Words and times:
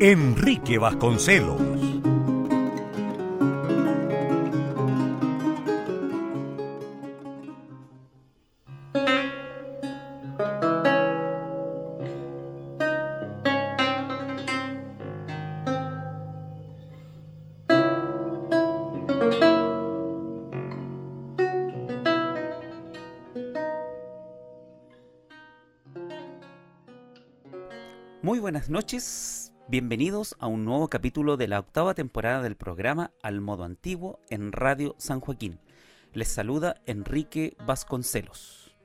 Enrique 0.00 0.76
Vasconcelos. 0.78 1.60
Muy 28.22 28.38
buenas 28.38 28.70
noches, 28.70 29.33
Bienvenidos 29.66 30.36
a 30.40 30.46
un 30.46 30.66
nuevo 30.66 30.88
capítulo 30.88 31.38
de 31.38 31.48
la 31.48 31.58
octava 31.58 31.94
temporada 31.94 32.42
del 32.42 32.54
programa 32.54 33.12
Al 33.22 33.40
Modo 33.40 33.64
Antiguo 33.64 34.20
en 34.28 34.52
Radio 34.52 34.94
San 34.98 35.20
Joaquín. 35.20 35.58
Les 36.12 36.28
saluda 36.28 36.82
Enrique 36.84 37.56
Vasconcelos. 37.66 38.76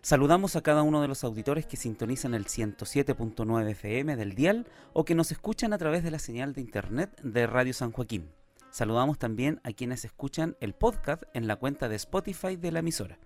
Saludamos 0.00 0.56
a 0.56 0.62
cada 0.62 0.82
uno 0.82 1.02
de 1.02 1.08
los 1.08 1.24
auditores 1.24 1.66
que 1.66 1.76
sintonizan 1.76 2.32
el 2.32 2.46
107.9 2.46 3.68
FM 3.68 4.16
del 4.16 4.34
dial 4.34 4.66
o 4.94 5.04
que 5.04 5.14
nos 5.14 5.30
escuchan 5.30 5.74
a 5.74 5.78
través 5.78 6.02
de 6.02 6.10
la 6.10 6.18
señal 6.18 6.54
de 6.54 6.62
internet 6.62 7.20
de 7.22 7.46
Radio 7.46 7.74
San 7.74 7.92
Joaquín. 7.92 8.30
Saludamos 8.70 9.18
también 9.18 9.60
a 9.62 9.72
quienes 9.72 10.06
escuchan 10.06 10.56
el 10.60 10.72
podcast 10.72 11.24
en 11.34 11.46
la 11.46 11.56
cuenta 11.56 11.90
de 11.90 11.96
Spotify 11.96 12.56
de 12.56 12.72
la 12.72 12.78
emisora. 12.78 13.18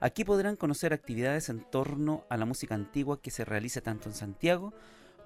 Aquí 0.00 0.24
podrán 0.24 0.56
conocer 0.56 0.92
actividades 0.92 1.48
en 1.48 1.60
torno 1.60 2.24
a 2.28 2.36
la 2.36 2.44
música 2.44 2.74
antigua 2.74 3.22
que 3.22 3.30
se 3.30 3.44
realiza 3.44 3.80
tanto 3.80 4.08
en 4.08 4.14
Santiago 4.14 4.74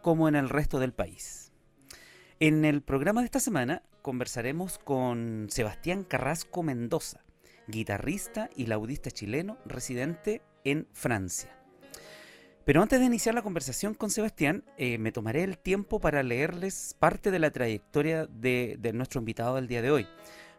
como 0.01 0.29
en 0.29 0.37
el 0.37 0.49
resto 0.49 0.79
del 0.79 0.93
país. 0.93 1.53
En 2.39 2.65
el 2.65 2.83
programa 2.83 3.21
de 3.21 3.27
esta 3.27 3.41
semana 3.41 3.83
conversaremos 4.01 4.79
con 4.79 5.49
Sebastián 5.51 6.05
Carrasco 6.05 6.63
Mendoza, 6.63 7.21
guitarrista 7.67 8.49
y 8.57 8.67
laudista 8.67 9.11
chileno 9.11 9.59
residente 9.67 10.43
en 10.65 10.87
Francia. 10.93 11.57
Pero 12.65 12.83
antes 12.83 13.01
de 13.01 13.07
iniciar 13.07 13.35
la 13.35 13.43
conversación 13.43 13.95
con 13.95 14.11
Sebastián, 14.11 14.65
eh, 14.77 14.99
me 14.99 15.13
tomaré 15.13 15.43
el 15.43 15.59
tiempo 15.59 15.99
para 15.99 16.23
leerles 16.23 16.95
parte 16.99 17.31
de 17.31 17.39
la 17.39 17.51
trayectoria 17.51 18.27
de 18.27 18.93
nuestro 18.95 19.19
invitado 19.19 19.57
del 19.57 19.67
día 19.67 19.83
de 19.83 19.91
hoy 19.91 20.07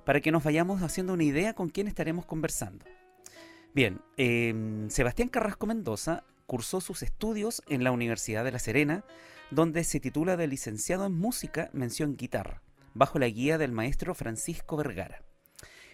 para 0.06 0.22
que 0.22 0.31
nos 0.31 0.44
vayamos 0.44 0.81
haciendo 0.81 1.13
una 1.13 1.23
idea 1.23 1.53
con 1.53 1.69
quién 1.69 1.88
estaremos 1.88 2.25
conversando. 2.25 2.85
Bien, 3.73 4.01
em, 4.17 4.89
Sebastián 4.89 5.29
Carrasco 5.29 5.66
Mendoza 5.66 6.23
cursó 6.45 6.81
sus 6.81 7.03
estudios 7.03 7.62
en 7.69 7.84
la 7.84 7.91
Universidad 7.91 8.44
de 8.44 8.51
La 8.51 8.59
Serena, 8.59 9.06
donde 9.51 9.84
se 9.84 10.00
titula 10.00 10.35
de 10.35 10.47
licenciado 10.47 11.06
en 11.06 11.13
música 11.13 11.69
mención 11.72 12.17
guitarra, 12.17 12.62
bajo 12.94 13.19
la 13.19 13.28
guía 13.28 13.57
del 13.57 13.72
maestro 13.72 14.13
Francisco 14.16 14.75
Vergara. 14.75 15.23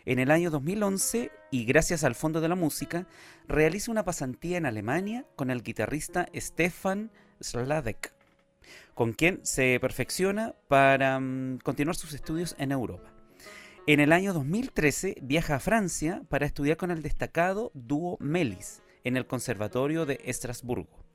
En 0.05 0.19
el 0.19 0.31
año 0.31 0.49
2011, 0.49 1.31
y 1.51 1.65
gracias 1.65 2.03
al 2.03 2.15
Fondo 2.15 2.39
de 2.39 2.47
la 2.47 2.55
Música, 2.55 3.07
realiza 3.47 3.91
una 3.91 4.05
pasantía 4.05 4.57
en 4.57 4.65
Alemania 4.65 5.25
con 5.35 5.51
el 5.51 5.61
guitarrista 5.61 6.27
Stefan 6.33 7.11
Sladek, 7.41 8.13
con 8.95 9.13
quien 9.13 9.45
se 9.45 9.77
perfecciona 9.79 10.55
para 10.67 11.19
mm, 11.19 11.59
continuar 11.59 11.95
sus 11.95 12.13
estudios 12.13 12.55
en 12.57 12.71
Europa. 12.71 13.16
En 13.89 14.01
el 14.01 14.11
año 14.11 14.33
2013 14.33 15.15
viaja 15.21 15.55
a 15.55 15.59
Francia 15.61 16.21
para 16.27 16.45
estudiar 16.45 16.75
con 16.75 16.91
el 16.91 17.01
destacado 17.01 17.71
dúo 17.73 18.17
Melis 18.19 18.81
en 19.05 19.15
el 19.15 19.27
Conservatorio 19.27 20.05
de 20.05 20.19
Estrasburgo, 20.25 21.05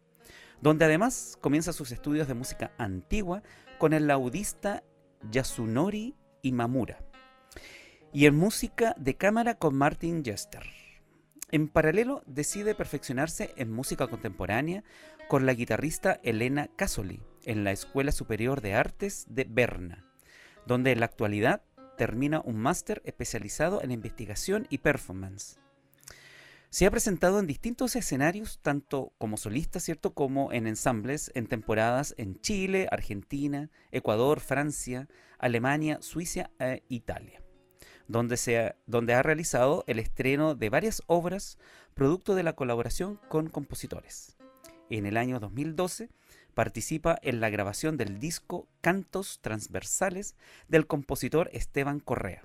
donde 0.63 0.87
además 0.87 1.37
comienza 1.43 1.75
sus 1.75 1.93
estudios 1.93 2.29
de 2.29 2.35
música 2.35 2.73
antigua 2.79 3.43
con 3.79 3.93
el 3.93 4.07
laudista 4.07 4.85
Yasunori 5.31 6.17
Imamura 6.41 7.05
y 8.11 8.25
en 8.25 8.37
música 8.37 8.95
de 8.99 9.19
cámara 9.19 9.57
con 9.57 9.77
Martin 9.77 10.25
Jester. 10.25 10.65
En 11.51 11.69
paralelo 11.69 12.23
decide 12.25 12.75
perfeccionarse 12.75 13.53
en 13.59 13.71
música 13.71 14.07
contemporánea 14.07 14.83
con 15.29 15.45
la 15.45 15.53
guitarrista 15.53 16.21
Elena 16.23 16.71
Casoli 16.75 17.21
en 17.45 17.65
la 17.65 17.73
Escuela 17.73 18.13
Superior 18.13 18.63
de 18.63 18.73
Artes 18.73 19.27
de 19.29 19.45
Berna, 19.45 20.07
donde 20.67 20.93
en 20.93 21.01
la 21.01 21.07
actualidad 21.07 21.65
termina 21.97 22.41
un 22.45 22.57
máster 22.57 23.03
especializado 23.05 23.83
en 23.83 23.91
investigación 23.91 24.67
y 24.71 24.79
performance. 24.79 25.59
Se 26.71 26.87
ha 26.87 26.91
presentado 26.91 27.39
en 27.39 27.47
distintos 27.47 27.97
escenarios, 27.97 28.59
tanto 28.63 29.13
como 29.19 29.37
solista, 29.37 29.79
¿cierto?, 29.79 30.15
como 30.15 30.53
en 30.53 30.67
ensambles, 30.67 31.31
en 31.35 31.47
temporadas 31.47 32.15
en 32.17 32.41
Chile, 32.41 32.89
Argentina, 32.91 33.71
Ecuador, 33.91 34.41
Francia, 34.41 35.07
Alemania, 35.39 35.99
Suiza 36.01 36.51
e 36.59 36.83
Italia, 36.89 37.43
donde, 38.09 38.75
donde 38.87 39.13
ha 39.13 39.23
realizado 39.23 39.85
el 39.87 39.99
estreno 39.99 40.55
de 40.55 40.71
varias 40.71 41.03
obras 41.09 41.59
producto 41.93 42.35
de 42.35 42.43
la 42.43 42.55
colaboración 42.55 43.21
con 43.29 43.51
compositores. 43.51 44.39
En 44.89 45.05
el 45.05 45.19
año 45.19 45.41
2012 45.41 46.09
participa 46.55 47.19
en 47.23 47.41
la 47.41 47.51
grabación 47.51 47.97
del 47.97 48.19
disco 48.19 48.69
Cantos 48.81 49.41
Transversales 49.41 50.37
del 50.69 50.87
compositor 50.87 51.51
Esteban 51.53 52.01
Correa. 52.01 52.45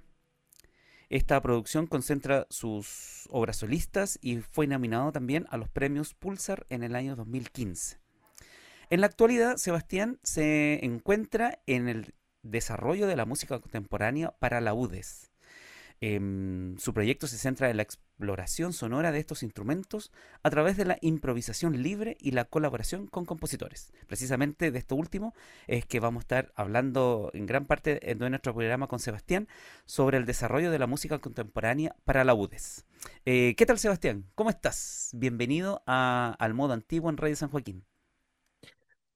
Esta 1.10 1.42
producción 1.42 1.88
concentra 1.88 2.48
sus 2.50 3.28
obras 3.30 3.58
solistas 3.58 4.20
y 4.22 4.38
fue 4.38 4.68
nominado 4.68 5.12
también 5.12 5.46
a 5.50 5.58
los 5.58 5.70
premios 5.70 6.14
Pulsar 6.14 6.66
en 6.70 6.84
el 6.84 6.96
año 6.96 7.16
2015. 7.16 8.00
En 8.90 9.02
la 9.02 9.08
actualidad, 9.08 9.58
Sebastián 9.58 10.20
se 10.24 10.84
encuentra 10.86 11.60
en 11.66 11.88
el 11.88 12.14
desarrollo 12.44 13.08
de 13.08 13.16
la 13.16 13.26
música 13.26 13.60
contemporánea 13.60 14.32
para 14.40 14.62
la 14.62 14.74
UDES, 14.74 15.32
Em, 16.00 16.78
su 16.78 16.94
proyecto 16.94 17.28
se 17.28 17.38
centra 17.38 17.70
en 17.70 17.78
la 17.78 17.84
exploración 18.18 18.74
sonora 18.74 19.12
de 19.12 19.20
estos 19.20 19.44
instrumentos 19.44 20.12
a 20.42 20.50
través 20.50 20.76
de 20.76 20.86
la 20.86 20.98
improvisación 21.02 21.84
libre 21.84 22.18
y 22.20 22.32
la 22.32 22.46
colaboración 22.46 23.06
con 23.06 23.26
compositores. 23.26 23.94
Precisamente 24.08 24.72
de 24.72 24.80
esto 24.80 24.96
último 24.96 25.36
es 25.68 25.86
que 25.86 26.00
vamos 26.00 26.22
a 26.22 26.24
estar 26.24 26.54
hablando 26.56 27.30
en 27.34 27.46
gran 27.46 27.66
parte 27.66 28.00
de 28.00 28.30
nuestro 28.30 28.56
programa 28.56 28.88
con 28.88 29.00
Sebastián 29.00 29.48
sobre 29.86 30.18
el 30.18 30.26
desarrollo 30.26 30.72
de 30.72 30.80
la 30.80 30.88
música 30.88 31.20
contemporánea 31.20 31.96
para 32.06 32.24
la 32.24 32.34
UDES. 32.34 32.88
Eh, 33.26 33.54
¿Qué 33.56 33.68
tal 33.68 33.78
Sebastián? 33.78 34.26
¿Cómo 34.34 34.50
estás? 34.50 35.12
Bienvenido 35.14 35.84
al 35.86 36.54
modo 36.56 36.74
antiguo 36.74 37.12
en 37.12 37.18
Radio 37.18 37.36
San 37.36 37.50
Joaquín. 37.50 37.86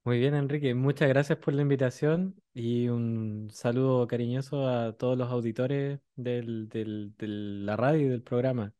Muy 0.04 0.18
bien, 0.18 0.34
Enrique. 0.34 0.74
Muchas 0.74 1.08
gracias 1.08 1.38
por 1.38 1.54
la 1.54 1.62
invitación 1.62 2.36
y 2.54 2.88
un 2.88 3.48
saludo 3.50 4.06
cariñoso 4.06 4.68
a 4.68 4.92
todos 4.92 5.18
los 5.18 5.30
auditores 5.30 6.00
de 6.16 7.12
la 7.18 7.76
radio 7.76 8.06
y 8.06 8.08
del 8.08 8.22
programa. 8.22 8.74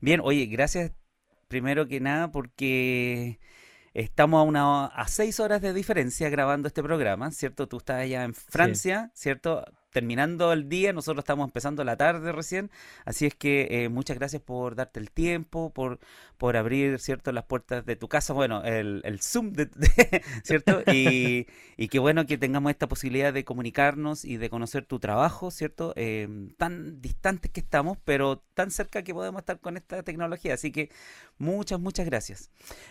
Bien, 0.00 0.20
oye, 0.22 0.46
gracias 0.46 0.92
primero 1.48 1.86
que 1.86 2.00
nada 2.00 2.30
porque 2.30 3.40
estamos 3.92 4.40
a, 4.40 4.42
una, 4.42 4.86
a 4.86 5.08
seis 5.08 5.40
horas 5.40 5.60
de 5.60 5.72
diferencia 5.72 6.28
grabando 6.28 6.68
este 6.68 6.82
programa, 6.82 7.30
¿cierto? 7.30 7.68
Tú 7.68 7.78
estás 7.78 8.02
allá 8.02 8.24
en 8.24 8.34
Francia, 8.34 9.10
¿cierto? 9.14 9.64
Terminando 9.90 10.52
el 10.52 10.68
día, 10.68 10.92
nosotros 10.92 11.22
estamos 11.22 11.46
empezando 11.46 11.84
la 11.84 11.96
tarde 11.96 12.32
recién, 12.32 12.70
así 13.04 13.26
es 13.26 13.34
que 13.34 13.68
eh, 13.70 13.88
muchas 13.88 14.18
gracias 14.18 14.42
por 14.42 14.74
darte 14.76 15.00
el 15.00 15.10
tiempo, 15.10 15.70
por, 15.70 15.98
por 16.38 16.56
abrir, 16.56 16.98
¿cierto?, 16.98 17.32
las 17.32 17.44
puertas 17.44 17.84
de 17.84 17.96
tu 17.96 18.08
casa, 18.08 18.32
bueno, 18.32 18.62
el, 18.64 19.02
el 19.04 19.20
Zoom, 19.20 19.52
de, 19.52 19.68
¿cierto? 20.44 20.82
Y, 20.92 21.46
y, 21.76 21.88
qué 21.88 21.98
bueno 21.98 22.26
que 22.26 22.38
tengamos 22.38 22.70
esta 22.70 22.88
posibilidad 22.88 23.32
de 23.32 23.44
comunicarnos 23.44 24.24
y 24.24 24.36
de 24.36 24.48
conocer 24.48 24.84
tu 24.86 24.98
trabajo, 24.98 25.50
¿cierto? 25.50 25.92
Eh, 25.96 26.28
tan 26.56 27.00
distantes 27.00 27.50
que 27.50 27.60
estamos, 27.60 27.98
pero 28.04 28.42
tan 28.54 28.70
cerca 28.70 29.02
que 29.02 29.12
podemos 29.12 29.40
estar 29.40 29.60
con 29.60 29.76
esta 29.76 30.02
tecnología, 30.02 30.54
así 30.54 30.70
que 30.70 30.90
muchas, 31.38 31.80
muchas 31.80 32.06
gracias. 32.06 32.50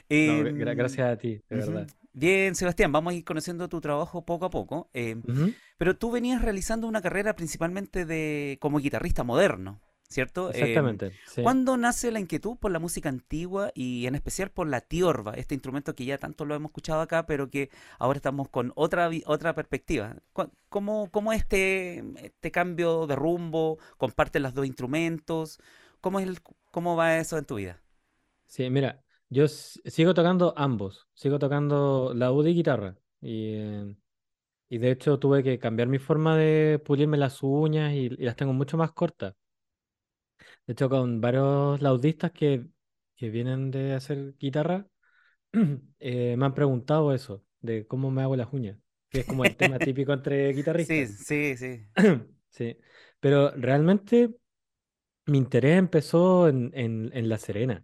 Eh, 0.10 0.44
gracias 0.54 1.08
a 1.08 1.18
ti, 1.18 1.42
de 1.50 1.56
verdad. 1.56 1.88
Bien, 2.14 2.56
Sebastián, 2.56 2.92
vamos 2.92 3.14
a 3.14 3.16
ir 3.16 3.24
conociendo 3.24 3.70
tu 3.70 3.80
trabajo 3.80 4.26
poco 4.26 4.46
a 4.46 4.50
poco. 4.50 4.90
Eh, 4.94 5.16
pero 5.80 5.96
tú 5.96 6.12
venías 6.12 6.42
realizando 6.42 6.88
una 6.88 7.02
carrera 7.02 7.38
principalmente 7.38 8.06
de 8.06 8.58
como 8.60 8.80
guitarrista 8.80 9.24
moderno, 9.24 9.80
¿cierto? 10.10 10.50
Em, 10.50 10.56
Exactamente. 10.56 11.14
¿Cuándo 11.42 11.78
nace 11.78 12.12
la 12.12 12.20
inquietud 12.20 12.58
por 12.58 12.70
la 12.70 12.80
música 12.80 13.08
antigua 13.08 13.72
y 13.74 14.06
en 14.06 14.14
especial 14.16 14.52
por 14.52 14.68
la 14.68 14.82
tiorba, 14.82 15.36
este 15.36 15.56
instrumento 15.56 15.96
que 15.96 16.04
ya 16.04 16.18
tanto 16.18 16.44
lo 16.44 16.54
hemos 16.54 16.72
escuchado 16.72 17.00
acá, 17.00 17.26
pero 17.26 17.50
que 17.50 17.70
ahora 17.98 18.18
estamos 18.18 18.50
con 18.50 18.74
otra 18.76 19.10
otra 19.26 19.56
perspectiva? 19.56 20.18
¿Cómo, 20.68 21.10
cómo 21.12 21.32
este, 21.32 22.04
este 22.22 22.52
cambio 22.52 23.08
de 23.08 23.16
rumbo? 23.16 23.80
¿Comparten 23.96 24.44
los 24.44 24.54
dos 24.54 24.66
instrumentos? 24.66 25.62
¿Cómo, 26.02 26.20
es 26.20 26.28
el, 26.28 26.40
¿Cómo 26.72 26.98
va 26.98 27.20
eso 27.20 27.38
en 27.38 27.46
tu 27.46 27.56
vida? 27.56 27.82
Sí, 28.48 28.70
mira, 28.70 29.02
yo 29.30 29.48
sigo 29.48 30.14
tocando 30.14 30.54
ambos, 30.58 31.08
sigo 31.14 31.40
tocando 31.40 32.12
la 32.14 32.32
y 32.32 32.54
guitarra. 32.54 32.98
Y, 33.22 33.54
eh, 33.54 33.96
y 34.70 34.78
de 34.78 34.92
hecho 34.92 35.20
tuve 35.20 35.44
que 35.44 35.60
cambiar 35.60 35.88
mi 35.88 35.98
forma 35.98 36.38
de 36.38 36.80
pulirme 36.80 37.18
las 37.18 37.42
uñas 37.42 37.94
y, 37.94 38.10
las 38.10 38.36
tengo 38.36 38.54
mucho 38.54 38.78
más 38.78 38.92
cortas. 38.92 39.36
De 40.68 40.74
hecho, 40.74 40.90
con 40.90 41.20
varios 41.20 41.82
laudistas 41.82 42.32
que, 42.32 42.66
que 43.16 43.30
vienen 43.30 43.72
de 43.72 43.94
hacer 43.94 44.36
guitarra, 44.38 44.88
eh, 46.00 46.36
me 46.38 46.46
han 46.46 46.54
preguntado 46.54 47.14
eso, 47.14 47.44
de 47.62 47.88
cómo 47.88 48.12
me 48.12 48.22
hago 48.22 48.36
las 48.36 48.54
uñas, 48.54 48.78
que 49.10 49.22
es 49.22 49.26
como 49.26 49.44
el 49.44 49.56
tema 49.56 49.80
típico 49.80 50.14
entre 50.14 50.54
guitarristas. 50.54 51.10
Sí, 51.26 51.56
sí, 51.56 51.58
sí. 51.58 51.88
sí. 52.52 52.78
Pero 53.20 53.52
realmente 53.52 54.36
mi 55.26 55.40
interés 55.40 55.78
empezó 55.78 56.48
en, 56.48 56.72
en, 56.74 57.10
en 57.14 57.28
La 57.28 57.38
Serena. 57.38 57.84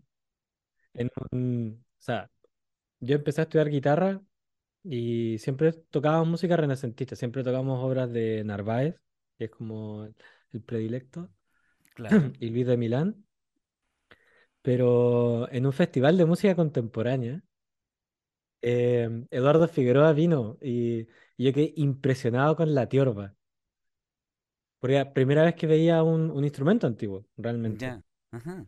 En 0.93 1.09
o 1.11 2.01
sea, 2.01 2.29
yo 2.99 3.15
empecé 3.15 3.41
a 3.41 3.43
estudiar 3.43 3.69
guitarra 3.69 4.21
y 4.85 5.37
siempre 5.39 5.73
tocábamos 5.73 6.27
música 6.27 6.55
renacentista, 6.55 7.15
siempre 7.15 7.43
tocábamos 7.43 7.83
obras 7.83 8.11
de 8.11 8.43
Narváez, 8.43 8.95
que 9.37 9.45
es 9.45 9.51
como 9.51 10.07
el 10.51 10.61
predilecto, 10.61 11.29
claro. 11.95 12.09
y 12.39 12.49
Luis 12.49 12.67
de 12.67 12.77
Milán. 12.77 13.25
Pero 14.61 15.51
en 15.51 15.65
un 15.65 15.73
festival 15.73 16.17
de 16.17 16.25
música 16.25 16.55
contemporánea, 16.55 17.43
em, 18.61 19.27
Eduardo 19.29 19.67
Figueroa 19.67 20.13
vino 20.13 20.57
y, 20.61 21.07
yo 21.38 21.51
quedé 21.53 21.73
impresionado 21.75 22.55
con 22.55 22.73
la 22.73 22.88
tiorba. 22.88 23.35
Porque 24.79 24.95
la 24.95 25.13
primera 25.13 25.43
vez 25.43 25.55
que 25.55 25.67
veía 25.67 26.03
un, 26.03 26.31
un 26.31 26.43
instrumento 26.43 26.88
antiguo, 26.88 27.25
realmente. 27.38 27.85
Ya. 27.85 28.01
Ajá 28.31 28.65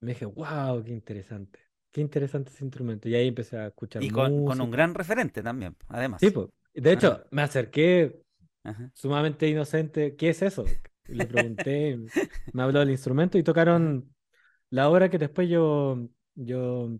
me 0.00 0.12
dije, 0.12 0.24
wow, 0.24 0.82
qué 0.82 0.92
interesante. 0.92 1.60
Qué 1.92 2.00
interesante 2.00 2.52
ese 2.52 2.64
instrumento. 2.64 3.08
Y 3.08 3.14
ahí 3.14 3.28
empecé 3.28 3.58
a 3.58 3.66
escuchar. 3.68 4.02
Y 4.02 4.10
con, 4.10 4.32
un 4.32 4.70
gran 4.70 4.94
referente 4.94 5.42
también, 5.42 5.76
además. 5.88 6.20
Sí, 6.20 6.30
pues. 6.30 6.48
De 6.72 6.92
hecho, 6.92 7.24
me 7.30 7.42
acerqué 7.42 8.22
sumamente 8.94 9.48
inocente. 9.48 10.14
¿Qué 10.16 10.30
es 10.30 10.42
eso? 10.42 10.64
le 11.10 11.26
pregunté, 11.26 11.98
me 12.52 12.62
habló 12.62 12.80
del 12.80 12.90
instrumento 12.90 13.38
y 13.38 13.42
tocaron 13.42 14.14
la 14.70 14.88
obra 14.88 15.08
que 15.10 15.18
después 15.18 15.48
yo, 15.48 16.08
yo 16.34 16.98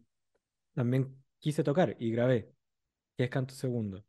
también 0.75 1.16
quise 1.38 1.62
tocar 1.62 1.96
y 1.98 2.10
grabé, 2.10 2.52
que 3.16 3.25
es 3.25 3.31
Canto 3.31 3.54
Segundo. 3.54 4.04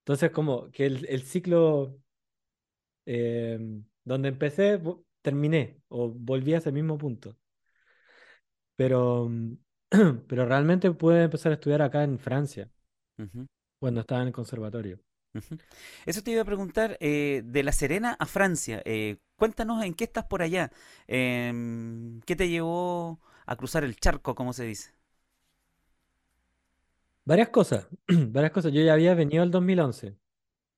Entonces, 0.00 0.30
como 0.30 0.70
que 0.70 0.86
el, 0.86 1.22
ciclo 1.22 1.96
em, 3.06 3.84
donde 4.04 4.28
empecé, 4.28 4.80
terminé 5.22 5.80
o 5.88 6.10
volví 6.10 6.54
a 6.54 6.58
ese 6.58 6.72
mismo 6.72 6.98
punto. 6.98 7.36
Pero, 8.76 9.30
pero 10.26 10.46
realmente 10.46 10.90
pude 10.92 11.24
empezar 11.24 11.52
a 11.52 11.56
estudiar 11.56 11.82
acá 11.82 12.02
en 12.02 12.18
Francia, 12.18 12.70
cuando 13.78 14.00
estaba 14.00 14.22
en 14.22 14.28
el 14.28 14.32
conservatorio. 14.32 14.98
Eso 16.06 16.22
te 16.22 16.30
iba 16.30 16.42
a 16.42 16.44
preguntar, 16.44 16.96
eh, 17.00 17.42
de 17.44 17.62
La 17.62 17.72
Serena 17.72 18.16
a 18.18 18.26
Francia, 18.26 18.82
eh, 18.84 19.16
cuéntanos 19.36 19.82
en 19.84 19.94
qué 19.94 20.04
estás 20.04 20.24
por 20.26 20.42
allá, 20.42 20.70
em, 21.06 22.20
qué 22.22 22.36
te 22.36 22.48
llevó 22.48 23.20
a 23.46 23.56
cruzar 23.56 23.84
el 23.84 23.96
charco, 23.96 24.34
como 24.34 24.52
se 24.52 24.64
dice. 24.64 24.92
Varias 27.24 27.48
cosas, 27.50 27.88
varias 28.08 28.52
cosas. 28.52 28.72
Yo 28.72 28.82
ya 28.82 28.92
había 28.94 29.14
venido 29.14 29.42
el 29.44 29.50
2011 29.50 30.16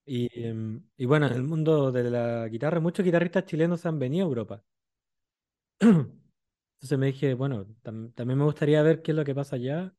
y, 0.06 0.28
em, 0.44 0.82
y 0.96 1.06
bueno, 1.06 1.26
en 1.26 1.34
el 1.34 1.42
mundo 1.44 1.92
de 1.92 2.10
la 2.10 2.48
guitarra, 2.48 2.80
muchos 2.80 3.04
guitarristas 3.04 3.46
chilenos 3.46 3.86
han 3.86 3.98
venido 3.98 4.26
a 4.26 4.28
Europa. 4.28 4.64
Entonces 6.84 6.98
me 6.98 7.06
dije, 7.06 7.32
bueno, 7.32 7.66
también 7.82 8.38
me 8.38 8.44
gustaría 8.44 8.82
ver 8.82 9.00
qué 9.00 9.12
es 9.12 9.16
lo 9.16 9.24
que 9.24 9.34
pasa 9.34 9.56
allá 9.56 9.94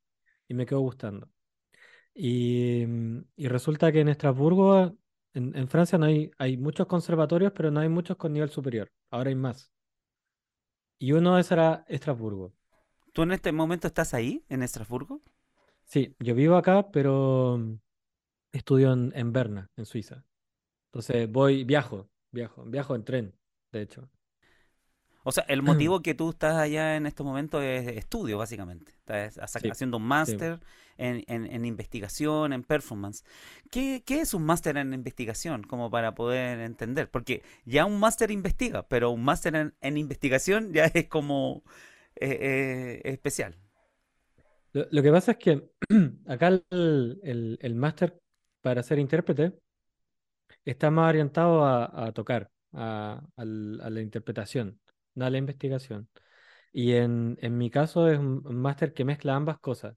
y 0.48 0.54
me 0.54 0.68
quedó 0.68 0.82
gustando. 0.82 1.32
Y, 2.14 2.86
mm, 2.86 3.22
resulta 3.38 3.92
que 3.92 4.02
en 4.02 4.10
Estrasburgo, 4.10 4.96
en, 5.34 5.68
Francia, 5.68 5.98
no 5.98 6.06
hay, 6.06 6.30
hay 6.38 6.58
muchos 6.58 6.86
conservatorios, 6.86 7.54
pero 7.54 7.72
no 7.72 7.80
hay 7.80 7.90
muchos 7.90 8.18
con 8.18 8.34
nivel 8.34 8.52
superior. 8.52 8.92
Ahora 9.10 9.30
hay 9.30 9.36
más. 9.36 9.74
Y 11.00 11.14
uno 11.14 11.40
es 11.40 11.52
era 11.52 11.86
Estrasburgo. 11.88 12.54
¿Tú 13.14 13.24
en 13.24 13.32
este 13.32 13.52
momento 13.52 13.88
estás 13.88 14.14
ahí, 14.14 14.46
en 14.48 14.62
Estrasburgo? 14.62 15.24
Sí, 15.86 16.16
yo 16.20 16.36
vivo 16.36 16.56
acá, 16.56 16.92
pero 16.92 17.58
mm, 17.58 17.80
estudio 18.52 18.94
en, 18.94 19.12
en 19.16 19.34
Berna, 19.34 19.72
en 19.76 19.88
Suiza. 19.88 20.24
Entonces 20.90 21.32
voy, 21.32 21.64
viajo, 21.64 22.12
viajo, 22.30 22.64
viajo 22.64 22.94
en 22.94 23.04
tren, 23.04 23.36
de 23.72 23.82
hecho. 23.82 24.08
O 25.26 25.32
sea, 25.32 25.44
el 25.50 25.62
motivo 25.90 26.02
que 26.02 26.14
tú 26.14 26.30
estás 26.30 26.56
allá 26.56 26.96
en 26.96 27.06
estos 27.06 27.26
momentos 27.26 27.62
es 27.64 27.88
estudio, 27.98 28.38
básicamente. 28.38 28.94
Estás 29.08 29.56
haciendo 29.56 29.98
un 29.98 30.04
máster 30.04 30.60
en, 30.98 31.66
investigación, 31.66 32.54
en 32.54 32.64
performance. 32.64 33.26
¿Qué, 33.70 34.04
es 34.08 34.34
un 34.34 34.46
máster 34.46 34.78
en 34.78 34.94
investigación? 34.94 35.64
Como 35.64 35.90
para 35.90 36.16
poder 36.16 36.60
entender. 36.60 37.10
Porque 37.10 37.44
ya 37.66 37.86
un 37.86 38.00
máster 38.00 38.32
investiga, 38.32 38.88
pero 38.88 39.10
un 39.10 39.24
máster 39.24 39.74
en, 39.82 39.98
investigación 39.98 40.72
ya 40.72 40.86
es 40.94 41.08
como 41.08 41.64
eh, 42.16 42.38
eh, 42.40 43.02
especial. 43.06 43.56
Lo, 44.74 45.02
que 45.02 45.12
pasa 45.12 45.32
es 45.32 45.38
que 45.38 45.70
acá 46.28 46.62
el, 46.70 47.76
máster 47.76 48.20
para 48.62 48.84
ser 48.84 49.00
intérprete 49.00 49.54
está 50.66 50.92
más 50.92 51.10
orientado 51.10 51.66
a, 51.66 52.12
tocar, 52.12 52.52
a 52.74 53.22
la 53.38 54.02
interpretación 54.02 54.80
da 55.16 55.30
la 55.30 55.38
investigación. 55.38 56.10
Y 56.72 56.94
en, 56.94 57.38
en 57.42 57.58
mi 57.58 57.70
caso 57.72 58.10
es 58.10 58.20
un, 58.20 58.44
máster 58.56 58.94
que 58.94 59.06
mezcla 59.06 59.36
ambas 59.36 59.60
cosas. 59.60 59.96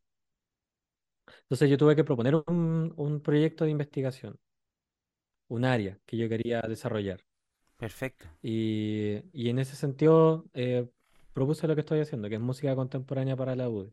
Entonces 1.42 1.68
yo 1.68 1.76
tuve 1.76 1.96
que 1.96 2.04
proponer 2.04 2.36
un, 2.36 2.94
un 2.96 3.20
proyecto 3.20 3.64
de 3.64 3.70
investigación, 3.70 4.38
un 5.48 5.64
área 5.64 5.98
que 6.06 6.16
yo 6.16 6.28
quería 6.28 6.60
desarrollar. 6.62 7.24
Perfecto. 7.76 8.26
Y, 8.42 9.22
y 9.32 9.50
en 9.50 9.58
ese 9.58 9.76
sentido 9.76 10.46
eh, 10.54 10.88
propuse 11.32 11.66
lo 11.68 11.74
que 11.74 11.82
estoy 11.82 12.00
haciendo, 12.00 12.28
que 12.28 12.36
es 12.36 12.40
música 12.40 12.74
contemporánea 12.74 13.36
para 13.36 13.56
la 13.56 13.68
UDES. 13.68 13.92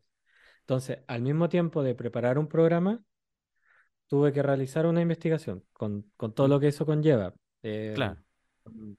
Entonces, 0.60 0.98
al 1.06 1.22
mismo 1.22 1.48
tiempo 1.48 1.82
de 1.82 1.94
preparar 1.94 2.38
un 2.38 2.48
programa, 2.48 3.02
tuve 4.08 4.32
que 4.32 4.42
realizar 4.42 4.86
una 4.86 5.00
investigación 5.00 5.64
con, 5.72 6.10
con 6.16 6.34
todo 6.34 6.48
lo 6.48 6.58
que 6.60 6.68
eso 6.68 6.86
conlleva. 6.86 7.34
Eh, 7.62 7.92
claro 7.94 8.25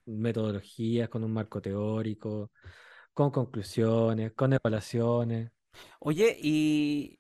metodologías, 0.06 1.10
con 1.10 1.24
un 1.24 1.32
marco 1.32 1.62
teórico, 1.62 2.52
con 3.14 3.32
conclusiones, 3.32 4.34
con 4.34 4.54
evaluaciones. 4.54 5.52
Oye, 6.00 6.38
y, 6.40 7.20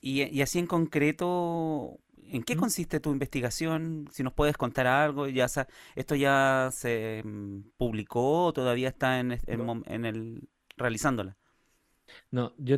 y, 0.00 0.40
así 0.40 0.58
en 0.58 0.66
concreto, 0.66 1.98
¿en 2.16 2.42
qué 2.42 2.56
consiste 2.56 3.00
tu 3.00 3.10
investigación? 3.10 4.08
Si 4.12 4.22
nos 4.22 4.34
puedes 4.34 4.56
contar 4.56 4.86
algo, 4.86 5.28
ya 5.28 5.46
¿esto 5.94 6.14
ya 6.14 6.70
se 6.72 7.22
mm, 7.24 7.72
publicó 7.76 8.46
o 8.46 8.52
todavía 8.52 8.88
está 8.88 9.20
en, 9.20 9.38
en, 9.46 10.04
el 10.04 10.48
realizándola? 10.76 11.36
No, 12.30 12.54
yo 12.58 12.76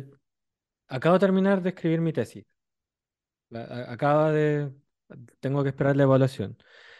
acabo 0.87 1.13
de 1.13 1.19
terminar 1.19 1.61
de 1.61 1.69
escribir 1.69 2.01
mi 2.01 2.13
tesis. 2.13 2.45
acaba 3.51 4.31
de... 4.31 4.71
Tengo 5.39 5.61
que 5.63 5.69
esperar 5.69 5.95
la 5.95 6.03
evaluación. 6.03 6.57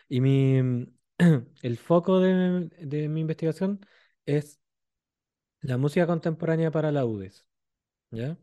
Y 0.07 0.21
mi, 0.21 0.85
el 1.61 1.77
foco 1.77 2.19
de, 2.19 2.69
mi 3.09 3.21
investigación 3.21 3.85
es 4.25 4.59
la 5.61 5.77
música 5.77 6.07
contemporánea 6.07 6.71
para 6.71 6.91
la 6.91 7.05
UDES. 7.05 7.45
¿Ya? 8.11 8.37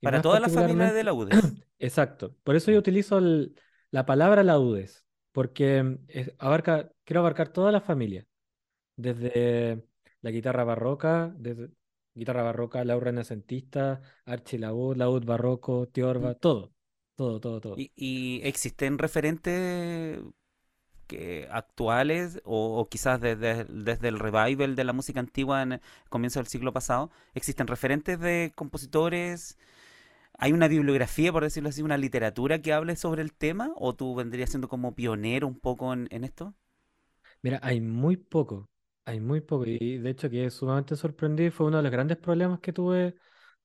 para 0.00 0.22
toda 0.22 0.40
la 0.40 0.48
familia 0.48 0.92
de 0.92 1.04
la 1.04 1.12
UDES. 1.12 1.30
Exacto. 1.78 2.36
Por 2.44 2.56
eso 2.56 2.70
yo 2.70 2.78
utilizo 2.78 3.20
la 3.90 4.06
palabra 4.06 4.42
laudes, 4.42 5.04
porque 5.32 5.98
abarca, 6.38 6.92
quiero 7.04 7.20
abarcar 7.20 7.48
toda 7.48 7.72
la 7.72 7.80
familia, 7.80 8.26
desde 8.96 9.84
la 10.20 10.30
guitarra 10.30 10.64
barroca, 10.64 11.34
desde 11.36 11.70
guitarra 12.14 12.42
barroca, 12.42 12.84
laúd 12.84 13.02
renacentista, 13.02 14.00
archilaúd, 14.24 14.96
laúd 14.96 15.24
barroco, 15.24 15.86
tiorba, 15.88 16.34
todo, 16.34 16.72
todo, 17.14 17.40
todo, 17.40 17.60
todo. 17.60 17.76
¿Y, 17.76 18.40
existen 18.42 18.98
referentes 18.98 20.18
que 21.06 21.48
actuales 21.50 22.40
o, 22.44 22.88
quizás 22.90 23.20
desde, 23.20 23.64
desde, 23.64 24.08
el 24.08 24.18
revival 24.18 24.76
de 24.76 24.84
la 24.84 24.92
música 24.92 25.20
antigua 25.20 25.62
en 25.62 25.72
el 25.74 25.80
comienzo 26.08 26.40
del 26.40 26.48
siglo 26.48 26.72
pasado, 26.72 27.10
existen 27.34 27.66
referentes 27.66 28.20
de 28.20 28.52
compositores 28.54 29.58
¿Hay 30.38 30.52
una 30.52 30.68
bibliografía, 30.68 31.32
por 31.32 31.42
decirlo 31.42 31.70
así, 31.70 31.82
una 31.82 31.96
literatura 31.96 32.60
que 32.60 32.72
hable 32.72 32.96
sobre 32.96 33.22
el 33.22 33.32
tema? 33.32 33.72
¿O 33.76 33.94
tú 33.94 34.14
vendrías 34.14 34.50
siendo 34.50 34.68
como 34.68 34.94
pionero 34.94 35.46
un 35.46 35.58
poco 35.58 35.92
en, 35.94 36.24
esto? 36.24 36.54
Mira, 37.42 37.58
hay 37.62 37.80
muy 37.80 38.16
poco, 38.16 38.68
hay 39.06 39.20
muy 39.20 39.40
poco. 39.40 39.64
Y 39.66 39.98
de 39.98 40.10
hecho 40.10 40.28
que 40.28 40.50
sumamente 40.50 40.94
sorprendí, 40.94 41.50
fue 41.50 41.66
uno 41.66 41.78
de 41.78 41.84
los 41.84 41.92
grandes 41.92 42.18
problemas 42.18 42.60
que 42.60 42.72
tuve 42.72 43.16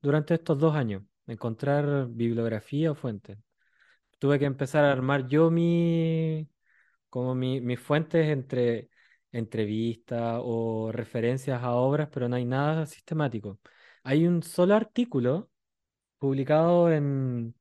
durante 0.02 0.36
estos 0.36 0.58
dos 0.60 0.76
años, 0.76 1.04
encontrar 1.28 2.08
bibliografía 2.10 2.92
o 2.92 2.96
fuentes. 2.96 3.38
Tuve 4.20 4.40
que 4.40 4.46
empezar 4.46 4.86
a 4.86 4.92
armar 4.92 5.28
yo 5.28 5.52
mi, 5.52 6.48
como 7.12 7.36
mis 7.36 7.80
fuentes 7.80 8.28
entre 8.30 8.90
entrevistas 9.32 10.40
o 10.44 10.92
referencias 10.92 11.64
a 11.64 11.74
obras, 11.74 12.10
pero 12.12 12.30
no 12.30 12.38
hay 12.38 12.46
nada 12.46 12.86
sistemático. 12.88 13.60
Hay 14.04 14.28
un 14.28 14.44
solo 14.44 14.76
artículo 14.76 15.52
publicado 16.20 16.92
en, 16.92 17.56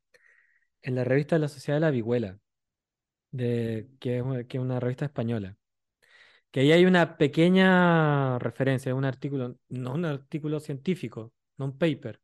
en 0.82 0.94
la 0.94 1.04
revista 1.04 1.36
de 1.36 1.40
la 1.40 1.48
Sociedad 1.48 1.76
de 1.76 1.80
la 1.80 1.90
Vihuela, 1.90 2.38
de, 3.32 3.90
que, 4.00 4.18
es, 4.18 4.24
una 4.60 4.80
revista 4.80 5.06
española. 5.06 5.56
Que 6.50 6.60
ahí 6.60 6.72
hay 6.72 6.84
una 6.86 7.16
pequeña 7.16 8.38
referencia, 8.38 8.94
un 8.94 9.04
artículo, 9.04 9.56
no 9.68 9.94
un 9.94 10.04
artículo 10.04 10.60
científico, 10.60 11.32
no 11.58 11.66
un 11.66 11.78
paper, 11.78 12.20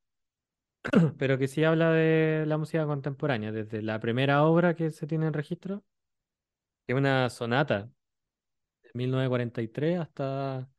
pero 1.19 1.39
que 1.39 1.49
sí 1.49 1.65
habla 1.65 1.93
de 1.93 2.45
la 2.47 2.59
música 2.59 2.87
contemporánea, 2.87 3.53
desde 3.53 3.83
la 3.83 4.01
primera 4.01 4.45
obra 4.45 4.75
que 4.75 4.91
se 4.91 5.07
tiene 5.07 5.27
en 5.27 5.33
registro, 5.33 5.85
que 6.87 6.93
es 6.93 6.99
una 6.99 7.29
sonata 7.31 7.91
de 8.83 8.91
1943 8.95 10.01
hasta, 10.01 10.71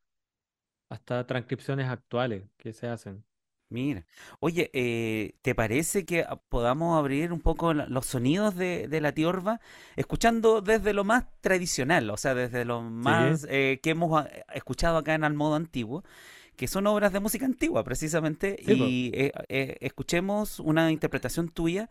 hasta 0.90 1.28
transcripciones 1.28 1.88
actuales 1.90 2.50
que 2.58 2.74
se 2.74 2.88
hacen. 2.88 3.26
Mira, 3.70 4.06
oye, 4.40 4.70
eh, 4.74 5.36
¿te 5.42 5.54
parece 5.54 6.06
que 6.06 6.26
podamos 6.48 6.98
abrir 6.98 7.34
un 7.34 7.42
poco 7.42 7.74
los 7.74 8.06
sonidos 8.06 8.56
de, 8.56 8.88
la 9.02 9.12
tiorba, 9.12 9.60
escuchando 9.98 10.62
desde 10.62 10.94
lo 10.94 11.04
más 11.04 11.26
tradicional, 11.42 12.10
o 12.10 12.16
sea, 12.16 12.34
desde 12.34 12.64
lo 12.64 12.82
más 12.82 13.46
eh, 13.50 13.82
que 13.84 13.90
hemos 13.90 14.24
ah, 14.24 14.30
escuchado 14.54 14.98
acá 14.98 15.16
en 15.16 15.26
Al 15.26 15.34
Modo 15.34 15.56
Antiguo, 15.56 16.06
que 16.58 16.68
son 16.68 16.88
obras 16.88 17.14
de 17.14 17.22
música 17.22 17.46
antigua 17.46 17.86
precisamente, 17.86 18.58
y 18.60 19.12
eh, 19.14 19.78
escuchemos 19.80 20.60
una 20.60 20.92
interpretación 20.92 21.48
tuya 21.48 21.88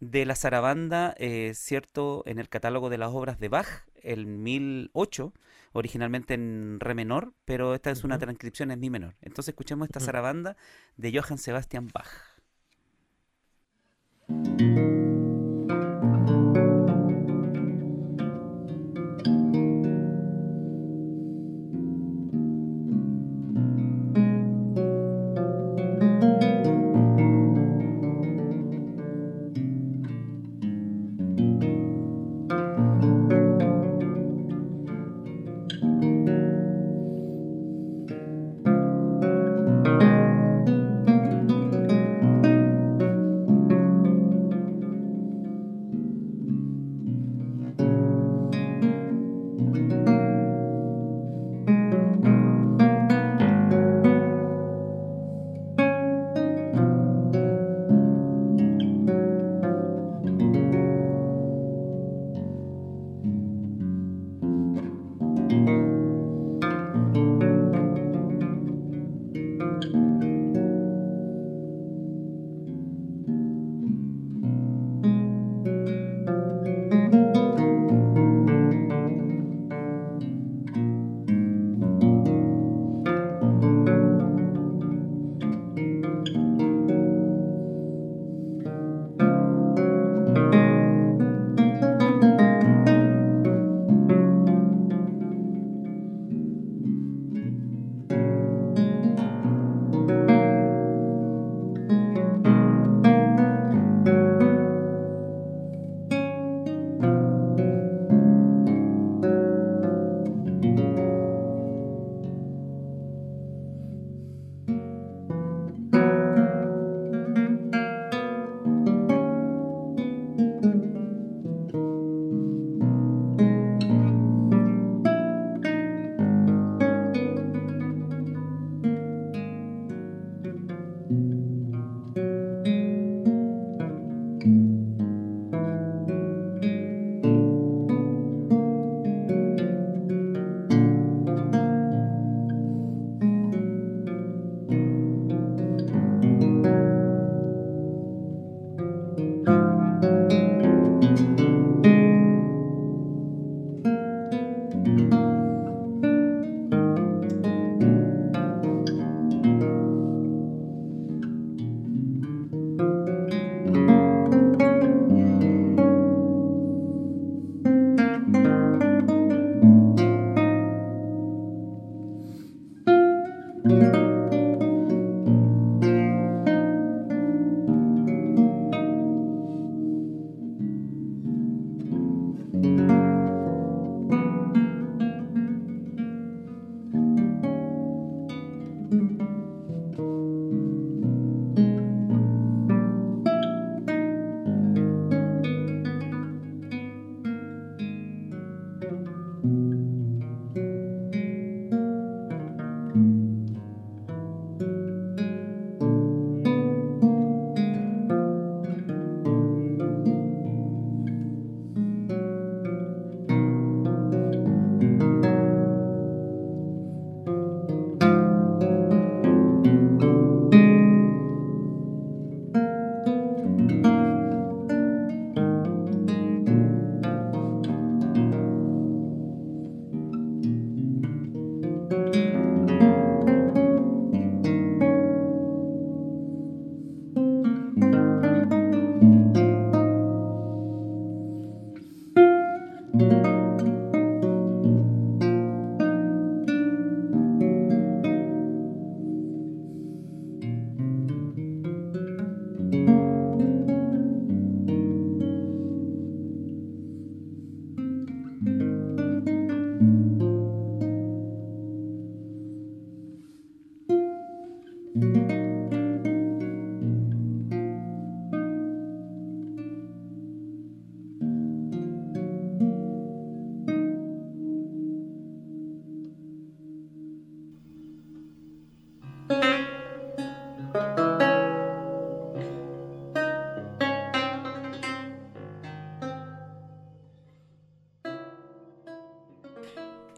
de 0.00 0.26
la 0.26 0.36
zarabanda, 0.36 1.14
cierto, 1.54 2.22
en 2.26 2.38
el 2.38 2.50
catálogo 2.50 2.90
de 2.90 2.98
las 2.98 3.10
obras 3.10 3.40
de 3.40 3.48
Bach, 3.48 3.86
el 4.02 4.26
1008 4.26 5.32
originalmente 5.72 6.34
en 6.34 6.78
re 6.80 6.94
menor, 6.94 7.32
pero 7.44 7.74
esta 7.74 7.90
es 7.90 8.04
una 8.04 8.18
transcripción 8.18 8.70
en 8.70 8.80
mi 8.80 8.90
menor. 8.90 9.14
Entonces 9.22 9.52
escuchemos 9.52 9.86
esta 9.86 10.00
zarabanda 10.00 10.56
de 10.96 11.18
Johann 11.18 11.38
Sebastian 11.38 11.88
Bach. 11.88 12.08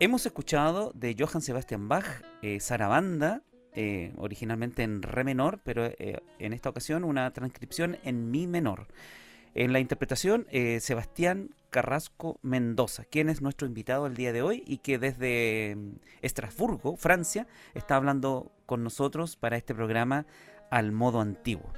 Hemos 0.00 0.24
escuchado 0.24 0.92
de 0.94 1.14
Johann 1.16 1.42
Sebastian 1.42 1.86
Bach, 1.86 2.06
eh, 2.42 2.58
Sarabanda, 2.58 3.42
eh, 3.74 4.12
originalmente 4.16 4.82
en 4.82 5.02
re 5.02 5.22
menor, 5.22 5.60
pero 5.62 5.84
eh, 5.86 6.20
en 6.38 6.52
esta 6.54 6.70
ocasión 6.70 7.04
una 7.04 7.30
transcripción 7.32 7.98
en 8.02 8.30
mi 8.30 8.46
menor. 8.46 8.88
En 9.54 9.72
la 9.72 9.80
interpretación, 9.80 10.46
Sebastián 10.78 11.50
Carrasco 11.70 12.38
Mendoza, 12.42 13.04
quien 13.04 13.28
es 13.28 13.42
nuestro 13.42 13.66
invitado 13.66 14.06
el 14.06 14.14
día 14.14 14.32
de 14.32 14.42
hoy 14.42 14.62
y 14.64 14.78
que 14.78 14.98
desde 14.98 15.74
mm, 15.76 15.96
Estrasburgo, 16.22 16.96
Francia, 16.96 17.48
está 17.74 17.96
hablando 17.96 18.52
con 18.66 18.84
nosotros 18.84 19.36
para 19.36 19.56
este 19.56 19.74
programa 19.74 20.24
al 20.70 20.92
modo 20.92 21.20
antiguo. 21.20 21.72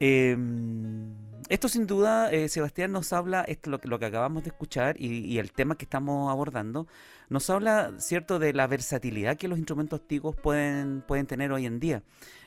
Em, 0.00 1.14
esto 1.50 1.68
sin 1.68 1.86
duda, 1.86 2.32
eh, 2.32 2.48
Sebastián 2.48 2.90
nos 2.90 3.12
habla, 3.12 3.42
esto 3.42 3.70
lo, 3.70 3.78
lo 3.84 3.98
que 3.98 4.06
acabamos 4.06 4.42
de 4.44 4.48
escuchar 4.48 4.96
y, 4.98 5.38
el 5.38 5.52
tema 5.52 5.76
que 5.76 5.84
estamos 5.84 6.30
abordando, 6.30 6.86
nos 7.28 7.50
habla, 7.50 7.92
cierto, 7.98 8.38
de 8.38 8.54
la 8.54 8.66
versatilidad 8.66 9.36
que 9.36 9.46
los 9.46 9.58
instrumentos 9.58 10.00
antiguos 10.00 10.36
pueden, 10.36 11.02
pueden 11.06 11.26
tener 11.26 11.52
hoy 11.52 11.66
en 11.66 11.80
día. 11.80 12.02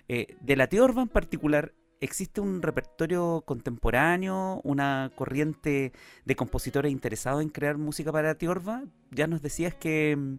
Eh, 0.08 0.36
de 0.42 0.56
la 0.56 0.68
tiorba 0.68 1.04
en 1.04 1.10
particular, 1.10 1.74
¿existe 2.02 2.42
un 2.42 2.62
repertorio 2.62 3.44
contemporáneo, 3.46 4.60
una 4.64 5.12
corriente 5.16 5.94
de 6.26 6.36
compositores 6.36 6.92
interesados 6.92 7.44
en 7.44 7.50
crear 7.50 7.78
música 7.78 8.12
para 8.12 8.36
tiorba? 8.36 8.84
Ya 9.12 9.28
nos 9.28 9.42
decías 9.44 9.76
que, 9.76 10.38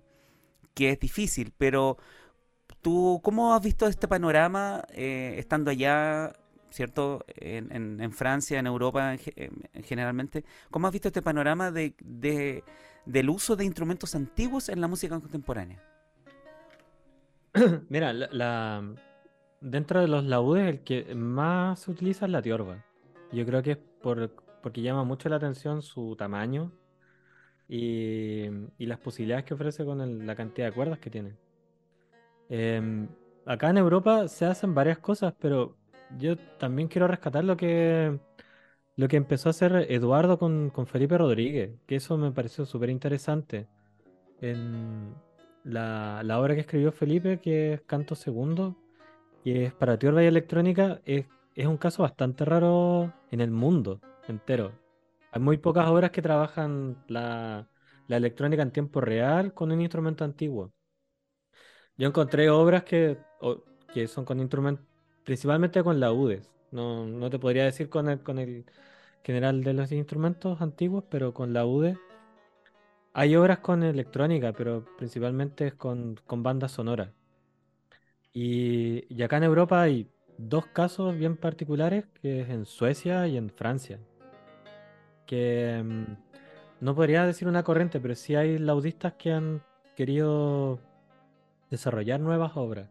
que 0.74 0.90
es 0.90 0.98
difícil, 0.98 1.52
pero 1.56 1.96
¿tú 2.82 3.20
cómo 3.22 3.54
has 3.54 3.62
visto 3.62 3.86
este 3.86 4.08
panorama 4.08 4.82
eh, 4.90 5.36
estando 5.38 5.70
allá? 5.70 6.32
¿Cierto? 6.74 7.24
En, 7.28 8.00
en, 8.00 8.12
Francia, 8.12 8.58
en 8.58 8.66
Europa 8.66 9.16
generalmente. 9.84 10.44
¿Cómo 10.72 10.88
has 10.88 10.92
visto 10.92 11.06
este 11.06 11.22
panorama 11.22 11.70
de, 11.70 11.94
del 13.06 13.30
uso 13.30 13.54
de 13.54 13.64
instrumentos 13.64 14.16
antiguos 14.16 14.68
en 14.68 14.80
la 14.80 14.88
música 14.88 15.20
contemporánea? 15.20 15.80
Mira, 17.88 18.12
la, 18.12 18.92
dentro 19.60 20.00
de 20.00 20.08
los 20.08 20.24
laudes 20.24 20.68
el 20.68 20.80
que 20.80 21.14
más 21.14 21.78
se 21.78 21.92
utiliza 21.92 22.26
es 22.26 22.32
la 22.32 22.42
tiorba. 22.42 22.84
Yo 23.30 23.46
creo 23.46 23.62
que 23.62 23.72
es 23.72 23.78
por, 24.02 24.30
porque 24.60 24.82
llama 24.82 25.04
mucho 25.04 25.28
la 25.28 25.36
atención 25.36 25.80
su 25.80 26.16
tamaño 26.16 26.72
y, 27.68 28.48
las 28.78 28.98
posibilidades 28.98 29.44
que 29.44 29.54
ofrece 29.54 29.84
con 29.84 30.26
la 30.26 30.34
cantidad 30.34 30.66
de 30.66 30.72
cuerdas 30.72 30.98
que 30.98 31.10
tiene. 31.10 31.36
Em, 32.48 33.06
acá 33.46 33.70
en 33.70 33.78
Europa 33.78 34.26
se 34.26 34.44
hacen 34.44 34.74
varias 34.74 34.98
cosas, 34.98 35.34
pero 35.38 35.76
yo 36.18 36.36
también 36.58 36.88
quiero 36.88 37.08
rescatar 37.08 37.44
lo 37.44 37.56
que, 37.56 38.18
lo 38.96 39.08
que 39.08 39.16
empezó 39.16 39.48
a 39.48 39.50
hacer 39.50 39.86
Eduardo 39.90 40.38
con, 40.38 40.70
Felipe 40.86 41.18
Rodríguez, 41.18 41.78
que 41.86 41.96
eso 41.96 42.16
me 42.16 42.32
pareció 42.32 42.64
súper 42.66 42.90
interesante. 42.90 43.68
En 44.40 45.14
la, 45.64 46.22
obra 46.38 46.54
que 46.54 46.60
escribió 46.60 46.92
Felipe, 46.92 47.40
que 47.40 47.74
es 47.74 47.80
Canto 47.82 48.14
Segundo, 48.14 48.76
que 49.42 49.66
es 49.66 49.74
para 49.74 49.98
tiorba 49.98 50.22
y 50.22 50.26
electrónica, 50.26 51.00
es, 51.04 51.26
un 51.56 51.76
caso 51.76 52.02
bastante 52.02 52.44
raro 52.44 53.12
en 53.30 53.40
el 53.40 53.50
mundo 53.50 54.00
entero. 54.28 54.72
Hay 55.32 55.40
muy 55.40 55.58
pocas 55.58 55.88
obras 55.88 56.10
que 56.10 56.22
trabajan 56.22 57.04
la, 57.08 57.68
electrónica 58.08 58.62
en 58.62 58.70
tiempo 58.70 59.00
real 59.00 59.54
con 59.54 59.72
un 59.72 59.80
instrumento 59.80 60.24
antiguo. 60.24 60.72
Yo 61.96 62.08
encontré 62.08 62.50
obras 62.50 62.84
que, 62.84 63.18
que 63.92 64.06
son 64.08 64.24
con 64.24 64.40
instrumentos 64.40 64.84
principalmente 65.24 65.82
con 65.82 66.00
la 66.00 66.12
UDES. 66.12 66.48
No, 66.70 67.06
no 67.06 67.30
te 67.30 67.38
podría 67.38 67.64
decir 67.64 67.88
con 67.88 68.08
el, 68.08 68.20
con 68.20 68.38
el 68.38 68.64
general 69.22 69.64
de 69.64 69.72
los 69.72 69.90
instrumentos 69.92 70.60
antiguos, 70.60 71.04
pero 71.08 71.32
con 71.34 71.52
la 71.52 71.66
UDES. 71.66 71.98
Hay 73.14 73.36
obras 73.36 73.58
con 73.60 73.82
electrónica, 73.82 74.52
pero 74.52 74.84
principalmente 74.98 75.72
con, 75.72 76.20
con 76.26 76.42
bandas 76.42 76.72
sonoras. 76.72 77.10
Y, 78.32 79.04
y, 79.08 79.22
acá 79.22 79.36
en 79.36 79.44
Europa 79.44 79.80
hay 79.82 80.08
dos 80.36 80.66
casos 80.66 81.16
bien 81.16 81.36
particulares, 81.36 82.06
que 82.20 82.40
es 82.40 82.50
en 82.50 82.66
Suecia 82.66 83.28
y 83.28 83.36
en 83.36 83.50
Francia. 83.50 84.00
Que 85.26 85.80
mm, 85.84 86.16
no 86.80 86.94
podría 86.96 87.24
decir 87.24 87.46
una 87.46 87.62
corriente, 87.62 88.00
pero 88.00 88.16
sí 88.16 88.34
hay 88.34 88.58
laudistas 88.58 89.14
que 89.14 89.32
han 89.32 89.62
querido 89.96 90.80
desarrollar 91.70 92.18
nuevas 92.18 92.56
obras 92.56 92.88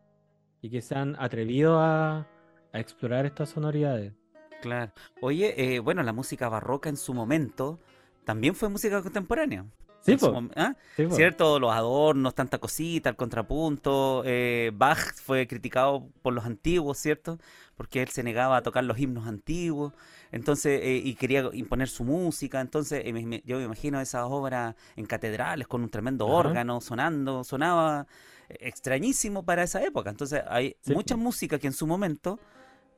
y 0.63 0.69
que 0.69 0.82
se 0.82 0.95
han 0.95 1.15
atrevido 1.19 1.78
a, 1.80 2.26
explorar 2.71 3.28
estas 3.28 3.49
sonoridades. 3.49 4.13
Claro. 4.62 4.91
Oye, 5.21 5.76
eh, 5.76 5.80
bueno, 5.80 6.02
la 6.02 6.13
música 6.13 6.49
barroca 6.49 6.89
en 6.89 6.97
su 6.97 7.13
momento 7.13 7.80
también 8.23 8.56
fue 8.56 8.69
música 8.69 9.04
contemporánea. 9.04 9.65
Sí, 9.99 10.17
¿ah? 10.56 10.76
¿Cierto? 11.12 11.60
Los 11.60 11.71
adornos, 11.71 12.34
tanta 12.34 12.58
cosita, 12.58 13.10
el 13.10 13.15
contrapunto. 13.15 14.23
Eh, 14.26 14.71
Bach 14.73 14.97
fue 15.15 15.47
criticado 15.47 16.10
por 16.21 16.34
los 16.34 16.45
antiguos, 16.45 16.97
¿cierto? 16.97 17.38
Porque 17.76 18.02
él 18.02 18.10
se 18.10 18.23
negaba 18.23 18.58
a 18.58 18.63
tocar 18.63 18.84
los 18.86 18.97
himnos 18.97 19.28
antiguos. 19.28 19.93
Entonces, 20.32 20.82
eh, 20.84 21.02
y 21.04 21.13
quería 21.15 21.49
imponer 21.54 21.89
su 21.89 22.04
música. 22.04 22.60
Entonces, 22.60 23.04
yo 23.45 23.58
me 23.58 23.63
imagino 23.65 24.02
esas 24.02 24.23
obras 24.23 24.76
en 24.95 25.06
catedrales 25.06 25.67
con 25.67 25.84
un 25.84 25.89
tremendo 25.89 26.26
órgano 26.26 26.82
sonando. 26.82 27.43
Sonaba 27.43 28.08
extrañísimo 28.49 29.43
para 29.43 29.63
esa 29.63 29.84
época. 29.84 30.10
Entonces 30.10 30.41
hay 30.47 30.75
mucha 30.88 31.15
música 31.15 31.60
que 31.60 31.67
en 31.67 31.73
su 31.73 31.88
momento 31.88 32.39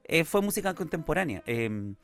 eh, 0.03 0.23
fue 0.23 0.41
música 0.41 0.73
contemporánea. 0.73 1.43
Em, 1.45 1.95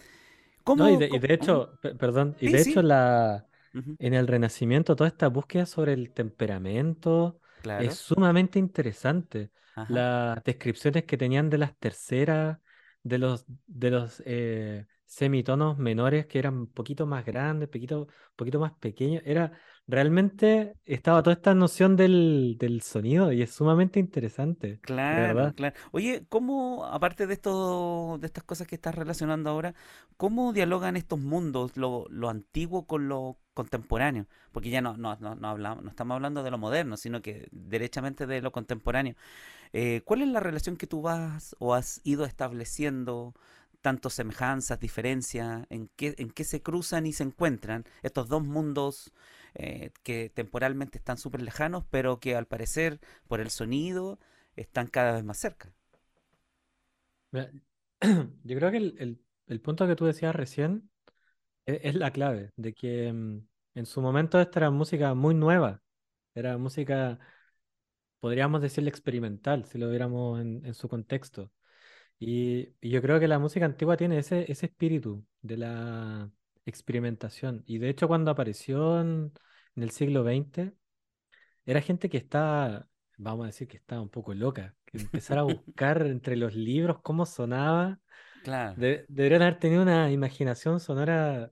¿cómo, 0.64 0.88
y, 0.90 0.98
de, 0.98 1.34
hecho, 1.34 1.78
perdón, 1.98 2.36
y 2.40 2.52
de 2.52 2.62
hecho 2.62 2.82
la, 2.82 3.46
en 3.74 4.14
el 4.14 4.28
Renacimiento 4.28 4.96
toda 4.96 5.08
esta 5.08 5.28
búsqueda 5.28 5.66
sobre 5.66 5.94
el 5.94 6.12
temperamento 6.12 7.40
es 7.80 7.96
sumamente 7.96 8.60
interesante. 8.60 9.52
Las 9.88 10.44
descripciones 10.44 11.06
que 11.06 11.18
tenían 11.18 11.50
de 11.50 11.58
las 11.58 11.76
terceras, 11.78 12.60
de 13.04 13.18
los, 13.18 13.46
de 13.68 13.92
los 13.92 14.22
eh, 14.26 14.86
semitonos 15.06 15.78
menores 15.78 16.26
que 16.28 16.40
eran 16.40 16.58
un 16.58 16.68
poquito 16.68 17.06
más 17.06 17.26
grandes, 17.26 17.70
poquito, 17.70 18.08
poquito 18.36 18.60
más 18.60 18.74
pequeños, 18.74 19.24
era 19.26 19.52
realmente 19.88 20.76
estaba 20.86 21.22
toda 21.22 21.34
esta 21.34 21.54
noción 21.54 21.96
del, 21.96 22.82
sonido 22.84 23.32
y 23.32 23.42
es 23.42 23.52
sumamente 23.52 24.00
interesante. 24.00 24.80
Claro, 24.82 25.54
claro. 25.54 25.76
Oye, 25.92 26.26
¿cómo, 26.30 26.86
aparte 26.86 27.28
de 27.28 27.34
esto, 27.34 28.18
de 28.20 28.28
estas 28.28 28.44
cosas 28.44 28.68
que 28.68 28.76
estás 28.76 28.96
relacionando 28.96 29.50
ahora, 29.50 29.74
cómo 30.18 30.54
dialogan 30.54 30.96
estos 30.96 31.20
mundos, 31.20 31.76
lo, 31.78 32.08
antiguo 32.30 32.86
con 32.86 33.10
lo 33.10 33.38
contemporáneo? 33.54 34.28
Porque 34.52 34.70
ya 34.70 34.82
no, 34.82 34.96
no, 34.98 35.18
no, 35.20 35.48
hablamos, 35.48 35.84
no 35.84 35.90
estamos 35.90 36.16
hablando 36.16 36.44
de 36.44 36.52
lo 36.52 36.58
moderno, 36.58 36.98
sino 36.98 37.22
que 37.22 37.48
derechamente 37.52 38.26
de 38.28 38.42
lo 38.42 38.52
contemporáneo. 38.52 39.16
Eh, 39.74 40.02
¿Cuál 40.06 40.22
es 40.22 40.30
la 40.30 40.40
relación 40.40 40.78
que 40.78 40.88
tú 40.88 41.02
vas 41.02 41.56
o 41.60 41.74
has 41.74 42.02
ido 42.04 42.26
estableciendo? 42.26 43.34
tanto 43.82 44.12
semejanzas, 44.12 44.80
diferencias, 44.80 45.66
en 45.70 45.90
qué, 45.96 46.14
en 46.20 46.30
qué 46.30 46.44
se 46.44 46.62
cruzan 46.62 47.08
y 47.08 47.14
se 47.14 47.24
encuentran 47.24 47.86
estos 48.04 48.30
dos 48.30 48.44
mundos 48.44 49.12
eh, 49.56 49.92
que 50.04 50.30
temporalmente 50.30 50.98
están 50.98 51.18
súper 51.18 51.42
lejanos, 51.42 51.86
pero 51.90 52.20
que 52.20 52.36
al 52.36 52.48
parecer, 52.48 53.00
por 53.28 53.42
el 53.42 53.50
sonido, 53.50 54.20
están 54.56 54.88
cada 54.88 55.14
vez 55.14 55.24
más 55.24 55.38
cerca. 55.38 55.74
Yo 58.44 58.58
creo 58.58 58.72
que 58.72 58.78
el, 58.78 59.62
punto 59.62 59.88
que 59.88 59.96
tú 59.96 60.06
decías 60.06 60.36
recién 60.36 60.90
e, 61.66 61.82
es, 61.84 61.96
la 61.96 62.12
clave, 62.12 62.52
de 62.58 62.74
que 62.74 63.12
mm, 63.14 63.48
en 63.76 63.86
su 63.86 64.02
momento 64.02 64.40
esta 64.42 64.60
era 64.60 64.72
música 64.72 65.14
muy 65.14 65.36
nueva, 65.36 65.82
era 66.36 66.58
música, 66.58 67.20
podríamos 68.20 68.62
decirle 68.62 68.90
experimental, 68.90 69.66
si 69.66 69.78
lo 69.78 69.90
viéramos 69.90 70.40
en, 70.42 70.74
su 70.74 70.88
contexto. 70.90 71.52
Y, 72.20 72.76
y, 72.82 72.92
yo 72.92 73.02
creo 73.02 73.20
que 73.20 73.28
la 73.28 73.40
música 73.40 73.66
antigua 73.66 73.98
tiene 73.98 74.20
ese, 74.20 74.52
ese 74.52 74.68
espíritu 74.68 75.26
de 75.42 75.58
la, 75.58 76.32
experimentación. 76.66 77.64
Y 77.66 77.78
de 77.78 77.90
hecho, 77.90 78.08
cuando 78.08 78.32
apareció 78.32 79.02
en, 79.02 79.34
el 79.76 79.92
siglo 79.92 80.24
XX, 80.24 80.74
era 81.66 81.82
gente 81.82 82.10
que 82.10 82.18
estaba, 82.18 82.88
vamos 83.18 83.44
a 83.44 83.48
decir 83.48 83.68
que 83.68 83.78
estaba 83.78 84.02
un 84.02 84.10
poco 84.10 84.34
loca, 84.34 84.76
que 84.86 84.98
empezar 85.00 85.38
a 85.38 85.44
buscar 85.44 86.06
entre 86.06 86.36
los 86.36 86.56
libros 86.56 87.00
cómo 87.02 87.26
sonaba. 87.26 88.00
Claro. 88.44 88.74
deberían 88.76 89.44
haber 89.44 89.60
tenido 89.60 89.84
una 89.84 90.12
imaginación 90.12 90.80
sonora 90.80 91.52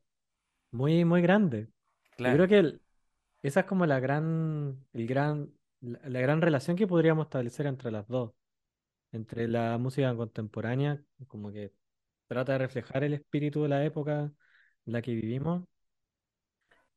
muy, 0.72 1.06
muy 1.06 1.22
grande. 1.22 1.69
Yo 2.17 2.34
creo 2.34 2.48
que 2.48 2.80
esa 3.43 3.62
es 3.62 3.65
como 3.65 3.86
la 3.86 4.00
gran, 4.00 4.86
el 4.91 5.08
gran, 5.08 5.54
la 5.82 6.19
gran 6.19 6.41
relación 6.41 6.76
que 6.76 6.88
podríamos 6.88 7.28
establecer 7.28 7.67
entre 7.67 7.91
las 7.91 8.08
dos. 8.08 8.34
Entre 9.12 9.48
la 9.48 9.78
música 9.78 10.13
contemporánea, 10.15 11.02
como 11.28 11.52
que 11.52 11.74
trata 12.28 12.54
de 12.54 12.58
reflejar 12.60 13.04
el 13.04 13.13
espíritu 13.13 13.63
de 13.63 13.69
la 13.69 13.84
época 13.84 14.32
la 14.86 15.02
que 15.02 15.13
vivimos 15.13 15.63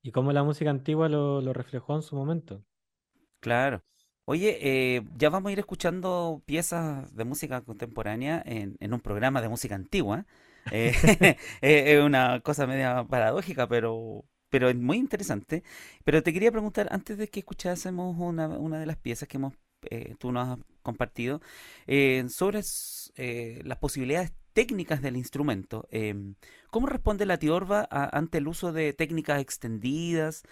y 0.03 0.11
cómo 0.11 0.33
la 0.33 0.43
música 0.43 0.71
antigua 0.71 1.09
lo, 1.09 1.53
reflejó 1.53 1.97
en 1.97 2.03
su 2.03 2.17
momento. 2.17 2.65
Claro. 3.41 3.83
Oye, 4.25 4.59
eh, 4.61 5.03
ya 5.17 5.31
vamos 5.31 5.51
a 5.51 5.53
ir 5.53 5.59
escuchando 5.59 6.43
piezas 6.47 7.15
de 7.15 7.25
música 7.25 7.61
contemporánea 7.63 8.43
en, 8.45 8.77
un 8.93 9.01
programa 9.01 9.43
de 9.43 9.49
música 9.49 9.75
antigua. 9.75 10.27
Eh, 11.63 11.97
es 11.97 12.03
una 12.03 12.41
cosa 12.41 12.67
media 12.69 13.05
paradójica, 13.05 13.67
pero 13.69 14.25
pero 14.53 14.69
es 14.69 14.77
muy 14.77 14.99
interesante. 14.99 15.65
Pero 16.05 16.23
te 16.23 16.33
quería 16.33 16.53
preguntar, 16.53 16.89
antes 16.93 17.17
de 17.19 17.29
que 17.29 17.41
escuchásemos 17.41 18.17
una, 18.19 18.49
una 18.49 18.79
de 18.79 18.87
las 18.87 18.99
piezas 18.99 19.27
que 19.27 19.39
hemos, 19.39 19.55
eh, 19.91 20.15
tú 20.19 20.31
nos 20.31 20.47
has 20.47 20.59
compartido, 20.83 21.41
eh, 21.87 22.25
sobre 22.29 22.61
eh, 23.17 23.63
las 23.65 23.79
posibilidades 23.79 24.33
técnicas 24.53 25.03
del 25.03 25.17
instrumento. 25.17 25.87
Em, 25.91 26.35
¿Cómo 26.71 26.87
responde 26.87 27.27
la 27.27 27.39
tiorba 27.39 27.87
ante 27.91 28.39
el 28.39 28.49
uso 28.49 28.73
de 28.73 28.93
técnicas 28.93 29.41
extendidas 29.41 30.43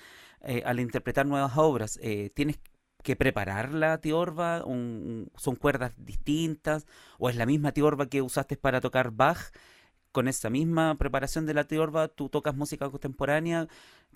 al 0.65 0.81
interpretar 0.81 1.27
nuevas 1.27 1.57
obras? 1.57 1.99
¿Tienes 2.35 2.59
que 3.03 3.17
preparar 3.17 3.73
la 3.73 3.99
tiorba? 4.01 4.61
¿Son 4.61 5.57
cuerdas 5.57 5.93
distintas? 5.97 6.87
¿O 7.19 7.31
es 7.31 7.37
la 7.37 7.47
misma 7.47 7.73
tiorba 7.73 8.07
que 8.07 8.23
usaste 8.23 8.57
para 8.57 8.81
tocar 8.81 9.11
Bach? 9.13 9.53
con 10.13 10.29
esa 10.29 10.51
misma 10.51 10.97
preparación 10.99 11.47
de 11.47 11.55
la 11.55 11.65
tiorba, 11.65 12.09
tú 12.09 12.29
tocas 12.29 12.57
música 12.57 12.91
contemporánea. 12.91 13.69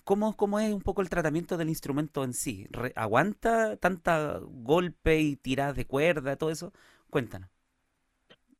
¿Cómo, 0.03 0.35
¿Cómo 0.37 0.59
es 0.59 0.73
un 0.73 0.81
poco 0.81 1.01
el 1.01 1.09
tratamiento 1.09 1.57
del 1.57 1.69
instrumento 1.69 2.23
en 2.23 2.33
sí? 2.33 2.67
¿Aguanta 2.95 3.77
tanta 3.77 4.39
golpe 4.43 5.19
y 5.19 5.35
tiradas 5.35 5.75
de 5.75 5.87
cuerda, 5.87 6.35
todo 6.37 6.51
eso? 6.51 6.73
Cuéntanos. 7.09 7.54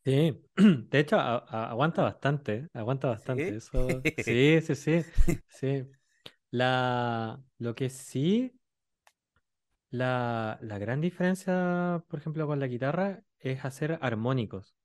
Sí, 0.06 0.40
de 0.56 1.00
hecho 1.00 1.18
aguanta 1.20 2.04
bastante, 2.04 2.70
aguanta 2.74 3.08
bastante. 3.10 3.50
¿Sí? 3.50 3.56
Eso, 3.56 3.88
sí, 4.24 4.62
sí, 4.62 4.76
sí, 4.76 5.04
sí. 5.48 5.88
La, 6.52 7.42
lo 7.58 7.74
que 7.74 7.90
sí, 7.90 8.54
la, 9.90 10.60
la 10.62 10.78
gran 10.78 11.02
diferencia, 11.02 12.04
por 12.08 12.20
ejemplo, 12.20 12.46
con 12.46 12.60
la 12.60 12.68
guitarra 12.68 13.24
es 13.40 13.66
hacer 13.66 13.98
armónicos. 14.00 14.76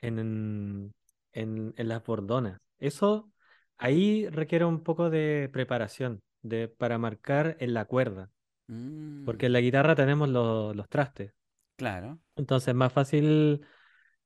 En, 0.00 0.92
en, 1.32 1.74
las 1.76 2.04
bordonas. 2.04 2.60
Eso 2.78 3.32
ahí 3.76 4.28
requiere 4.28 4.64
un 4.64 4.84
poco 4.84 5.10
de 5.10 5.50
preparación 5.52 6.22
de, 6.42 6.68
para 6.68 6.98
marcar 6.98 7.56
en 7.58 7.74
la 7.74 7.86
cuerda. 7.86 8.30
Porque 8.66 9.46
en 9.46 9.52
mm. 9.52 9.54
la 9.54 9.60
guitarra 9.60 9.94
tenemos 9.96 10.28
los 10.28 10.88
trastes. 10.88 11.32
Claro. 11.76 12.20
Entonces 12.36 12.68
es 12.68 12.74
más 12.76 12.92
fácil 12.92 13.62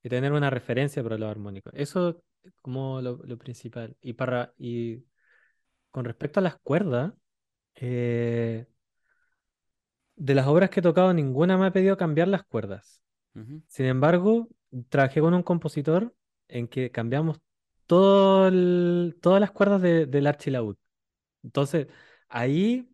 tener 0.08 0.32
una 0.32 0.50
referencia 0.50 1.02
para 1.02 1.18
los 1.18 1.30
armónicos. 1.30 1.72
Eso 1.76 2.22
como 2.60 3.00
lo, 3.00 3.38
principal. 3.38 3.96
Y 4.00 4.14
para 4.14 4.52
y 4.58 5.04
con 5.90 6.04
respecto 6.04 6.40
a 6.40 6.42
las 6.42 6.56
cuerdas, 6.60 7.12
eh, 7.76 8.66
de 10.16 10.34
las 10.34 10.46
obras 10.46 10.70
que 10.70 10.80
he 10.80 10.82
tocado, 10.82 11.12
ninguna 11.12 11.56
me 11.56 11.66
ha 11.66 11.72
pedido 11.72 11.96
cambiar 11.96 12.28
las 12.28 12.44
cuerdas. 12.44 13.00
Sin 13.66 13.86
embargo, 13.86 14.48
trabajé 14.90 15.20
con 15.20 15.32
un 15.32 15.42
compositor 15.42 16.14
en 16.48 16.68
que 16.68 16.90
cambiamos 16.90 17.40
todo 17.86 18.50
todas 19.20 19.40
las 19.40 19.50
cuerdas 19.52 19.80
del 19.80 20.26
archilaúd. 20.26 20.76
Entonces, 21.42 21.88
ahí 22.28 22.88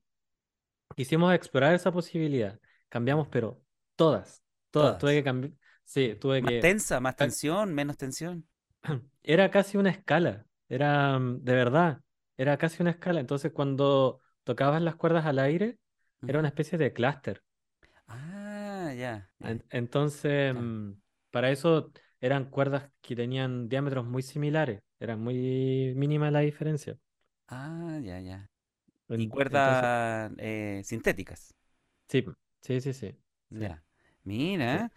quisimos 0.95 1.35
explorar 1.35 1.75
esa 1.75 1.93
posibilidad. 1.93 2.59
Cambiamos, 2.89 3.29
pero 3.29 3.61
todas, 3.97 4.43
todas. 4.71 4.99
Tuve 4.99 5.15
que 5.15 5.25
cambiar. 5.25 5.53
Sí, 5.89 6.15
tuve 6.21 6.43
más 6.43 6.53
que. 6.53 6.61
tensa, 6.61 7.01
más 7.01 7.17
tensión, 7.17 7.75
menos 7.75 7.97
tensión. 7.97 8.47
Era 9.23 9.51
casi 9.51 9.79
una 9.79 9.91
escala. 9.91 10.45
Era, 10.69 11.19
mm, 11.19 11.45
de 11.45 11.55
verdad, 11.55 12.03
era 12.37 12.59
casi 12.59 12.83
una 12.83 12.91
escala. 12.91 13.21
Entonces, 13.21 13.53
cuando 13.53 14.21
tocabas 14.45 14.83
las 14.83 14.97
cuerdas 14.97 15.25
al 15.25 15.39
aire, 15.39 15.79
era 16.27 16.39
una 16.39 16.49
especie 16.49 16.77
de 16.77 16.93
clúster. 16.93 17.43
Ah, 18.07 18.93
ya. 18.95 19.29
Entonces, 19.71 20.55
mm, 20.55 20.93
para 21.31 21.51
eso 21.51 21.91
eran 22.21 22.51
cuerdas 22.51 22.91
que 23.01 23.17
tenían 23.17 23.69
diámetros 23.69 24.05
muy 24.07 24.23
similares, 24.23 24.83
era 25.01 25.17
muy 25.17 25.95
mínima 25.97 26.31
la 26.31 26.41
diferencia. 26.41 26.99
Ah, 27.49 27.99
ya, 28.03 28.21
ya. 28.21 28.51
Y 29.17 29.29
cuerdas 29.29 30.33
eh, 30.39 30.83
sintéticas. 30.85 31.55
Sí, 32.09 32.25
sí, 32.61 32.81
sí, 32.81 32.93
sí. 32.93 33.15
Ya. 33.51 33.83
Mira, 34.25 34.91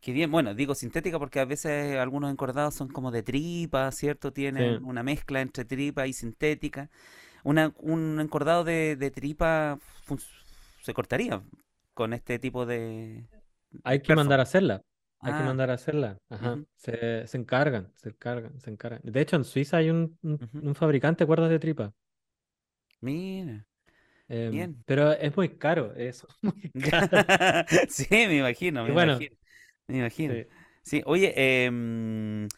qué 0.00 0.12
bien. 0.12 0.30
Bueno, 0.30 0.54
digo 0.54 0.74
sintética 0.74 1.18
porque 1.18 1.40
a 1.40 1.44
veces 1.44 1.98
algunos 1.98 2.30
encordados 2.30 2.74
son 2.74 2.88
como 2.88 3.10
de 3.10 3.22
tripa, 3.22 3.90
¿cierto? 3.92 4.32
Tienen 4.32 4.84
una 4.84 5.02
mezcla 5.02 5.40
entre 5.40 5.64
tripa 5.64 6.06
y 6.06 6.12
sintética. 6.12 6.90
Una, 7.44 7.72
un 7.78 8.18
encordado 8.20 8.64
de, 8.64 8.96
de 8.96 9.10
tripa 9.10 9.78
se 10.82 10.94
cortaría 10.94 11.42
con 11.94 12.12
este 12.12 12.38
tipo 12.38 12.66
de... 12.66 13.26
Hay 13.84 14.00
que 14.00 14.14
mandar 14.14 14.40
a 14.40 14.44
hacerla. 14.44 14.82
Hay 15.20 15.32
que 15.32 15.40
ah. 15.40 15.44
mandar 15.44 15.70
a 15.70 15.74
hacerla. 15.74 16.18
Ajá. 16.28 16.58
se, 16.76 17.26
se, 17.26 17.36
encargan, 17.36 17.92
se 17.96 18.10
encargan, 18.10 18.60
se 18.60 18.70
encargan. 18.70 19.00
De 19.02 19.20
hecho, 19.20 19.36
en 19.36 19.44
Suiza 19.44 19.78
hay 19.78 19.90
un, 19.90 20.16
un, 20.22 20.74
fabricante 20.74 21.24
de 21.24 21.26
cuerdas 21.26 21.50
de 21.50 21.58
tripa. 21.58 21.92
Mira. 23.00 23.66
Em, 24.28 24.50
Bien. 24.52 24.82
Pero 24.86 25.12
es 25.12 25.36
muy 25.36 25.48
caro, 25.56 25.92
eso. 25.94 26.28
Muy 26.42 26.70
caro. 26.90 27.66
sí, 27.88 28.06
me 28.10 28.38
imagino, 28.38 28.84
me 28.84 28.92
bueno, 28.92 29.12
imagino. 29.12 29.36
Me 29.88 29.98
imagino. 29.98 30.34
Sí, 30.82 31.02
oye, 31.04 31.34
eh, 31.36 32.48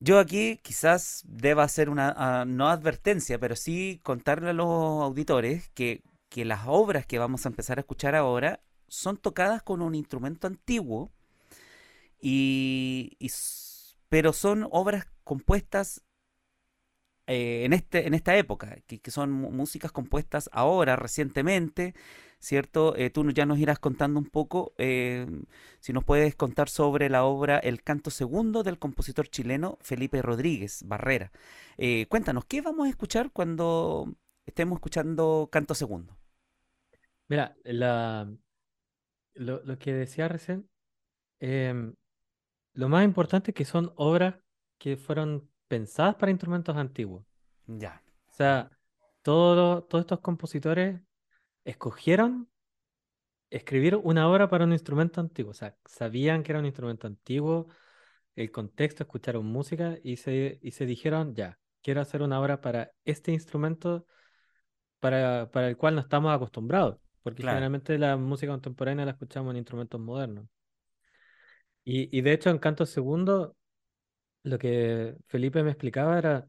yo 0.00 0.18
aquí 0.18 0.58
quizás 0.62 1.24
deba 1.26 1.64
hacer 1.64 1.90
una, 1.90 2.14
ah, 2.16 2.44
no 2.46 2.68
advertencia, 2.68 3.38
pero 3.38 3.56
sí 3.56 4.00
contarle 4.02 4.50
a 4.50 4.52
los 4.52 4.66
auditores 5.02 5.70
que, 5.70 6.02
que 6.28 6.44
las 6.44 6.62
obras 6.66 7.06
que 7.06 7.18
vamos 7.18 7.44
a 7.44 7.48
empezar 7.48 7.78
a 7.78 7.80
escuchar 7.80 8.14
ahora 8.14 8.60
son 8.86 9.16
tocadas 9.16 9.62
con 9.62 9.82
un 9.82 9.94
instrumento 9.94 10.46
antiguo 10.46 11.12
y, 12.20 13.16
pero 14.08 14.32
son 14.32 14.66
obras 14.70 15.06
compuestas 15.24 16.02
eh, 17.26 17.64
en, 17.64 17.72
este, 17.72 18.06
en 18.06 18.14
esta 18.14 18.36
época, 18.36 18.78
que, 18.86 19.10
son 19.10 19.30
músicas 19.32 19.92
compuestas 19.92 20.48
ahora, 20.52 20.96
recientemente, 20.96 21.94
¿cierto? 22.40 22.96
Eh, 22.96 23.10
tú 23.10 23.28
ya 23.30 23.46
nos 23.46 23.58
irás 23.58 23.78
contando 23.78 24.18
un 24.18 24.26
poco, 24.26 24.72
eh, 24.78 25.26
si 25.80 25.92
nos 25.92 26.04
puedes 26.04 26.34
contar 26.34 26.68
sobre 26.68 27.08
la 27.08 27.24
obra 27.24 27.58
El 27.58 27.82
canto 27.82 28.10
segundo 28.10 28.62
del 28.62 28.78
compositor 28.78 29.28
chileno 29.28 29.78
Felipe 29.80 30.22
Rodríguez 30.22 30.84
Barrera. 30.86 31.32
cuéntanos, 32.08 32.44
¿qué 32.44 32.60
vamos 32.60 32.86
a 32.86 32.90
escuchar 32.90 33.30
cuando 33.32 34.14
estemos 34.46 34.76
escuchando 34.76 35.48
canto 35.52 35.74
segundo? 35.74 36.16
Mira, 37.28 37.56
la, 37.64 38.30
lo, 39.34 39.62
lo 39.64 39.78
que 39.78 39.92
decía 39.92 40.28
recién, 40.28 40.68
em, 41.40 41.94
lo 42.72 42.88
más 42.88 43.04
importante 43.04 43.50
es 43.50 43.54
que 43.54 43.64
son 43.64 43.92
obras 43.96 44.36
que 44.78 44.96
fueron 44.96 45.50
pensadas 45.68 46.14
para 46.16 46.30
instrumentos 46.30 46.76
antiguos. 46.76 47.24
Ya. 47.66 48.02
O 48.28 48.32
sea, 48.32 48.70
todos 49.22 49.86
todos 49.88 50.02
estos 50.02 50.20
compositores 50.20 51.00
escogieron 51.68 52.48
escribir 53.50 53.96
una 53.96 54.28
obra 54.28 54.48
para 54.48 54.64
un 54.64 54.72
instrumento 54.72 55.20
antiguo. 55.20 55.50
O 55.50 55.54
sea, 55.54 55.76
sabían 55.84 56.42
que 56.42 56.52
era 56.52 56.60
un 56.60 56.66
instrumento 56.66 57.06
antiguo, 57.06 57.68
el 58.36 58.50
contexto, 58.50 59.02
escucharon 59.02 59.44
música 59.46 59.98
y 60.02 60.16
se, 60.16 60.58
y 60.62 60.70
se 60.72 60.86
dijeron, 60.86 61.34
ya, 61.34 61.58
quiero 61.82 62.00
hacer 62.00 62.22
una 62.22 62.40
obra 62.40 62.60
para 62.60 62.92
este 63.04 63.32
instrumento 63.32 64.06
para, 65.00 65.50
para 65.50 65.68
el 65.68 65.76
cual 65.76 65.94
no 65.94 66.00
estamos 66.00 66.34
acostumbrados, 66.34 66.98
porque 67.22 67.42
generalmente 67.42 67.98
la 67.98 68.16
música 68.16 68.52
contemporánea 68.52 69.04
la 69.04 69.12
escuchamos 69.12 69.50
en 69.52 69.58
instrumentos 69.58 70.00
modernos. 70.00 70.46
Y, 71.84 72.20
de 72.20 72.32
hecho, 72.32 72.50
en 72.50 72.58
Canto 72.58 72.84
Segundo, 72.84 73.56
lo 74.42 74.58
que 74.58 75.16
Felipe 75.26 75.62
me 75.62 75.70
explicaba 75.70 76.18
era, 76.18 76.46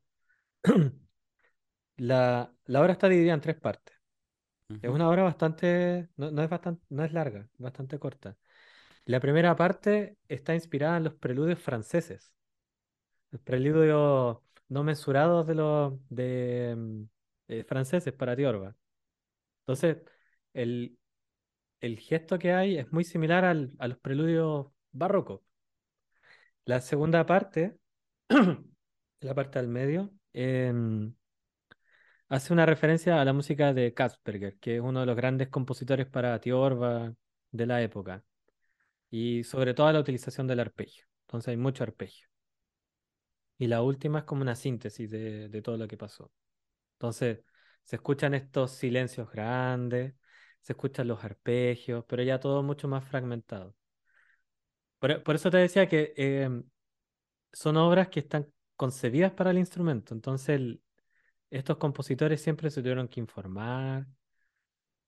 la, 1.98 2.54
la 2.66 2.82
obra 2.82 2.94
está 2.94 3.08
dividida 3.08 3.34
en 3.34 3.42
tres 3.42 3.56
partes. 3.56 3.99
Es 4.70 4.90
una 4.90 5.10
obra 5.10 5.24
bastante, 5.24 6.10
no, 6.18 6.28
es 6.44 6.50
bastante, 6.50 6.84
no 6.90 7.04
es 7.04 7.12
larga, 7.12 7.48
bastante 7.58 7.98
corta. 8.00 8.38
La 9.06 9.20
primera 9.20 9.56
parte 9.56 10.18
está 10.28 10.56
inspirada 10.56 10.98
en 10.98 11.06
los 11.06 11.16
preludios 11.16 11.60
franceses, 11.60 12.34
los 13.32 13.42
preludios 13.42 14.38
no 14.70 14.84
mensurados 14.84 15.48
de 15.48 15.56
los 15.56 15.94
de, 16.10 16.76
mm, 16.78 17.64
franceses 17.68 18.14
para 18.14 18.36
Tiorba. 18.36 18.76
Entonces, 19.62 20.00
el, 20.54 20.98
el 21.82 22.00
gesto 22.00 22.40
que 22.40 22.54
hay 22.54 22.78
es 22.78 22.92
muy 22.92 23.04
similar 23.06 23.46
al, 23.46 23.72
a 23.80 23.88
los 23.90 24.00
preludios 24.00 24.68
barroco. 24.92 25.44
La 26.66 26.80
segunda 26.82 27.26
parte, 27.26 27.78
la 29.22 29.34
parte 29.36 29.60
del 29.60 29.68
medio, 29.68 30.12
em, 30.34 31.14
hace 32.30 32.54
una 32.54 32.66
referencia 32.66 33.22
a 33.22 33.26
la 33.26 33.34
música 33.34 33.74
de 33.74 33.94
Kasperger, 33.94 34.58
que 34.60 34.78
es 34.78 34.82
uno 34.82 35.02
de 35.02 35.06
los 35.08 35.16
grandes 35.16 35.50
compositores 35.50 36.08
para 36.08 36.40
Tiorba 36.40 37.14
de 37.52 37.66
la 37.66 37.82
época, 37.82 38.24
y 39.10 39.44
sobre 39.44 39.74
todo 39.74 39.92
la 39.92 40.00
utilización 40.00 40.48
del 40.48 40.60
arpegio. 40.62 41.06
Entonces 41.24 41.50
hay 41.50 41.58
mucho 41.58 41.84
arpegio. 41.84 42.30
Y 43.58 43.68
la 43.68 43.82
última 43.82 44.20
es 44.20 44.26
como 44.26 44.42
una 44.42 44.56
síntesis 44.56 45.10
de, 45.12 45.62
todo 45.64 45.78
lo 45.78 45.88
que 45.88 45.98
pasó. 45.98 46.32
Entonces 46.94 47.44
se 47.84 47.98
escuchan 47.98 48.34
estos 48.34 48.72
silencios 48.72 49.30
grandes, 49.32 50.16
se 50.62 50.74
escuchan 50.74 51.08
los 51.08 51.24
arpegios, 51.24 52.06
pero 52.08 52.24
ya 52.24 52.40
todo 52.40 52.64
mucho 52.64 52.88
más 52.88 53.04
fragmentado. 53.06 53.76
Por, 55.00 55.36
eso 55.36 55.50
te 55.50 55.58
decía 55.58 55.88
que 55.88 56.14
em, 56.18 56.64
son 57.54 57.78
obras 57.78 58.10
que 58.10 58.20
están 58.22 58.48
concebidas 58.76 59.32
para 59.34 59.52
el 59.52 59.58
instrumento. 59.58 60.14
Entonces, 60.14 60.80
estos 61.50 61.78
compositores 61.78 62.42
siempre 62.42 62.70
se 62.70 62.82
tuvieron 62.82 63.08
que 63.08 63.20
informar. 63.20 64.08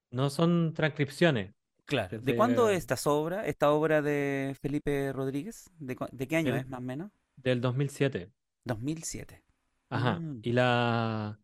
No 0.09 0.29
son 0.29 0.73
transcripciones. 0.73 1.53
Claro. 1.85 2.19
¿De 2.19 2.35
cuándo 2.35 2.69
es 2.69 2.87
esta 2.87 2.95
obra, 3.09 3.45
esta 3.45 3.71
obra 3.71 4.01
de 4.01 4.55
Felipe 4.61 5.11
Rodríguez? 5.13 5.69
¿De, 5.77 5.95
qué 6.27 6.35
año 6.35 6.55
es 6.55 6.67
más 6.67 6.79
o 6.79 6.83
menos? 6.83 7.11
Del 7.35 7.59
2007. 7.59 8.31
2007. 8.63 9.43
Ajá. 9.89 10.19
Mm. 10.19 10.39
Y 10.43 10.53
la 10.53 11.39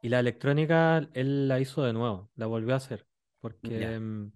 y 0.00 0.08
la 0.08 0.20
electrónica 0.20 1.08
él 1.12 1.48
la 1.48 1.60
hizo 1.60 1.82
de 1.82 1.92
nuevo, 1.92 2.30
la 2.36 2.46
volvió 2.46 2.74
a 2.74 2.76
hacer, 2.76 3.06
porque 3.40 3.98
mm, 3.98 4.32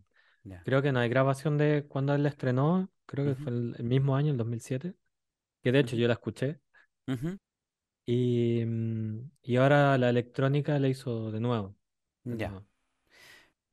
creo 0.65 0.83
que 0.83 0.93
no 0.93 0.99
hay 0.99 1.09
grabación 1.09 1.57
de 1.57 1.87
cuando 1.89 2.15
él 2.15 2.25
la 2.25 2.31
estrenó, 2.31 2.91
creo 3.07 3.27
que 3.27 3.41
fue 3.41 3.53
el, 3.53 3.85
mismo 3.85 4.17
año, 4.17 4.33
el 4.33 4.39
2007, 4.39 4.95
que 5.63 5.73
de 5.73 5.79
hecho 5.79 5.97
yo 5.97 6.09
la 6.09 6.15
escuché. 6.15 6.61
Mm, 7.07 7.35
y 8.05 9.57
ahora 9.57 9.97
la 9.99 10.11
electrónica 10.11 10.79
la 10.79 10.89
hizo 10.89 11.31
de 11.31 11.41
nuevo. 11.41 11.77
ya. 12.25 12.65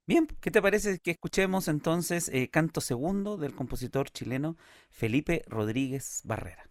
Bien, 0.05 0.27
¿qué 0.41 0.49
te 0.51 0.61
parece 0.61 0.99
que 0.99 1.11
escuchemos 1.11 1.67
entonces 1.67 2.29
eh, 2.29 2.49
Canto 2.49 2.81
Segundo 2.81 3.37
del 3.37 3.53
compositor 3.55 4.09
chileno 4.09 4.57
Felipe 4.89 5.43
Rodríguez 5.47 6.21
Barrera? 6.25 6.69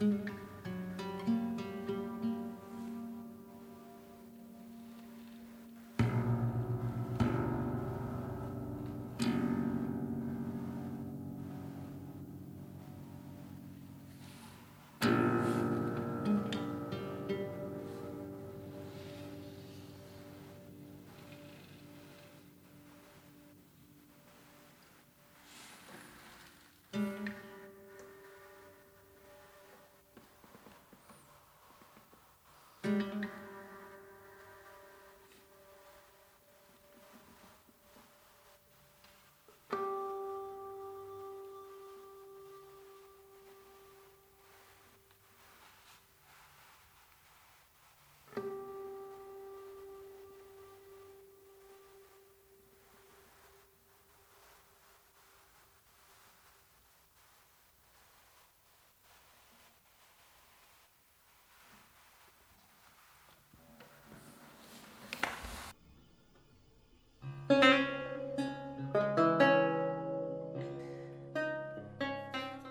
Mm-hmm. 0.00 0.47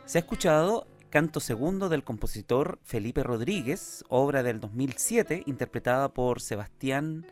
Se 0.07 0.17
ha 0.17 0.21
escuchado 0.21 0.87
Canto 1.09 1.41
Segundo 1.41 1.89
del 1.89 2.05
compositor 2.05 2.79
Felipe 2.81 3.23
Rodríguez, 3.23 4.05
obra 4.07 4.41
del 4.41 4.61
2007, 4.61 5.43
interpretada 5.47 6.13
por 6.13 6.39
Sebastián 6.39 7.25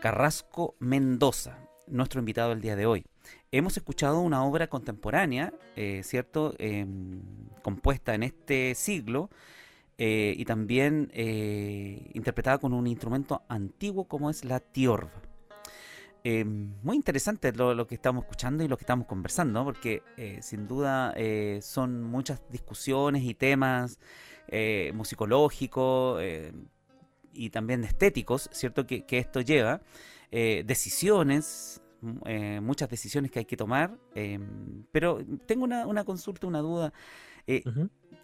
Carrasco 0.00 0.76
Mendoza, 0.78 1.58
nuestro 1.88 2.20
invitado 2.20 2.52
el 2.52 2.60
día 2.60 2.76
de 2.76 2.86
hoy. 2.86 3.04
Hemos 3.50 3.76
escuchado 3.76 4.20
una 4.20 4.44
obra 4.44 4.68
contemporánea, 4.68 5.52
eh, 5.74 6.02
¿cierto? 6.04 6.54
Em, 6.58 7.20
compuesta 7.62 8.14
en 8.14 8.22
este 8.22 8.76
siglo 8.76 9.28
eh, 9.98 10.34
y 10.36 10.44
también 10.44 11.10
eh, 11.14 12.12
interpretada 12.14 12.58
con 12.58 12.74
un 12.74 12.86
instrumento 12.86 13.42
antiguo 13.48 14.04
como 14.04 14.30
es 14.30 14.44
la 14.44 14.60
tiorba. 14.60 15.23
Em, 16.24 16.74
muy 16.82 16.96
interesante 16.96 17.52
lo, 17.52 17.86
que 17.86 17.94
estamos 17.94 18.24
escuchando 18.24 18.64
y 18.64 18.68
lo 18.68 18.78
que 18.78 18.82
estamos 18.84 19.06
conversando, 19.06 19.62
porque 19.62 20.02
sin 20.40 20.66
duda 20.66 21.14
son 21.60 22.02
muchas 22.02 22.42
discusiones 22.50 23.22
y 23.24 23.34
temas 23.34 23.98
musicológicos 24.94 26.22
y 27.32 27.50
también 27.50 27.84
estéticos, 27.84 28.48
¿cierto? 28.52 28.86
Que, 28.86 29.04
que 29.04 29.18
esto 29.18 29.42
lleva. 29.42 29.82
decisiones, 30.30 31.82
eh, 32.26 32.60
muchas 32.60 32.88
decisiones 32.88 33.30
que 33.30 33.40
hay 33.40 33.44
que 33.44 33.56
tomar, 33.56 33.98
em, 34.14 34.84
pero 34.92 35.18
tengo 35.46 35.64
una, 35.64 36.04
consulta, 36.04 36.46
una 36.46 36.60
duda. 36.60 36.92
Eh, 37.46 37.62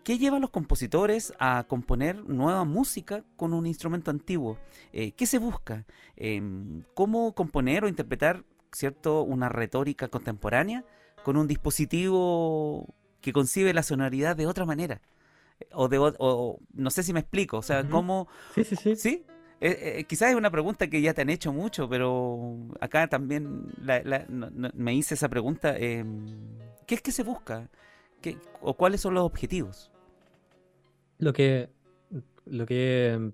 ¿Qué 0.04 0.18
lleva 0.18 0.38
a 0.38 0.40
los 0.40 0.50
compositores 0.50 1.34
a 1.38 1.64
componer 1.68 2.24
nueva 2.24 2.64
música 2.64 3.24
con 3.36 3.52
un 3.52 3.66
instrumento 3.66 4.10
antiguo? 4.10 4.58
Eh, 4.92 5.12
¿Qué 5.12 5.26
se 5.26 5.38
busca? 5.38 5.84
Em, 6.16 6.82
¿Cómo 6.94 7.34
componer 7.34 7.84
o 7.84 7.88
interpretar 7.88 8.44
cierto, 8.72 9.22
una 9.22 9.48
retórica 9.48 10.08
contemporánea 10.08 10.84
con 11.24 11.36
un 11.36 11.46
dispositivo 11.46 12.94
que 13.20 13.32
concibe 13.32 13.74
la 13.74 13.82
sonoridad 13.82 14.36
de 14.36 14.46
otra 14.46 14.64
manera? 14.64 15.02
O, 15.72 15.88
de, 15.88 15.98
no 16.72 16.90
sé 16.90 17.02
si 17.02 17.12
me 17.12 17.20
explico, 17.20 17.58
o 17.58 17.62
sea, 17.62 17.86
¿cómo... 17.86 18.28
Sí, 18.54 18.64
sí, 18.64 18.76
sí. 18.76 18.96
¿Sí? 18.96 19.26
Eh, 19.60 19.98
eh, 19.98 20.04
quizás 20.04 20.30
es 20.30 20.36
una 20.36 20.50
pregunta 20.50 20.88
que 20.88 21.02
ya 21.02 21.12
te 21.12 21.20
han 21.20 21.28
hecho 21.28 21.52
mucho, 21.52 21.86
pero 21.88 22.56
acá 22.80 23.08
también 23.08 23.66
me 24.74 24.94
hice 24.94 25.14
esa 25.14 25.28
pregunta. 25.28 25.76
Em, 25.76 26.26
¿Qué 26.86 26.94
es 26.94 27.02
que 27.02 27.12
se 27.12 27.22
busca? 27.22 27.68
¿Qué, 28.22 28.38
¿O 28.62 28.74
cuáles 28.74 29.02
son 29.02 29.14
los 29.14 29.24
objetivos? 29.24 29.90
Lo 31.18 31.34
que, 31.34 31.68
lo 32.46 32.64
que 32.64 33.32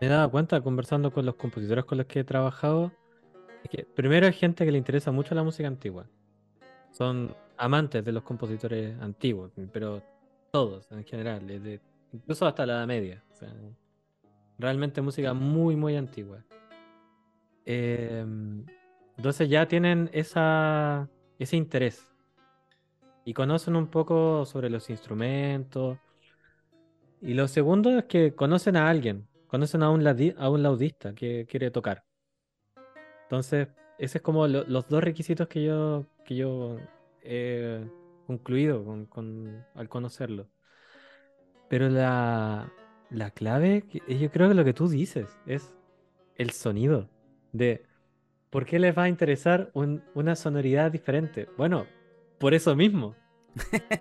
me 0.00 0.06
he 0.06 0.08
dado 0.08 0.30
cuenta 0.30 0.62
conversando 0.62 1.12
con 1.12 1.26
los 1.26 1.34
compositores 1.34 1.84
con 1.84 1.98
los 1.98 2.06
que 2.06 2.20
he 2.20 2.24
trabajado 2.24 2.90
es 3.62 3.70
que 3.70 3.84
primero 3.84 4.26
hay 4.26 4.32
gente 4.32 4.64
que 4.64 4.72
le 4.72 4.78
interesa 4.78 5.12
mucho 5.12 5.34
la 5.34 5.42
música 5.42 5.68
antigua. 5.68 6.06
Son 6.90 7.36
amantes 7.58 8.02
de 8.02 8.12
los 8.12 8.22
compositores 8.22 8.98
antiguos, 9.00 9.52
pero 9.72 10.02
todos 10.50 10.90
en 10.90 11.04
general, 11.04 11.42
incluso 12.12 12.46
hasta 12.46 12.64
la 12.64 12.74
Edad 12.74 12.86
Media. 12.86 13.22
Realmente 14.58 15.00
música 15.00 15.34
muy, 15.34 15.76
muy 15.76 15.96
antigua. 15.96 16.44
Em, 17.64 18.64
entonces 19.16 19.48
ya 19.48 19.66
tienen 19.66 20.10
esa, 20.12 21.08
ese 21.38 21.56
interés. 21.56 22.12
Y 23.24 23.34
conocen 23.34 23.76
un 23.76 23.86
poco 23.86 24.44
sobre 24.44 24.70
los 24.70 24.90
instrumentos. 24.90 25.98
Y 27.20 27.34
lo 27.34 27.46
segundo 27.48 27.90
es 27.98 28.04
que 28.04 28.34
conocen 28.34 28.76
a 28.76 28.88
alguien. 28.88 29.28
Conocen 29.46 29.82
a 29.82 29.90
un, 29.90 30.06
a 30.06 30.50
un 30.50 30.62
laudista 30.62 31.14
que 31.14 31.46
quiere 31.48 31.70
tocar. 31.70 32.04
Entonces, 33.24 33.68
ese 33.98 34.18
es 34.18 34.22
como 34.22 34.46
los 34.48 34.88
dos 34.88 35.04
requisitos 35.04 35.46
que 35.48 35.62
yo, 35.62 36.06
que 36.24 36.36
yo 36.36 36.78
he 37.22 37.80
concluido 38.26 38.84
con, 39.08 39.64
al 39.74 39.88
conocerlo. 39.88 40.48
Pero 41.68 41.88
la, 41.88 42.70
la 43.12 43.30
clave, 43.30 43.84
eh, 43.92 44.18
yo 44.18 44.30
creo 44.30 44.48
que 44.48 44.54
lo 44.54 44.64
que 44.64 44.72
tú 44.72 44.88
dices 44.88 45.36
es 45.46 45.74
el 46.36 46.50
sonido. 46.50 47.08
De 47.52 47.84
por 48.50 48.64
qué 48.64 48.78
les 48.78 48.96
va 48.96 49.04
a 49.04 49.08
interesar 49.08 49.70
una 49.74 50.36
sonoridad 50.36 50.90
diferente. 50.90 51.48
Bueno, 51.56 51.86
por 52.38 52.54
eso 52.54 52.74
mismo. 52.74 53.14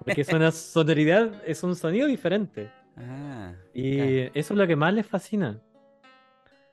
Porque 0.05 0.21
es 0.21 0.33
una 0.33 0.51
sonoridad, 0.51 1.41
es 1.45 1.63
un 1.63 1.75
sonido 1.75 2.07
diferente. 2.07 2.71
Ah, 2.97 3.53
y 3.73 3.99
eso 4.37 4.53
es 4.53 4.57
lo 4.57 4.67
que 4.67 4.75
más 4.75 4.93
les 4.93 5.05
fascina. 5.05 5.61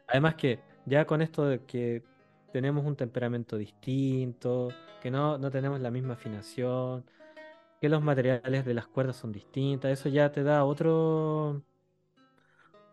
Además 0.06 0.34
que 0.36 0.60
ya 0.86 1.04
con 1.04 1.22
esto 1.22 1.44
de 1.44 1.64
que 1.64 2.02
tenemos 2.52 2.84
un 2.84 2.96
temperamento 2.96 3.56
distinto, 3.56 4.70
que 5.02 5.10
no, 5.10 5.38
no 5.38 5.50
tenemos 5.50 5.80
la 5.80 5.90
misma 5.90 6.14
afinación, 6.14 7.04
que 7.80 7.88
los 7.88 8.02
materiales 8.02 8.64
de 8.64 8.74
las 8.74 8.86
cuerdas 8.86 9.16
son 9.16 9.32
distintas, 9.32 9.92
eso 9.92 10.08
ya 10.08 10.32
te 10.32 10.42
da 10.42 10.64
otro, 10.64 11.62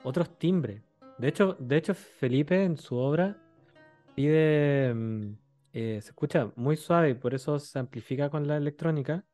otros 0.06 0.38
timbres. 0.38 0.82
De 1.18 1.28
hecho, 1.28 1.58
de 1.60 1.78
hecho, 1.78 1.94
Felipe 1.94 2.64
en 2.64 2.78
su 2.78 2.96
obra 2.96 3.38
pide. 4.16 4.94
Mm, 4.94 5.38
eh, 5.74 6.00
se 6.02 6.10
escucha 6.10 6.52
muy 6.56 6.78
suave 6.78 7.10
y 7.10 7.14
por 7.16 7.34
eso 7.34 7.60
se 7.60 7.78
amplifica 7.80 8.30
con 8.30 8.48
la 8.48 8.56
electrónica. 8.56 9.26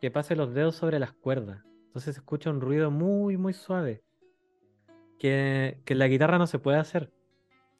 Que 0.00 0.10
pase 0.10 0.34
los 0.34 0.52
dedos 0.52 0.74
sobre 0.74 0.98
las 0.98 1.12
cuerdas. 1.12 1.62
Entonces 1.86 2.16
se 2.16 2.20
escucha 2.20 2.50
un 2.50 2.60
ruido 2.60 2.90
muy, 2.90 3.36
muy 3.36 3.52
suave. 3.52 4.02
Que, 5.20 5.80
que 5.84 5.94
la 5.94 6.08
guitarra 6.08 6.38
no 6.38 6.48
se 6.48 6.58
puede 6.58 6.78
hacer. 6.78 7.12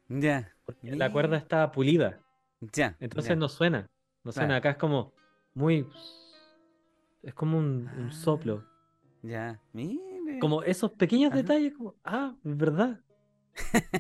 Ya. 0.09 0.55
Porque 0.65 0.95
la 0.95 1.11
cuerda 1.11 1.37
está 1.37 1.73
pulida. 1.73 2.21
Ya. 2.61 2.97
Entonces 3.01 3.37
no 3.37 3.49
suena. 3.49 3.91
No 4.23 4.31
suena. 4.31 4.57
Acá 4.57 4.71
es 4.71 4.77
como 4.77 5.13
muy. 5.55 5.89
Es 7.23 7.35
como 7.35 7.59
un, 7.59 7.89
un 7.99 8.13
soplo. 8.13 8.65
Ya. 9.23 9.61
Como 10.43 10.65
esos 10.65 10.91
pequeños 10.91 11.33
detalles, 11.33 11.73
como, 11.73 11.95
ah, 12.03 12.35
verdad. 12.43 12.99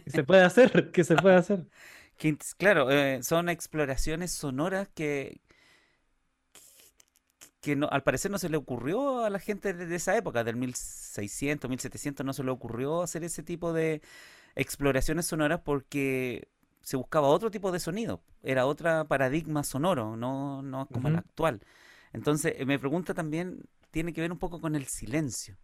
que 0.04 0.10
se 0.10 0.24
puede 0.24 0.42
hacer, 0.42 0.90
que 0.90 1.04
se 1.04 1.14
puede 1.14 1.36
hacer. 1.36 1.68
claro, 2.58 2.90
eh, 2.90 3.22
son 3.22 3.48
exploraciones 3.48 4.32
sonoras 4.32 4.88
que, 4.88 5.40
que 7.60 7.76
no, 7.76 7.86
al 7.88 8.02
parecer 8.02 8.32
no 8.32 8.38
se 8.38 8.48
le 8.48 8.56
ocurrió 8.56 9.24
a 9.24 9.30
la 9.30 9.38
gente 9.38 9.72
de 9.72 9.94
esa 9.94 10.16
época, 10.16 10.42
del 10.42 10.56
1600, 10.56 11.70
1700, 11.70 12.26
no 12.26 12.32
se 12.32 12.42
le 12.42 12.50
ocurrió 12.50 13.02
hacer 13.02 13.22
ese 13.22 13.44
tipo 13.44 13.72
de 13.72 14.02
exploraciones 14.56 15.26
sonoras 15.26 15.60
porque 15.64 16.48
se 16.80 16.96
buscaba 16.96 17.28
otro 17.28 17.52
tipo 17.52 17.70
de 17.70 17.78
sonido, 17.78 18.20
era 18.42 18.66
otro 18.66 19.06
paradigma 19.06 19.62
sonoro, 19.62 20.16
no, 20.16 20.60
no 20.60 20.88
como 20.88 21.06
el 21.06 21.14
actual. 21.14 21.60
Entonces, 22.12 22.66
me 22.66 22.80
pregunta 22.80 23.14
también, 23.14 23.62
tiene 23.92 24.12
que 24.12 24.22
ver 24.22 24.32
un 24.32 24.40
poco 24.40 24.60
con 24.60 24.74
el 24.74 24.86
silencio 24.86 25.56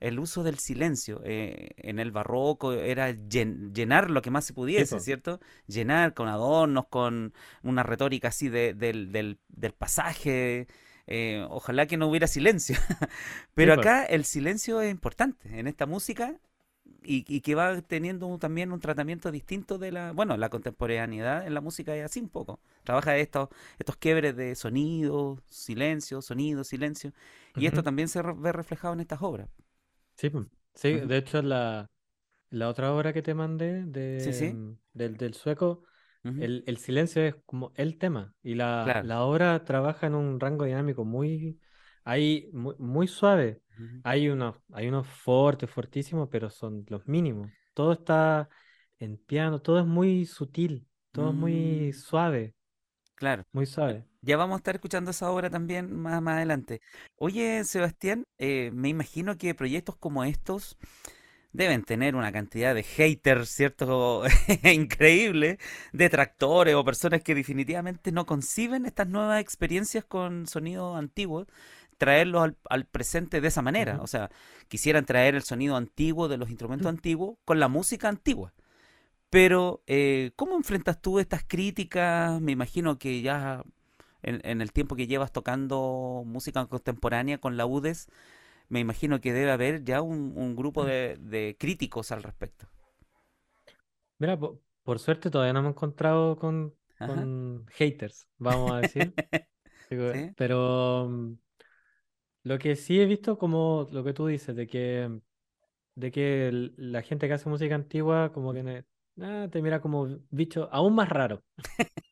el 0.00 0.18
uso 0.18 0.42
del 0.42 0.58
silencio. 0.58 1.20
Eh, 1.24 1.70
en 1.76 1.98
el 1.98 2.10
barroco 2.10 2.72
era 2.72 3.10
llenar 3.10 4.10
lo 4.10 4.22
que 4.22 4.30
más 4.30 4.44
se 4.44 4.52
pudiese, 4.52 5.00
¿cierto? 5.00 5.40
Llenar 5.66 6.14
con 6.14 6.28
adornos, 6.28 6.86
con 6.88 7.32
una 7.62 7.82
retórica 7.82 8.28
así 8.28 8.48
de, 8.48 8.74
del, 8.74 9.12
del, 9.12 9.72
pasaje. 9.72 10.66
Eh, 11.06 11.46
ojalá 11.48 11.86
que 11.86 11.96
no 11.96 12.08
hubiera 12.08 12.26
silencio. 12.26 12.76
Pero 13.54 13.74
acá 13.74 14.04
el 14.04 14.24
silencio 14.24 14.80
es 14.80 14.90
importante 14.90 15.58
en 15.58 15.66
esta 15.66 15.86
música 15.86 16.38
y, 17.02 17.40
que 17.40 17.54
va 17.54 17.80
teniendo 17.82 18.36
también 18.38 18.72
un 18.72 18.80
tratamiento 18.80 19.30
distinto 19.30 19.78
de 19.78 19.92
la, 19.92 20.12
bueno, 20.12 20.36
la 20.36 20.48
contemporaneidad 20.48 21.46
en 21.46 21.54
la 21.54 21.60
música 21.60 21.94
es 21.96 22.04
así 22.04 22.20
un 22.20 22.28
poco. 22.28 22.60
Trabaja 22.82 23.16
estos, 23.16 23.48
estos 23.78 23.96
quiebres 23.96 24.36
de 24.36 24.54
sonido, 24.56 25.40
silencio, 25.48 26.20
sonido, 26.20 26.64
silencio. 26.64 27.12
Y 27.54 27.66
esto 27.66 27.82
también 27.82 28.08
se 28.08 28.20
ve 28.22 28.52
reflejado 28.52 28.94
en 28.94 29.00
estas 29.00 29.22
obras. 29.22 29.48
Sí, 30.16 30.30
sí, 30.74 30.92
de 30.94 31.16
hecho 31.16 31.42
la, 31.42 31.90
la 32.50 32.68
otra 32.68 32.92
obra 32.94 33.12
que 33.12 33.22
te 33.22 33.34
mandé 33.34 33.84
de, 33.84 34.52
mm, 34.54 34.78
del, 34.92 35.16
del 35.16 35.34
sueco, 35.34 35.84
el, 36.24 36.64
el 36.66 36.76
silencio 36.78 37.22
es 37.22 37.36
como 37.46 37.72
el 37.76 37.98
tema 37.98 38.34
y 38.42 38.54
la, 38.56 39.02
la 39.04 39.22
obra 39.22 39.64
trabaja 39.64 40.08
en 40.08 40.16
un 40.16 40.40
rango 40.40 40.64
dinámico 40.64 41.04
muy, 41.04 41.60
hay, 42.04 42.48
muy, 42.52 42.74
muy 42.78 43.06
suave. 43.06 43.62
Hay 44.02 44.28
unos, 44.28 44.56
hay 44.72 44.88
unos 44.88 45.06
fuertes, 45.06 45.70
fortísimos, 45.70 46.28
pero 46.30 46.50
son 46.50 46.84
los 46.88 47.06
mínimos. 47.06 47.50
Todo 47.74 47.92
está 47.92 48.48
en 48.98 49.18
piano, 49.18 49.60
todo 49.60 49.78
es 49.78 49.86
muy 49.86 50.24
sutil, 50.24 50.88
todo 51.12 51.30
es 51.30 51.34
muy 51.34 51.90
mm. 51.90 51.92
suave, 51.92 52.54
claro. 53.14 53.44
muy 53.52 53.66
suave. 53.66 54.04
Ya 54.26 54.36
vamos 54.36 54.56
a 54.56 54.58
estar 54.58 54.74
escuchando 54.74 55.12
esa 55.12 55.30
obra 55.30 55.50
también 55.50 55.94
más, 55.94 56.20
más 56.20 56.38
adelante. 56.38 56.80
Oye, 57.16 57.62
Sebastián, 57.62 58.24
eh, 58.38 58.72
me 58.74 58.88
imagino 58.88 59.38
que 59.38 59.54
proyectos 59.54 59.94
como 59.96 60.24
estos 60.24 60.76
deben 61.52 61.84
tener 61.84 62.16
una 62.16 62.32
cantidad 62.32 62.74
de 62.74 62.82
haters, 62.82 63.48
¿cierto? 63.50 64.24
Increíble, 64.64 65.58
detractores 65.92 66.74
o 66.74 66.84
personas 66.84 67.22
que 67.22 67.36
definitivamente 67.36 68.10
no 68.10 68.26
conciben 68.26 68.84
estas 68.86 69.06
nuevas 69.06 69.40
experiencias 69.40 70.04
con 70.04 70.48
sonido 70.48 70.96
antiguo, 70.96 71.46
traerlos 71.96 72.50
al, 72.68 72.86
presente 72.86 73.40
de 73.40 73.46
esa 73.46 73.62
manera. 73.62 74.00
O 74.02 74.08
sea, 74.08 74.30
quisieran 74.66 75.06
traer 75.06 75.36
el 75.36 75.44
sonido 75.44 75.76
antiguo 75.76 76.26
de 76.26 76.38
los 76.38 76.50
instrumentos 76.50 76.86
mm. 76.86 76.96
antiguos 76.96 77.38
con 77.44 77.60
la 77.60 77.68
música 77.68 78.08
antigua. 78.08 78.52
Pero, 79.30 79.82
eh, 79.86 80.32
¿cómo 80.36 80.56
enfrentas 80.56 81.00
tú 81.00 81.20
estas 81.20 81.44
críticas? 81.44 82.40
Me 82.40 82.52
imagino 82.52 82.98
que 82.98 83.22
ya 83.22 83.62
en, 84.26 84.60
el 84.60 84.72
tiempo 84.72 84.96
que 84.96 85.06
llevas 85.06 85.32
tocando 85.32 86.22
música 86.26 86.66
contemporánea 86.66 87.38
con 87.38 87.56
la 87.56 87.64
UDES, 87.64 88.08
me 88.68 88.80
imagino 88.80 89.20
que 89.20 89.32
debe 89.32 89.52
haber 89.52 89.84
ya 89.84 90.02
un, 90.02 90.56
grupo 90.56 90.82
mm. 90.82 90.86
de, 90.86 91.56
críticos 91.58 92.12
al 92.12 92.22
respecto. 92.22 92.66
Mira, 94.18 94.38
por, 94.38 94.98
suerte 94.98 95.30
todavía 95.30 95.52
no 95.52 95.60
hemos 95.60 95.72
encontrado 95.72 96.36
con, 96.36 96.74
haters, 97.68 98.28
vamos 98.38 98.72
a 98.72 98.80
decir. 98.80 99.14
Pero 100.36 101.08
mm, 101.08 101.38
lo 102.42 102.58
que 102.58 102.74
sí 102.74 103.00
he 103.00 103.06
visto, 103.06 103.38
como 103.38 103.86
lo 103.92 104.02
que 104.02 104.12
tú 104.12 104.26
dices, 104.26 104.56
de 104.56 104.66
que, 104.66 105.20
de 105.94 106.10
que 106.10 106.72
la 106.76 107.02
gente 107.02 107.28
que 107.28 107.34
hace 107.34 107.48
música 107.48 107.74
antigua, 107.74 108.32
como 108.32 108.52
que 108.52 108.84
ah, 109.20 109.48
te 109.50 109.62
mira 109.62 109.80
como 109.80 110.18
bicho 110.30 110.68
aún 110.72 110.94
más 110.94 111.08
raro. 111.08 111.44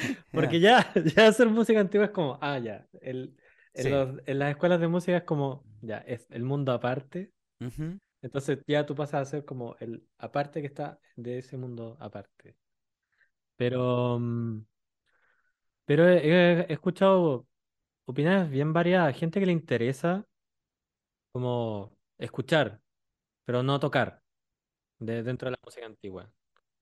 Porque 0.32 0.60
ya, 0.60 0.92
ya 1.16 1.28
hacer 1.28 1.48
música 1.48 1.80
antigua 1.80 2.06
es 2.06 2.12
como, 2.12 2.38
ah, 2.40 2.58
ya, 2.58 2.86
el, 3.00 3.36
en, 3.74 4.38
las 4.38 4.50
escuelas 4.50 4.80
de 4.80 4.88
música 4.88 5.16
es 5.18 5.24
como, 5.24 5.64
ya, 5.80 5.98
es 5.98 6.26
el 6.30 6.44
mundo 6.44 6.72
aparte. 6.72 7.32
Entonces 8.22 8.58
ya 8.66 8.86
tú 8.86 8.94
pasas 8.94 9.22
a 9.22 9.30
ser 9.30 9.44
como 9.44 9.76
el 9.80 10.02
aparte 10.18 10.60
que 10.60 10.66
está 10.66 10.98
de 11.16 11.38
ese 11.38 11.56
mundo 11.56 11.96
aparte. 12.00 12.56
Pero, 13.56 14.18
mm, 14.18 14.64
pero 15.84 16.08
he, 16.08 16.72
escuchado 16.72 17.46
opiniones 18.06 18.50
bien 18.50 18.72
variadas, 18.72 19.16
gente 19.16 19.40
que 19.40 19.46
le 19.46 19.52
interesa 19.52 20.24
como 21.32 21.96
escuchar, 22.18 22.80
pero 23.44 23.62
no 23.62 23.78
tocar 23.80 24.22
de, 24.98 25.22
dentro 25.22 25.46
de 25.46 25.52
la 25.52 25.60
música 25.64 25.86
antigua. 25.86 26.32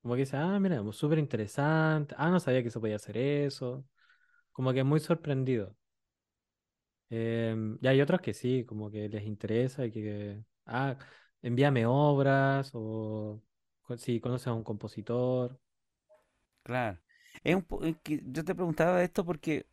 Como 0.01 0.15
que 0.15 0.21
dice, 0.21 0.37
ah, 0.37 0.59
mira, 0.59 0.81
súper 0.93 1.19
interesante, 1.19 2.15
ah, 2.17 2.29
no 2.29 2.39
sabía 2.39 2.63
que 2.63 2.71
se 2.71 2.79
podía 2.79 2.95
hacer 2.97 3.17
eso. 3.17 3.85
Como 4.51 4.73
que 4.73 4.83
muy 4.83 4.99
sorprendido. 4.99 5.75
Em, 7.09 7.77
y 7.81 7.87
hay 7.87 8.01
otros 8.01 8.21
que 8.21 8.33
sí, 8.33 8.65
como 8.65 8.91
que 8.91 9.09
les 9.09 9.23
interesa 9.25 9.85
y 9.85 9.91
que, 9.91 10.43
ah, 10.65 10.95
envíame 11.41 11.85
obras 11.85 12.71
o 12.73 13.41
si 13.97 14.19
conoces 14.19 14.47
a 14.47 14.53
un 14.53 14.63
compositor. 14.63 15.59
Claro. 16.63 16.99
Es 17.43 17.55
un 17.55 17.65
yo 18.05 18.43
te 18.45 18.55
preguntaba 18.55 19.03
esto 19.03 19.25
porque 19.25 19.65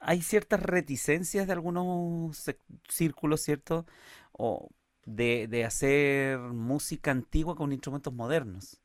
hay 0.00 0.22
ciertas 0.22 0.62
reticencias 0.62 1.46
de 1.46 1.52
algunos 1.52 2.44
círculos, 2.88 3.40
¿cierto? 3.42 3.86
O 4.32 4.70
de, 5.06 5.48
de 5.48 5.64
hacer 5.64 6.38
música 6.38 7.10
antigua 7.10 7.56
con 7.56 7.72
instrumentos 7.72 8.12
modernos. 8.12 8.80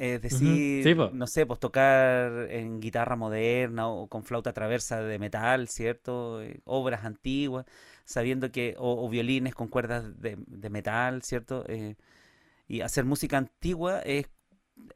Es 0.00 0.22
decir, 0.22 0.96
no 1.12 1.26
sé, 1.26 1.44
pues 1.44 1.60
tocar 1.60 2.46
en 2.48 2.80
guitarra 2.80 3.16
moderna 3.16 3.86
o 3.88 4.08
con 4.08 4.24
flauta 4.24 4.54
traversa 4.54 5.02
de 5.02 5.18
metal, 5.18 5.68
¿cierto? 5.68 6.40
Eh, 6.40 6.62
obras 6.64 7.04
antiguas, 7.04 7.66
sabiendo 8.06 8.50
que, 8.50 8.74
o, 8.78 9.06
violines 9.10 9.54
con 9.54 9.68
cuerdas 9.68 10.18
de, 10.18 10.70
metal, 10.70 11.22
¿cierto? 11.22 11.66
Eh, 11.68 11.96
y 12.66 12.80
hacer 12.80 13.04
música 13.04 13.36
antigua 13.36 14.00
es, 14.00 14.30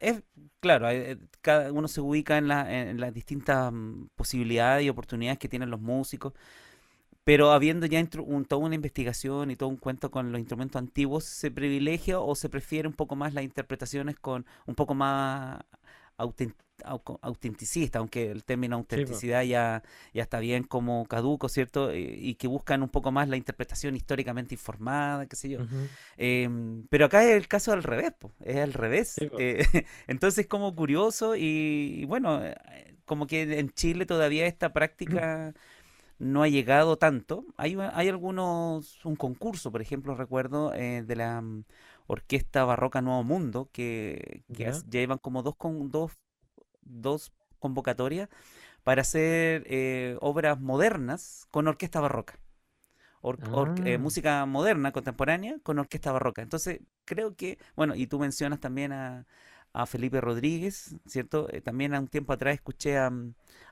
es 0.00 0.22
claro, 0.60 0.88
eh, 0.88 1.18
cada 1.42 1.70
uno 1.70 1.86
se 1.86 2.00
ubica 2.00 2.38
en, 2.38 2.48
la, 2.48 2.88
en 2.88 2.98
las 2.98 3.12
distintas 3.12 3.70
mm, 3.70 4.06
posibilidades 4.16 4.86
y 4.86 4.88
oportunidades 4.88 5.38
que 5.38 5.50
tienen 5.50 5.68
los 5.68 5.82
músicos. 5.82 6.32
Pero 7.24 7.52
habiendo 7.52 7.86
ya 7.86 8.06
un, 8.18 8.44
toda 8.44 8.62
una 8.62 8.74
investigación 8.74 9.50
y 9.50 9.56
todo 9.56 9.70
un 9.70 9.78
cuento 9.78 10.10
con 10.10 10.30
los 10.30 10.38
instrumentos 10.38 10.78
antiguos, 10.80 11.24
¿se 11.24 11.50
privilegia 11.50 12.20
o 12.20 12.34
se 12.34 12.50
prefiere 12.50 12.86
un 12.86 12.94
poco 12.94 13.16
más 13.16 13.32
las 13.34 13.44
interpretaciones 13.44 14.18
con 14.18 14.44
un 14.66 14.74
poco 14.74 14.94
más 14.94 15.58
autenticista, 17.22 17.98
aunque 17.98 18.30
el 18.30 18.44
término 18.44 18.76
autenticidad 18.76 19.42
ya, 19.42 19.82
ya 20.12 20.22
está 20.22 20.38
bien 20.38 20.64
como 20.64 21.06
caduco, 21.06 21.48
¿cierto? 21.48 21.94
Y, 21.94 22.34
que 22.34 22.46
buscan 22.46 22.82
un 22.82 22.88
poco 22.88 23.10
más 23.10 23.28
la 23.28 23.36
interpretación 23.36 23.96
históricamente 23.96 24.54
informada, 24.54 25.26
qué 25.26 25.36
sé 25.36 25.48
yo. 25.48 25.60
Em, 26.16 26.86
pero 26.88 27.06
acá 27.06 27.24
es 27.24 27.36
el 27.36 27.48
caso 27.48 27.72
al 27.72 27.82
revés, 27.82 28.12
es 28.40 28.56
al 28.56 28.72
revés. 28.72 29.16
Eh, 29.38 29.64
entonces 30.06 30.40
es 30.40 30.46
como 30.46 30.74
curioso 30.74 31.36
y, 31.36 32.04
bueno, 32.06 32.44
eh, 32.44 32.54
como 33.04 33.26
que 33.26 33.58
en 33.58 33.70
Chile 33.70 34.06
todavía 34.06 34.46
esta 34.46 34.72
práctica 34.72 35.54
no 36.18 36.42
ha 36.42 36.48
llegado 36.48 36.96
tanto. 36.96 37.44
Hay, 37.56 37.76
hay 37.92 38.08
algunos, 38.08 39.04
un 39.04 39.16
concurso, 39.16 39.72
por 39.72 39.82
ejemplo, 39.82 40.14
recuerdo, 40.14 40.72
eh, 40.74 41.02
de 41.06 41.16
la 41.16 41.40
mm, 41.40 41.64
Orquesta 42.06 42.64
Barroca 42.64 43.02
Nuevo 43.02 43.24
Mundo, 43.24 43.68
que, 43.72 44.42
que 44.54 44.72
llevan 44.90 45.18
como 45.18 45.42
dos, 45.42 45.56
con, 45.56 45.90
dos, 45.90 46.12
dos 46.82 47.32
convocatorias 47.58 48.28
para 48.82 49.02
hacer 49.02 49.64
eh, 49.66 50.16
obras 50.20 50.60
modernas 50.60 51.46
con 51.50 51.66
orquesta 51.66 52.00
barroca. 52.00 52.38
Eh, 53.24 53.94
ah. 53.94 53.98
música 53.98 54.44
moderna, 54.44 54.92
contemporánea, 54.92 55.56
con 55.62 55.78
orquesta 55.78 56.12
barroca. 56.12 56.42
Entonces, 56.42 56.80
creo 57.06 57.34
que, 57.34 57.58
bueno, 57.74 57.94
y 57.94 58.06
tú 58.06 58.18
mencionas 58.18 58.60
también 58.60 58.92
a, 58.92 59.26
a 59.74 59.86
Felipe 59.86 60.20
Rodríguez, 60.20 60.96
¿cierto? 61.04 61.48
Eh, 61.52 61.60
también 61.60 61.94
a 61.94 62.00
un 62.00 62.06
tiempo 62.08 62.32
atrás 62.32 62.54
escuché 62.54 62.96
a, 62.96 63.12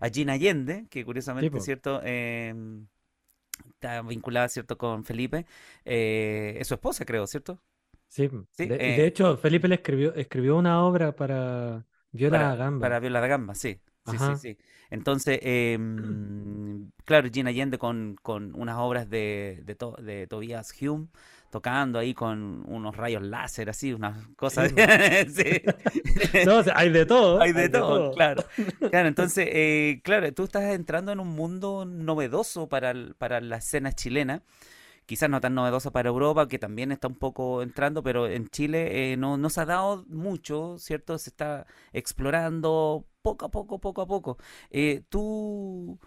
a 0.01 0.09
Gina 0.11 0.35
Allende, 0.35 0.87
que 0.91 1.05
curiosamente, 1.05 1.61
¿cierto? 1.61 2.03
Em, 2.03 2.87
está 3.71 4.03
vinculada, 4.03 4.49
¿cierto? 4.49 4.77
Con 4.77 5.05
Felipe. 5.05 5.47
Eh, 5.85 6.57
es 6.59 6.67
su 6.67 6.75
esposa, 6.75 7.05
creo, 7.05 7.27
¿cierto? 7.27 7.63
Sí. 8.09 8.29
¿Sí? 8.51 8.67
De, 8.67 8.77
de, 8.77 8.85
eh, 8.85 9.07
hecho, 9.07 9.37
Felipe 9.37 9.69
le 9.69 9.77
escribió, 9.77 10.13
escribió 10.15 10.57
una 10.57 10.85
obra 10.85 11.15
para 11.15 11.87
Viola 12.11 12.39
da 12.39 12.57
Gamba. 12.57 12.81
Para 12.81 13.01
Viola 13.01 13.21
da 13.21 13.27
Gamba, 13.29 13.55
sí. 13.55 13.81
Sí, 14.05 14.19
sí, 14.19 14.37
sí. 14.41 14.59
Entonces, 14.91 15.39
em, 15.43 16.91
claro, 17.05 17.29
Gina 17.33 17.51
Allende 17.51 17.79
con, 17.79 18.17
con 18.21 18.55
unas 18.61 18.77
obras 18.79 19.09
de, 19.09 19.63
de, 19.65 19.77
de 20.03 20.27
Tobias 20.27 20.75
Hume, 20.83 21.07
tocando 21.53 21.99
ahí 21.99 22.15
con 22.15 22.65
unos 22.67 22.97
rayos 22.97 23.23
láser, 23.23 23.69
así, 23.69 23.93
unas 23.93 24.27
cosas. 24.37 24.73
Sí. 25.29 25.63
no, 26.47 26.63
hay 26.75 26.89
de 26.89 27.05
todo. 27.05 27.43
Hay 27.43 27.53
de, 27.53 27.69
todo, 27.69 28.11
claro. 28.13 28.43
Claro, 28.91 29.09
entonces, 29.09 29.49
eh, 29.53 30.01
claro, 30.03 30.33
tú 30.33 30.45
estás 30.45 30.65
entrando 30.73 31.13
en 31.13 31.21
un 31.21 31.29
mundo 31.29 31.85
novedoso 31.85 32.71
para, 32.71 32.95
para 33.19 33.43
la 33.43 33.59
escena 33.59 33.93
chilena. 33.93 34.43
Quizás 35.05 35.29
no 35.29 35.43
tan 35.43 35.55
novedoso 35.55 35.93
para 35.93 36.09
Europa, 36.09 36.49
que 36.49 36.59
también 36.59 36.91
está 36.91 37.09
un 37.09 37.17
poco 37.17 37.63
entrando, 37.63 38.03
pero 38.03 38.29
en 38.29 38.49
Chile 38.49 39.13
eh, 39.13 39.17
no, 39.19 39.37
no 39.37 39.51
se 39.51 39.61
ha 39.61 39.67
dado 39.67 40.07
mucho, 40.09 40.79
¿cierto? 40.79 41.19
Se 41.19 41.29
está 41.29 41.67
explorando 41.93 43.05
poco 43.21 43.45
a 43.45 43.51
poco, 43.51 43.79
poco 43.79 44.01
a 44.01 44.07
poco. 44.07 44.39
Eh, 44.71 45.03
tú 45.11 45.99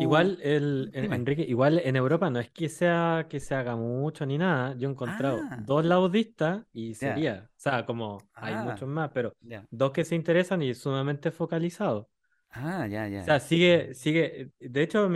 Igual, 0.00 0.38
el, 0.42 0.90
Enrique, 0.94 1.42
igual 1.42 1.80
en 1.84 1.96
Europa 1.96 2.30
no 2.30 2.40
es 2.40 2.50
que 2.50 2.68
sea 2.68 3.26
que 3.28 3.40
se 3.40 3.54
haga 3.54 3.76
mucho 3.76 4.26
ni 4.26 4.38
nada. 4.38 4.74
Yo 4.76 4.88
he 4.88 4.92
encontrado 4.92 5.40
ah. 5.50 5.58
dos 5.64 5.84
laudistas 5.84 6.64
y 6.72 6.94
sería, 6.94 7.48
o 7.48 7.60
sea, 7.60 7.86
como 7.86 8.18
hay 8.34 8.54
ah, 8.54 8.64
muchos 8.64 8.88
más, 8.88 9.10
pero 9.12 9.34
dos 9.70 9.92
que 9.92 10.04
se 10.04 10.14
interesan 10.14 10.62
y 10.62 10.74
sumamente 10.74 11.30
focalizados. 11.30 12.06
Ah, 12.50 12.86
ya, 12.86 13.08
ya. 13.08 13.20
O 13.20 13.24
sea, 13.24 13.40
sigue, 13.40 13.94
sigue. 13.94 14.52
De 14.60 14.82
hecho, 14.82 15.08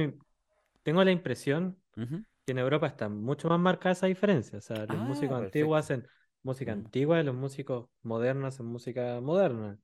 tengo 0.83 1.05
la 1.05 1.11
impresión 1.11 1.77
que 1.95 2.53
en 2.53 2.59
Europa 2.59 2.87
está 2.87 3.09
mucho 3.09 3.49
más 3.49 3.59
marcada 3.59 3.93
esa 3.93 4.07
diferencia. 4.07 4.59
O 4.59 4.63
sea, 4.63 4.87
los 4.87 4.99
músicos 4.99 5.41
ah, 5.41 5.45
antiguos 5.45 5.79
hacen 5.79 6.07
música 6.43 6.75
mm. 6.75 6.79
antigua 6.79 7.21
y 7.21 7.25
los 7.25 7.35
músicos 7.35 7.89
modernos 8.03 8.55
hacen 8.55 8.67
música 8.67 9.21
moderna. 9.21 9.79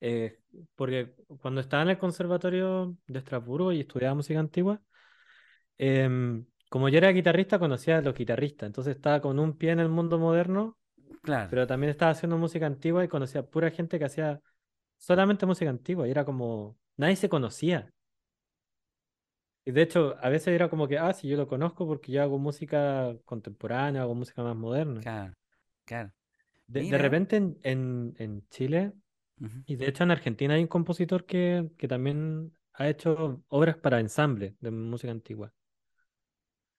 Eh, 0.00 0.38
porque 0.76 1.14
cuando 1.40 1.60
estaba 1.60 1.82
en 1.82 1.90
el 1.90 1.98
conservatorio 1.98 2.96
de 3.06 3.18
Estrasburgo 3.18 3.72
y 3.72 3.80
estudiaba 3.80 4.14
música 4.14 4.38
antigua, 4.38 4.80
em, 5.76 6.44
como 6.70 6.88
yo 6.88 6.98
era 6.98 7.10
guitarrista, 7.10 7.58
conocía 7.58 7.98
a 7.98 8.02
los 8.02 8.14
guitarristas, 8.14 8.66
entonces 8.66 8.96
estaba 8.96 9.20
con 9.20 9.38
un 9.38 9.56
pie 9.56 9.70
en 9.70 9.80
el 9.80 9.88
mundo 9.88 10.18
moderno, 10.18 10.76
claro. 11.22 11.48
pero 11.50 11.66
también 11.66 11.90
estaba 11.90 12.12
haciendo 12.12 12.38
música 12.38 12.66
antigua 12.66 13.04
y 13.04 13.08
conocía 13.08 13.42
pura 13.42 13.70
gente 13.70 13.98
que 13.98 14.04
hacía 14.04 14.40
solamente 14.98 15.46
música 15.46 15.70
antigua 15.70 16.06
y 16.06 16.10
era 16.10 16.24
como, 16.24 16.76
nadie 16.96 17.16
se 17.16 17.28
conocía. 17.28 17.92
Y 19.64 19.72
de 19.72 19.82
hecho, 19.82 20.16
a 20.22 20.30
veces 20.30 20.48
era 20.48 20.70
como 20.70 20.88
que, 20.88 20.98
ah, 20.98 21.12
sí, 21.12 21.28
yo 21.28 21.36
lo 21.36 21.46
conozco 21.46 21.86
porque 21.86 22.12
yo 22.12 22.22
hago 22.22 22.38
música 22.38 23.14
contemporánea, 23.24 24.02
hago 24.02 24.14
música 24.14 24.42
más 24.42 24.56
moderna. 24.56 25.00
Claro, 25.00 25.34
claro. 25.84 26.12
De, 26.68 26.98
repente 26.98 27.36
en, 27.36 28.14
en 28.18 28.46
Chile 28.48 28.92
y 29.66 29.76
de 29.76 29.88
hecho 29.88 30.04
en 30.04 30.10
Argentina 30.10 30.54
hay 30.54 30.62
un 30.62 30.68
compositor 30.68 31.24
que, 31.26 31.70
también 31.88 32.52
ha 32.72 32.88
hecho 32.88 33.42
obras 33.48 33.76
para 33.76 34.00
ensamble 34.00 34.56
de 34.60 34.70
música 34.70 35.10
antigua. 35.10 35.52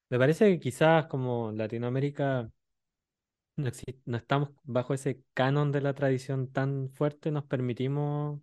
Me 0.10 0.18
parece 0.18 0.50
que 0.50 0.60
quizás 0.60 1.06
como 1.06 1.52
Latinoamérica 1.52 2.52
no, 3.58 3.70
no 4.06 4.18
estamos 4.18 4.50
bajo 4.64 4.94
ese 4.94 5.22
canon 5.34 5.72
de 5.72 5.82
la 5.82 5.94
tradición 5.94 6.52
tan 6.52 6.90
fuerte, 6.90 7.32
nos 7.32 7.44
permitimos 7.44 8.40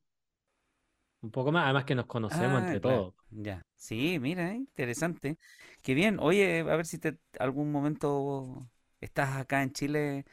un 1.20 1.30
poco 1.30 1.52
más, 1.52 1.64
además 1.64 1.84
que 1.84 1.94
nos 1.94 2.06
conocemos 2.06 2.60
ah, 2.62 2.66
entre 2.66 2.80
todos. 2.80 3.14
Ya. 3.30 3.66
Sí, 3.74 4.18
mira, 4.20 4.52
eh, 4.52 4.56
interesante. 4.56 5.38
Qué 5.82 5.94
bien. 5.94 6.18
Oye, 6.20 6.60
a 6.60 6.76
ver 6.76 6.86
si 6.86 6.98
te 6.98 7.18
algún 7.38 7.72
momento 7.72 8.68
estás 9.00 9.36
acá 9.36 9.62
en 9.62 9.72
Chile 9.72 10.24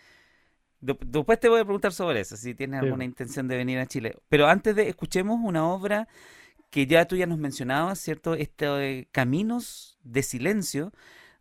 Después 0.83 1.39
te 1.39 1.47
voy 1.47 1.61
a 1.61 1.63
preguntar 1.63 1.93
sobre 1.93 2.19
eso, 2.19 2.35
si 2.35 2.53
tienes 2.55 2.81
alguna 2.81 3.05
intención 3.05 3.47
de 3.47 3.55
venir 3.55 3.79
a 3.79 3.85
Chile. 3.85 4.17
Pero 4.27 4.47
antes 4.47 4.75
de, 4.75 4.89
escuchemos 4.89 5.39
una 5.41 5.65
obra 5.65 6.09
que 6.69 6.87
ya 6.87 7.05
tú 7.05 7.15
ya 7.15 7.25
nos 7.25 7.37
mencionabas, 7.37 7.99
¿cierto? 7.99 8.33
Este 8.33 9.07
Caminos 9.11 9.97
de 10.03 10.23
Silencio 10.23 10.91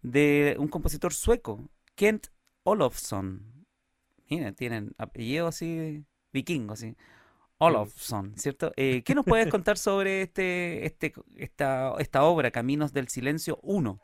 de 0.03 0.57
un 0.59 0.69
compositor 0.69 1.13
sueco, 1.13 1.69
Kent 1.97 2.29
Olofsson. 2.63 3.67
Mira, 4.29 4.53
tienen 4.53 4.93
apellido 4.97 5.49
así 5.49 6.05
vikingo, 6.33 6.75
así. 6.75 6.95
Olofsson, 7.59 8.37
¿cierto? 8.37 8.73
Eh, 8.77 9.03
¿Qué 9.05 9.15
nos 9.15 9.25
puedes 9.25 9.49
contar 9.49 9.79
sobre 9.79 10.23
este, 10.23 10.87
este, 10.87 11.13
esta, 11.37 11.95
esta 11.99 12.25
obra, 12.25 12.51
Caminos 12.51 12.93
del 12.93 13.09
Silencio 13.09 13.59
1? 13.63 14.01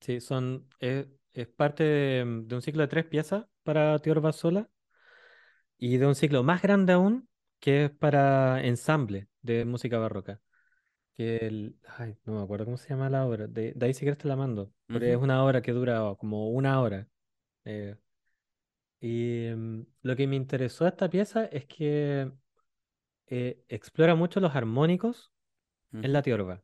Sí, 0.00 0.20
son, 0.20 0.66
es, 0.80 1.06
parte 1.56 1.84
de, 1.84 2.22
un 2.54 2.62
ciclo 2.62 2.82
de 2.82 2.88
tres 2.88 3.04
piezas 3.04 3.46
para 3.62 3.98
Teor 3.98 4.32
sola 4.32 4.68
y 5.78 5.96
de 5.96 6.06
un 6.06 6.14
ciclo 6.14 6.42
más 6.42 6.62
grande 6.62 6.92
aún 6.92 7.28
que 7.60 7.86
es 7.86 7.90
para 7.90 8.64
ensamble 8.64 9.28
de 9.42 9.64
música 9.64 9.98
barroca. 9.98 10.40
Que 11.14 11.36
el, 11.36 11.76
ay, 11.98 12.16
no 12.24 12.34
me 12.34 12.42
acuerdo 12.42 12.64
cómo 12.64 12.76
se 12.76 12.88
llama 12.88 13.10
la 13.10 13.26
obra, 13.26 13.46
de, 13.46 13.76
ahí 13.80 13.94
si 13.94 14.00
quieres 14.00 14.18
te 14.18 14.28
la 14.28 14.36
mando, 14.36 14.72
pero 14.86 15.06
es 15.06 15.16
una 15.16 15.44
obra 15.44 15.62
que 15.62 15.72
dura 15.72 16.14
como 16.18 16.50
una 16.50 16.80
hora. 16.80 17.06
Eh, 17.64 17.96
y 19.00 19.50
mm, 19.54 19.86
lo 20.02 20.16
que 20.16 20.26
me 20.26 20.36
interesó 20.36 20.84
de 20.84 20.90
esta 20.90 21.10
pieza 21.10 21.44
es 21.46 21.66
que 21.66 22.32
eh, 23.26 23.64
explora 23.68 24.14
mucho 24.14 24.40
los 24.40 24.54
armónicos 24.54 25.32
en 25.92 26.12
la 26.12 26.22
tiorba. 26.22 26.62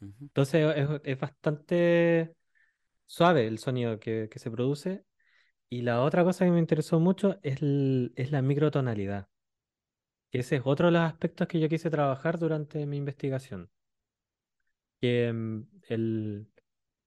Entonces 0.00 1.00
es, 1.04 1.20
bastante 1.20 2.34
suave 3.06 3.46
el 3.46 3.58
sonido 3.58 3.98
que, 4.00 4.28
se 4.34 4.50
produce. 4.50 5.04
Y 5.72 5.80
la 5.80 6.02
otra 6.02 6.22
cosa 6.22 6.44
que 6.44 6.50
me 6.50 6.58
interesó 6.58 7.00
mucho 7.00 7.38
es, 7.42 7.62
la 7.62 8.42
microtonalidad. 8.42 9.30
Ese 10.30 10.56
es 10.56 10.62
otro 10.66 10.88
de 10.88 10.92
los 10.92 11.00
aspectos 11.00 11.48
que 11.48 11.60
yo 11.60 11.68
quise 11.70 11.88
trabajar 11.88 12.38
durante 12.38 12.84
mi 12.84 12.98
investigación. 12.98 13.70
Que 15.00 15.32
mm, 15.32 15.62
el, 15.88 16.46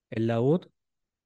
el 0.10 0.28
laúd, 0.28 0.66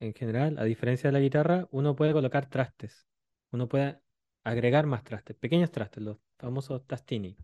en 0.02 0.14
general, 0.14 0.58
a 0.60 0.66
diferencia 0.66 1.08
de 1.08 1.14
la 1.14 1.22
guitarra, 1.22 1.66
uno 1.72 1.96
puede 1.96 2.12
colocar 2.12 2.50
trastes. 2.50 3.08
Uno 3.52 3.70
puede 3.70 4.02
agregar 4.44 4.86
más 4.86 5.06
trastes, 5.06 5.38
pequeños 5.38 5.72
trastes, 5.72 6.04
los 6.04 6.18
famosos 6.40 6.86
tastini. 6.88 7.38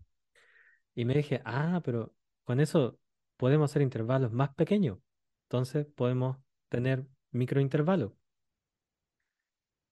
Y 0.94 1.06
me 1.06 1.14
dije, 1.14 1.40
ah, 1.46 1.80
pero 1.82 2.14
con 2.44 2.60
eso 2.60 2.98
podemos 3.38 3.70
hacer 3.70 3.80
intervalos 3.80 4.30
más 4.30 4.54
pequeños. 4.54 4.98
Entonces 5.44 5.86
podemos 5.86 6.36
tener 6.68 7.06
microintervalos. 7.30 8.12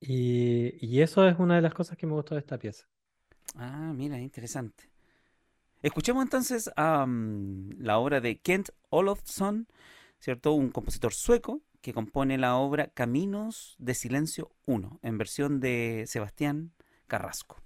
Y, 0.07 1.00
eso 1.00 1.26
es 1.26 1.38
una 1.38 1.57
de 1.57 1.62
las 1.62 1.72
cosas 1.72 1.96
que 1.96 2.07
me 2.07 2.12
gustó 2.12 2.34
de 2.34 2.40
esta 2.40 2.59
pieza. 2.59 2.86
Ah, 3.57 3.92
mira, 3.94 4.18
interesante. 4.20 4.90
Escuchemos 5.82 6.22
entonces 6.22 6.70
la 6.76 7.98
obra 7.98 8.20
de 8.20 8.38
Kent 8.38 8.70
Olofsson, 8.90 9.66
¿cierto? 10.18 10.52
Un 10.52 10.70
compositor 10.70 11.12
sueco 11.12 11.62
que 11.80 11.92
compone 11.92 12.38
la 12.38 12.57
obra 12.57 12.88
Caminos 12.88 13.76
de 13.78 13.94
Silencio 13.94 14.50
1, 14.66 15.00
en 15.02 15.18
versión 15.18 15.61
de 15.61 16.05
Sebastián 16.07 16.72
Carrasco. 17.07 17.63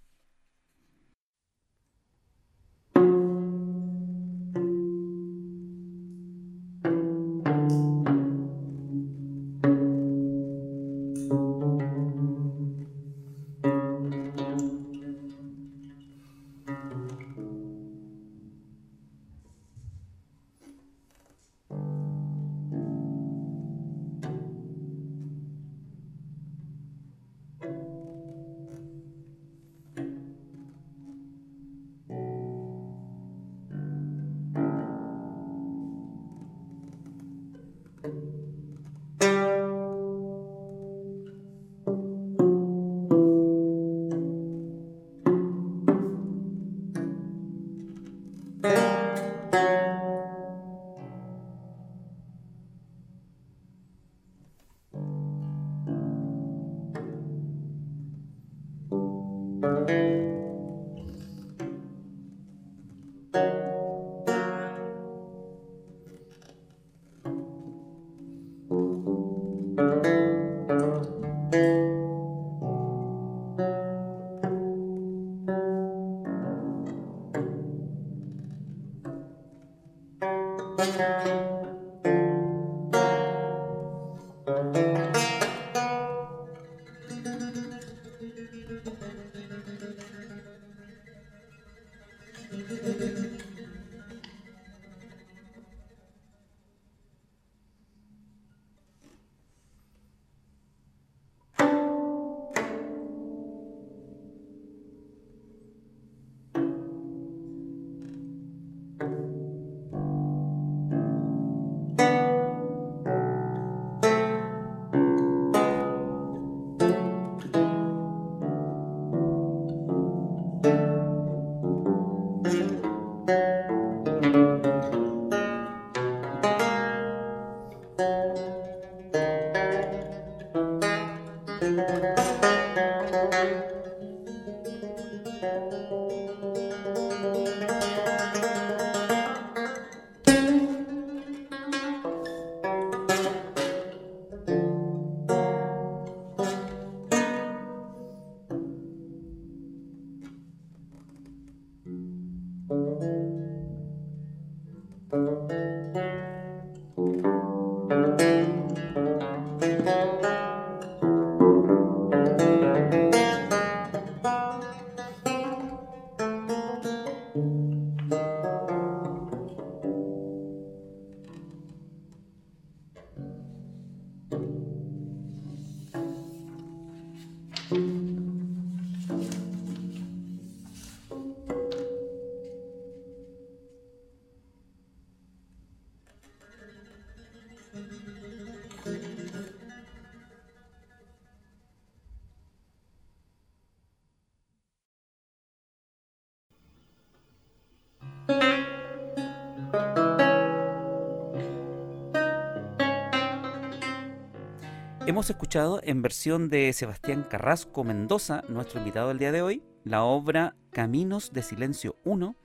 Hemos 205.09 205.31
escuchado 205.31 205.81
en 205.85 206.03
versión 206.03 206.51
de 206.51 206.71
Sebastián 206.75 207.25
Carrasco 207.27 207.83
Mendoza, 207.83 208.45
nuestro 208.51 208.79
invitado 208.81 209.09
del 209.09 209.19
día 209.19 209.33
de 209.33 209.41
hoy, 209.41 209.63
la 209.83 210.05
obra 210.05 210.55
Caminos 210.71 211.33
de 211.33 211.43
Silencio 211.43 211.97
1 212.05 212.37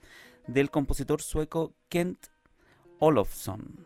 del 0.48 0.72
compositor 0.72 1.22
sueco 1.22 1.74
Kent 1.90 2.28
Olofsson. 3.00 3.86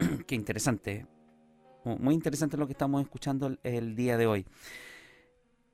Qué 0.26 0.34
interesante, 0.34 1.06
muy 1.84 2.14
interesante 2.14 2.56
lo 2.56 2.66
que 2.66 2.72
estamos 2.72 3.00
escuchando 3.00 3.56
el, 3.62 3.94
día 3.94 4.16
de 4.16 4.26
hoy. 4.26 4.44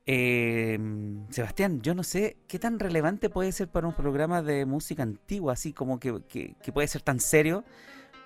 Em, 0.05 1.27
Sebastián, 1.31 1.81
yo 1.81 1.95
no 1.95 2.03
sé 2.03 2.37
qué 2.47 2.59
tan 2.59 2.79
relevante 2.79 3.31
puede 3.31 3.51
ser 3.53 3.69
para 3.69 3.87
un 3.87 3.95
programa 3.95 4.43
de 4.43 4.67
música 4.67 5.03
antigua, 5.03 5.55
así 5.55 5.73
como 5.73 5.99
que, 5.99 6.13
puede 6.75 6.87
ser 6.87 7.01
tan 7.01 7.19
serio, 7.19 7.65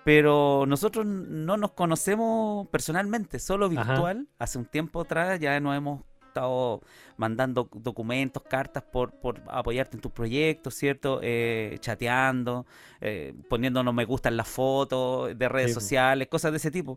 pero 0.08 0.64
nosotros 0.66 1.04
no 1.04 1.58
nos 1.58 1.72
conocemos 1.72 2.66
personalmente, 2.68 3.38
solo 3.38 3.68
virtual. 3.68 4.26
Hace 4.38 4.56
un 4.56 4.64
tiempo 4.64 5.02
atrás 5.02 5.38
ya 5.38 5.60
nos 5.60 5.76
hemos 5.76 6.00
estado 6.26 6.80
mandando 7.18 7.68
documentos, 7.74 8.42
cartas 8.42 8.82
por, 8.84 9.12
por 9.20 9.42
apoyarte 9.48 9.98
en 9.98 10.00
tus 10.00 10.10
proyectos, 10.10 10.72
¿cierto? 10.72 11.20
Eh, 11.22 11.76
chateando, 11.80 12.64
eh, 13.02 13.34
poniéndonos 13.50 13.92
me 13.92 14.06
gusta 14.06 14.30
en 14.30 14.38
las 14.38 14.48
fotos 14.48 15.36
de 15.38 15.46
redes 15.46 15.74
sociales, 15.74 16.28
cosas 16.28 16.52
de 16.52 16.56
ese 16.56 16.70
tipo. 16.70 16.96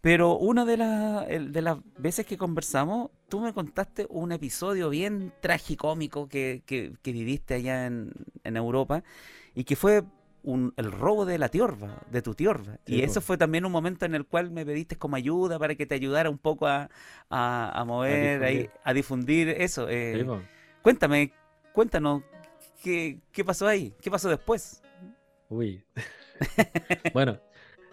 Pero 0.00 0.36
una 0.36 0.64
de, 0.64 1.46
de 1.48 1.62
las 1.62 1.78
veces 1.96 2.26
que 2.26 2.36
conversamos, 2.36 3.12
tú 3.28 3.38
me 3.38 3.52
contaste 3.52 4.08
un 4.10 4.32
episodio 4.32 4.90
bien 4.90 5.32
tragicómico 5.40 6.28
que, 6.28 6.64
que, 6.66 6.92
que 7.02 7.12
viviste 7.12 7.54
allá 7.54 7.86
en, 7.86 8.12
en 8.42 8.56
Europa 8.56 9.04
y 9.54 9.62
que 9.62 9.76
fue 9.76 10.02
el 10.44 10.92
robo 10.92 11.24
de 11.24 11.38
la 11.38 11.48
tiorba, 11.48 12.02
de 12.10 12.22
tu 12.22 12.34
tiorba. 12.34 12.78
y 12.86 13.02
eso 13.02 13.20
fue 13.20 13.36
también 13.36 13.64
un 13.64 13.72
momento 13.72 14.04
en 14.06 14.14
el 14.14 14.26
cual 14.26 14.50
me 14.50 14.66
pediste 14.66 14.96
como 14.96 15.16
ayuda 15.16 15.58
para 15.58 15.74
que 15.74 15.86
te 15.86 15.94
ayudara 15.94 16.30
un 16.30 16.38
poco 16.38 16.66
a, 16.66 16.88
a, 17.30 17.84
mover, 17.84 18.42
a 18.42 18.48
difundir, 18.48 18.70
a 18.84 18.94
difundir 18.94 19.48
eso. 19.48 19.86
Eh, 19.88 20.26
cuéntame, 20.82 21.32
cuéntanos, 21.72 22.22
¿qué, 22.82 23.20
¿qué 23.32 23.44
pasó 23.44 23.66
ahí? 23.66 23.94
¿Qué 24.00 24.10
pasó 24.10 24.28
después? 24.28 24.82
Uy. 25.48 25.84
bueno, 27.12 27.38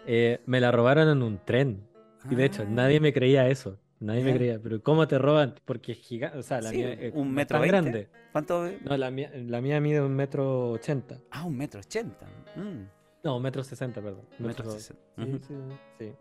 eh, 0.05 0.41
me 0.45 0.59
la 0.59 0.71
robaron 0.71 1.09
en 1.09 1.21
un 1.21 1.43
tren. 1.43 1.87
Y 2.29 2.35
de 2.35 2.45
hecho, 2.45 2.65
nadie 2.69 2.97
ah. 2.97 3.01
me 3.01 3.13
creía 3.13 3.47
eso. 3.47 3.77
Nadie 3.99 4.23
me 4.23 4.33
creía, 4.33 4.59
pero 4.59 4.81
¿cómo 4.81 5.07
te 5.07 5.17
roban? 5.17 5.55
Porque 5.65 5.91
es 5.91 5.97
gigante, 5.97 6.37
o 6.37 6.41
sea, 6.41 6.61
la 6.61 6.71
mía 6.71 6.93
es 6.93 7.13
un 7.13 7.33
metro 7.33 7.59
grande. 7.59 8.07
¿Cuánto? 8.31 8.69
No, 8.85 8.95
la 8.95 9.11
mía, 9.11 9.29
la 9.33 9.59
mía 9.59 9.81
mide 9.81 10.01
un 10.01 10.15
metro 10.15 10.71
ochenta. 10.71 11.19
Ah, 11.31 11.43
un 11.43 11.57
metro 11.57 11.81
ochenta. 11.81 12.25
Mm. 12.55 12.83
No, 13.23 13.35
un 13.35 13.43
metro 13.43 13.61
sesenta, 13.61 14.01
perdón. 14.01 14.25
Un 14.39 14.47
metro 14.47 14.71
sesenta. 14.71 15.03
Sí, 15.17 15.55
sí, 15.97 16.13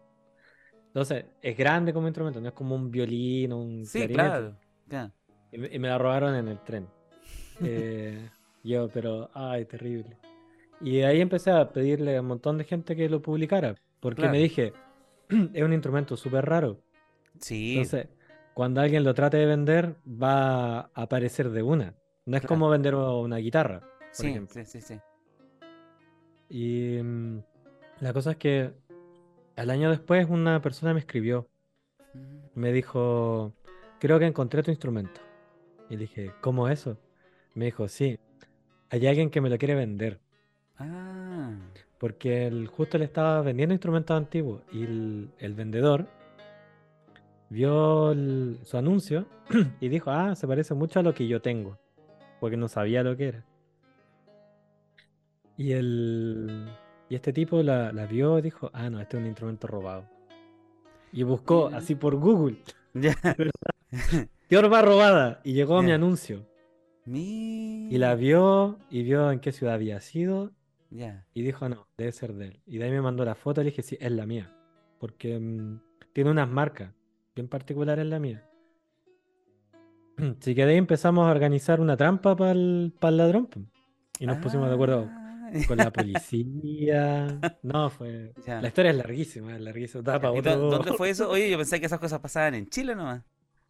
Entonces, 0.88 1.26
es 1.40 1.56
grande 1.56 1.92
como 1.92 2.08
instrumento, 2.08 2.40
no 2.40 2.48
es 2.48 2.54
como 2.54 2.74
un 2.74 2.90
violín 2.90 3.52
o 3.52 3.58
un 3.58 3.86
Sí, 3.86 4.08
claro. 4.08 4.56
Y, 5.52 5.78
me, 5.78 5.88
la 5.88 5.98
robaron 5.98 6.34
en 6.34 6.48
el 6.48 6.60
tren. 6.62 6.86
Eh, 7.60 8.30
yo, 8.62 8.88
pero, 8.88 9.30
ay, 9.34 9.64
terrible. 9.64 10.16
Y 10.80 11.00
ahí 11.00 11.20
empecé 11.20 11.50
a 11.50 11.68
pedirle 11.72 12.16
a 12.16 12.20
un 12.20 12.28
montón 12.28 12.56
de 12.56 12.62
gente 12.62 12.94
que 12.94 13.08
lo 13.08 13.20
publicara, 13.20 13.74
porque 13.98 14.28
me 14.28 14.38
dije, 14.38 14.72
es 15.52 15.62
un 15.64 15.72
instrumento 15.72 16.16
súper 16.16 16.46
raro 16.46 16.80
Sí. 17.40 17.78
Entonces, 17.78 18.08
cuando 18.58 18.80
alguien 18.80 19.04
lo 19.04 19.14
trate 19.14 19.36
de 19.36 19.46
vender, 19.46 19.94
va 20.04 20.80
a 20.80 20.90
aparecer 20.94 21.50
de 21.50 21.62
una. 21.62 21.94
No 22.26 22.36
es 22.36 22.44
como 22.44 22.68
vender 22.68 22.94
una 22.94 23.36
guitarra, 23.36 23.80
por 23.80 24.08
sí, 24.10 24.26
ejemplo. 24.26 24.54
Sí, 24.54 24.64
sí, 24.64 24.80
sí. 24.80 25.00
Y 26.48 27.00
mm, 27.02 27.38
la 28.00 28.12
cosa 28.12 28.32
es 28.32 28.36
que 28.36 28.72
al 29.56 29.70
año 29.70 29.90
después 29.90 30.28
una 30.28 30.60
persona 30.60 30.92
me 30.92 31.00
escribió. 31.00 31.48
Mm. 32.14 32.60
Me 32.60 32.72
dijo, 32.72 33.54
creo 34.00 34.18
que 34.18 34.26
encontré 34.26 34.62
tu 34.62 34.70
instrumento. 34.72 35.20
Y 35.88 35.96
dije, 35.96 36.32
¿cómo 36.40 36.68
eso? 36.68 36.98
Me 37.54 37.66
dijo, 37.66 37.88
sí, 37.88 38.18
hay 38.90 39.06
alguien 39.06 39.30
que 39.30 39.40
me 39.40 39.50
lo 39.50 39.56
quiere 39.56 39.74
vender. 39.74 40.20
Ah. 40.78 41.56
Porque 41.98 42.46
él 42.46 42.66
justo 42.66 42.98
le 42.98 43.04
estaba 43.04 43.40
vendiendo 43.42 43.72
instrumentos 43.72 44.16
antiguos 44.16 44.62
y 44.72 44.82
el 44.82 45.54
vendedor 45.54 46.08
vio 47.50 48.14
su 48.62 48.76
anuncio 48.76 49.26
y 49.80 49.88
dijo, 49.88 50.10
ah, 50.10 50.34
se 50.34 50.46
parece 50.46 50.74
mucho 50.74 51.00
a 51.00 51.02
lo 51.02 51.14
que 51.14 51.26
yo 51.26 51.40
tengo, 51.40 51.78
porque 52.40 52.56
no 52.56 52.68
sabía 52.68 53.02
lo 53.02 53.16
que 53.16 53.28
era. 53.28 53.44
Y, 55.56 55.72
el, 55.72 56.68
y 57.08 57.16
este 57.16 57.32
tipo 57.32 57.62
la, 57.62 57.90
vio 58.08 58.38
y 58.38 58.42
dijo, 58.42 58.70
ah, 58.72 58.90
no, 58.90 59.00
este 59.00 59.16
es 59.16 59.22
un 59.22 59.26
instrumento 59.26 59.66
robado. 59.66 60.04
Y 61.12 61.22
buscó 61.22 61.68
así 61.68 61.94
por 61.94 62.16
Google. 62.16 62.58
Ya. 62.94 63.14
va 64.72 64.82
robada. 64.82 65.40
Y 65.44 65.52
llegó 65.52 65.76
a 65.78 65.82
mi 65.82 65.92
anuncio. 65.92 66.48
Y 67.04 67.96
la 67.98 68.14
vio 68.14 68.78
y 68.90 69.02
vio 69.02 69.30
en 69.30 69.40
qué 69.40 69.52
ciudad 69.52 69.74
había 69.74 70.00
sido. 70.00 70.52
Y 70.90 71.42
dijo, 71.42 71.68
no, 71.68 71.86
debe 71.96 72.12
ser 72.12 72.32
de 72.34 72.46
él. 72.46 72.62
Y 72.66 72.78
de 72.78 72.86
ahí 72.86 72.90
me 72.90 73.02
mandó 73.02 73.24
la 73.24 73.34
foto 73.34 73.60
y 73.60 73.64
le 73.64 73.70
dije, 73.70 73.82
sí, 73.82 73.98
es 74.00 74.10
la 74.10 74.26
mía. 74.26 74.52
Porque 74.98 75.38
mm, 75.38 75.80
tiene 76.12 76.30
unas 76.30 76.48
marcas 76.48 76.92
en 77.40 77.48
particular 77.48 77.98
en 77.98 78.10
la 78.10 78.18
mía. 78.18 78.44
Así 80.18 80.54
que 80.54 80.66
de 80.66 80.72
ahí 80.72 80.78
empezamos 80.78 81.26
a 81.26 81.30
organizar 81.30 81.80
una 81.80 81.96
trampa 81.96 82.36
para 82.36 82.52
el, 82.52 82.92
ladrón. 83.00 83.48
Y 84.18 84.26
nos 84.26 84.38
pusimos 84.38 84.68
de 84.68 84.74
acuerdo 84.74 85.08
ah. 85.08 85.50
con 85.66 85.78
la 85.78 85.90
policía. 85.92 87.38
No, 87.62 87.88
fue. 87.88 88.32
La 88.46 88.66
historia 88.66 88.90
es 88.90 88.96
larguísima, 88.96 89.54
es 89.54 89.60
larguísima. 89.60 90.18
¿Dónde 90.18 90.92
fue 90.94 91.10
eso? 91.10 91.28
Oye, 91.30 91.50
yo 91.50 91.56
pensé 91.56 91.78
que 91.78 91.86
esas 91.86 92.00
cosas 92.00 92.20
pasaban 92.20 92.54
en 92.54 92.68
Chile 92.68 92.94
nomás. 92.94 93.22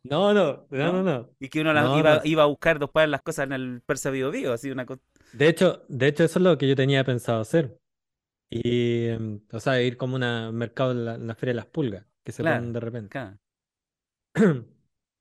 No, 0.04 0.32
no, 0.32 0.66
no, 0.70 1.02
no, 1.02 1.30
Y 1.40 1.48
que 1.48 1.60
uno 1.60 1.72
iba, 2.24 2.42
a 2.42 2.46
buscar 2.46 2.78
después 2.78 3.08
las 3.08 3.20
cosas 3.20 3.46
en 3.46 3.52
el 3.52 3.82
Persa 3.84 4.10
Bio 4.10 4.52
así 4.52 4.70
una 4.70 4.86
cosa. 4.86 5.02
De 5.32 5.48
hecho, 5.48 5.82
de 5.88 6.06
hecho, 6.06 6.24
eso 6.24 6.38
es 6.38 6.42
lo 6.42 6.56
que 6.56 6.68
yo 6.68 6.76
tenía 6.76 7.04
pensado 7.04 7.40
hacer. 7.40 7.78
Y, 8.48 9.06
em, 9.08 9.40
o 9.52 9.60
sea, 9.60 9.82
ir 9.82 9.96
como 9.98 10.16
un 10.16 10.54
mercado 10.54 10.92
en 10.92 11.26
la, 11.26 11.34
Feria 11.34 11.50
de 11.50 11.56
las 11.56 11.66
Pulgas, 11.66 12.06
que 12.24 12.32
se 12.32 12.42
ponen 12.42 12.72
de 12.72 12.80
repente. 12.80 13.10
Claro. 13.10 13.38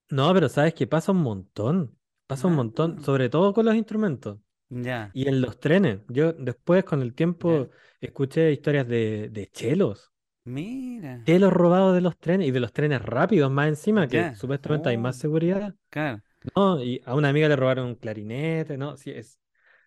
No, 0.10 0.34
pero 0.34 0.48
sabes 0.48 0.74
que 0.74 0.88
pasa 0.88 1.12
un 1.12 1.22
montón. 1.22 1.98
Pasa 2.28 2.48
un 2.48 2.56
montón, 2.56 3.04
sobre 3.04 3.30
todo 3.30 3.54
con 3.54 3.66
los 3.66 3.76
instrumentos. 3.76 4.40
Ya. 4.70 5.12
Y 5.14 5.28
en 5.28 5.42
los 5.42 5.60
trenes. 5.60 6.00
Yo 6.08 6.34
después, 6.34 6.84
con 6.84 7.02
el 7.02 7.14
tiempo, 7.14 7.70
escuché 8.00 8.52
historias 8.52 8.88
de, 8.88 9.30
de 9.30 9.48
chelos. 9.48 10.12
Mira. 10.44 11.24
Chelos 11.26 11.52
robados 11.52 11.94
de 11.94 12.02
los 12.02 12.18
trenes 12.18 12.48
y 12.48 12.52
de 12.52 12.60
los 12.60 12.72
trenes 12.72 13.02
rápidos 13.02 13.52
más 13.52 13.68
encima, 13.68 14.08
que 14.08 14.36
supuestamente 14.36 14.90
hay 14.90 14.98
más 14.98 15.18
oh. 15.18 15.20
seguridad. 15.20 15.76
Claro. 15.90 16.22
No, 16.56 16.82
y 16.82 17.02
a 17.06 17.16
una 17.16 17.30
amiga 17.30 17.50
le 17.50 17.56
robaron 17.56 17.88
un 17.88 17.96
clarinete, 17.96 18.78
¿no? 18.78 18.96
Sí, 18.98 19.12
es. 19.12 19.40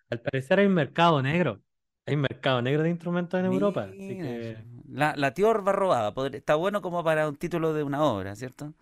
Al 0.09 0.21
parecer 0.21 0.59
hay 0.59 0.67
un 0.67 0.73
mercado 0.73 1.21
negro. 1.21 1.61
Hay 2.05 2.15
un 2.15 2.21
mercado 2.21 2.61
negro 2.61 2.83
de 2.83 2.89
instrumentos 2.89 3.39
en 3.39 3.45
Europa. 3.45 3.87
La, 4.89 5.15
la 5.15 5.33
tiorba 5.33 5.71
robada. 5.71 6.13
Está 6.33 6.55
bueno 6.55 6.81
como 6.81 7.03
para 7.03 7.27
un 7.27 7.35
título 7.35 7.73
de 7.73 7.83
una 7.83 8.03
obra, 8.03 8.35
¿cierto? 8.35 8.73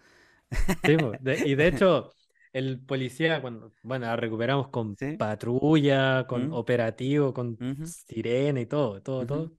Sí, 0.84 0.98
y 1.46 1.56
de 1.56 1.68
hecho, 1.68 2.12
el 2.54 2.80
policía, 2.80 3.42
cuando, 3.42 3.74
bueno, 3.84 4.08
la 4.08 4.16
recuperamos 4.16 4.70
con 4.70 4.96
patrulla, 5.18 6.26
con 6.28 6.52
operativo, 6.54 7.34
con 7.34 7.58
sirena 7.86 8.62
y 8.62 8.66
todo, 8.66 9.02
todo, 9.02 9.26
todo. 9.26 9.52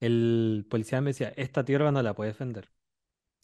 El 0.00 0.66
policía 0.68 1.00
me 1.00 1.10
decía, 1.10 1.32
esta 1.36 1.64
tierra 1.64 1.92
no 1.92 2.02
la 2.02 2.14
puedes 2.14 2.36
vender. 2.38 2.70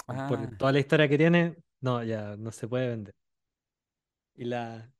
Por 0.06 0.16
ah. 0.16 0.50
toda 0.58 0.72
la 0.72 0.78
historia 0.80 1.08
que 1.08 1.18
tiene, 1.18 1.56
no, 1.80 2.02
ya 2.02 2.36
no 2.36 2.50
se 2.50 2.66
puede 2.66 2.88
vender. 2.88 3.14
Y 4.34 4.44
la, 4.44 4.90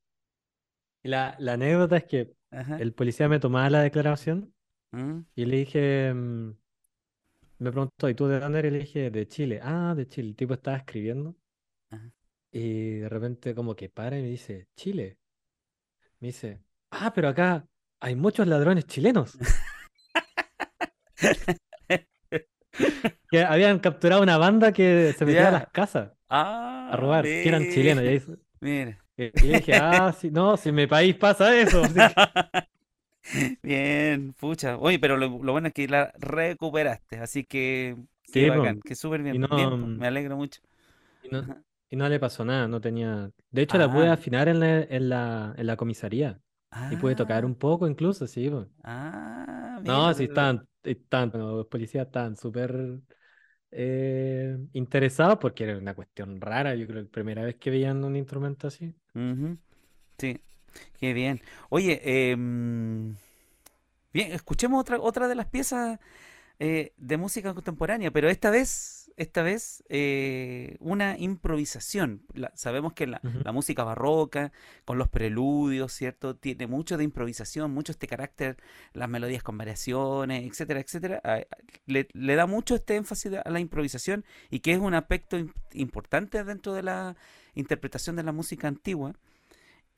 la, 1.03 1.35
la 1.39 1.53
anécdota 1.55 1.97
es 1.97 2.05
que 2.05 2.35
el 2.79 2.93
policía 2.93 3.29
me 3.29 3.41
tomaba 3.41 3.71
la 3.71 3.81
declaración 3.81 4.53
mm. 4.93 5.21
y 5.35 5.45
le 5.47 5.57
dije, 5.57 6.13
mm, 6.13 6.53
me 7.59 7.71
preguntó, 7.71 8.09
¿y 8.09 8.15
tú 8.15 8.27
de 8.27 8.41
dónde 8.41 8.61
eres? 8.61 8.73
Le 8.73 8.79
dije, 8.81 9.11
de 9.11 9.27
Chile. 9.27 9.61
Ah, 9.63 9.95
de 9.97 10.07
Chile. 10.07 10.29
El 10.29 10.37
tipo 10.37 10.55
estaba 10.55 10.77
escribiendo. 10.77 11.37
Y 12.51 13.01
de 13.01 13.09
repente 13.09 13.55
como 13.55 13.77
que 13.77 13.89
para 13.91 14.19
y 14.19 14.23
me 14.23 14.29
dice, 14.29 14.69
Chile. 14.77 15.19
Me 16.21 16.29
dice, 16.29 16.61
ah, 16.91 17.13
pero 17.15 17.29
acá 17.29 17.67
hay 18.01 18.17
muchos 18.17 18.47
ladrones 18.47 18.87
chilenos. 18.87 19.37
que 23.31 23.43
habían 23.43 23.79
capturado 23.81 24.23
una 24.23 24.39
banda 24.39 24.73
que 24.73 25.15
se 25.17 25.27
metía 25.27 25.49
a 25.49 25.53
las 25.53 25.69
casas 25.69 26.13
a 26.29 26.95
robar, 26.97 27.25
que 27.25 27.47
eran 27.49 27.71
chilenos. 27.71 28.05
Y, 28.05 28.23
y 29.17 29.31
dije, 29.49 29.75
ah, 29.75 30.13
sí, 30.13 30.31
no, 30.31 30.57
si 30.57 30.71
en 30.71 30.77
mi 30.77 30.87
país 30.87 31.17
pasa 31.17 31.55
eso. 31.59 31.83
Bien, 33.63 34.33
pucha. 34.35 34.77
Oye, 34.79 34.99
pero 34.99 35.17
lo, 35.17 35.31
bueno 35.31 35.69
es 35.69 35.75
que 35.75 35.89
la 35.89 36.13
recuperaste, 36.19 37.19
así 37.19 37.45
que 37.45 37.97
qué 38.33 38.51
bacán, 38.51 38.81
que 38.81 38.95
súper 38.95 39.23
bien. 39.23 39.47
me 39.99 40.07
alegro 40.07 40.37
mucho. 40.37 40.61
Y 41.91 41.97
no, 41.97 42.09
le 42.09 42.21
pasó 42.21 42.45
nada, 42.45 42.69
no 42.69 42.81
tenía. 42.81 43.31
De 43.51 43.63
hecho, 43.63 43.79
la 43.79 43.91
pude 43.91 44.09
ah. 44.09 44.13
afinar 44.15 44.49
en 44.49 44.61
la, 44.61 44.81
en 44.83 45.09
la, 45.09 45.55
en 45.57 45.67
la 45.67 45.77
comisaría. 45.77 46.39
Y 46.91 46.97
pude 46.97 47.15
tocar 47.15 47.45
un 47.45 47.53
ah. 47.53 47.59
poco 47.59 47.87
incluso, 47.87 48.27
sí. 48.27 48.51
Ah, 48.83 49.81
no, 49.85 50.13
sí, 50.13 50.25
están, 50.25 50.67
están, 50.83 51.31
los 51.33 51.67
policías 51.67 52.07
están 52.07 52.37
súper 52.37 53.01
eh, 53.71 54.59
interesado 54.75 55.39
porque 55.39 55.65
era 55.65 55.79
una 55.79 55.95
cuestión 55.95 56.41
rara. 56.41 56.75
Yo 56.75 56.87
creo 56.87 57.01
que 57.01 57.07
la 57.07 57.11
primera 57.11 57.43
vez 57.43 57.57
que 57.57 57.71
veían 57.71 58.05
un 58.05 58.17
instrumento 58.17 58.69
así. 58.69 58.95
Sí, 60.19 60.41
qué 60.99 61.13
bien. 61.13 61.41
Oye, 61.71 62.31
em, 62.31 63.17
bien, 64.13 64.33
escuchemos 64.33 64.81
otra, 64.81 65.01
otra 65.01 65.29
de 65.29 65.35
las 65.35 65.47
piezas 65.47 65.99
eh, 66.61 66.93
de 66.97 67.17
música 67.17 67.55
contemporánea, 67.55 68.11
pero 68.11 68.29
esta 68.29 68.51
vez, 68.51 69.13
esta 69.17 69.43
vez 69.43 69.85
eh, 69.89 70.77
una 70.81 71.17
improvisación. 71.17 72.23
sabemos 72.55 72.95
que 72.95 73.07
la, 73.07 73.21
música 73.53 73.85
barroca, 73.85 74.51
con 74.85 74.99
los 74.99 75.09
preludios, 75.09 75.93
¿cierto? 75.93 76.35
Tiene 76.35 76.67
mucho 76.67 76.97
de 76.97 77.05
improvisación, 77.05 77.71
mucho 77.71 77.93
este 77.93 78.09
carácter, 78.09 78.57
las 78.93 79.09
melodías 79.09 79.45
con 79.45 79.57
variaciones, 79.57 80.45
etcétera, 80.45 80.81
etcétera. 80.81 81.23
le, 81.87 82.35
da 82.35 82.47
mucho 82.47 82.75
este 82.75 82.97
énfasis 82.97 83.35
a 83.35 83.51
la 83.51 83.61
improvisación 83.61 84.25
y 84.51 84.59
que 84.59 84.73
es 84.73 84.81
un 84.81 84.95
aspecto 84.95 85.39
importante 85.75 86.43
dentro 86.43 86.75
de 86.75 86.83
la 86.83 87.17
interpretación 87.55 88.17
de 88.17 88.25
la 88.25 88.33
música 88.33 88.67
antigua. 88.67 89.15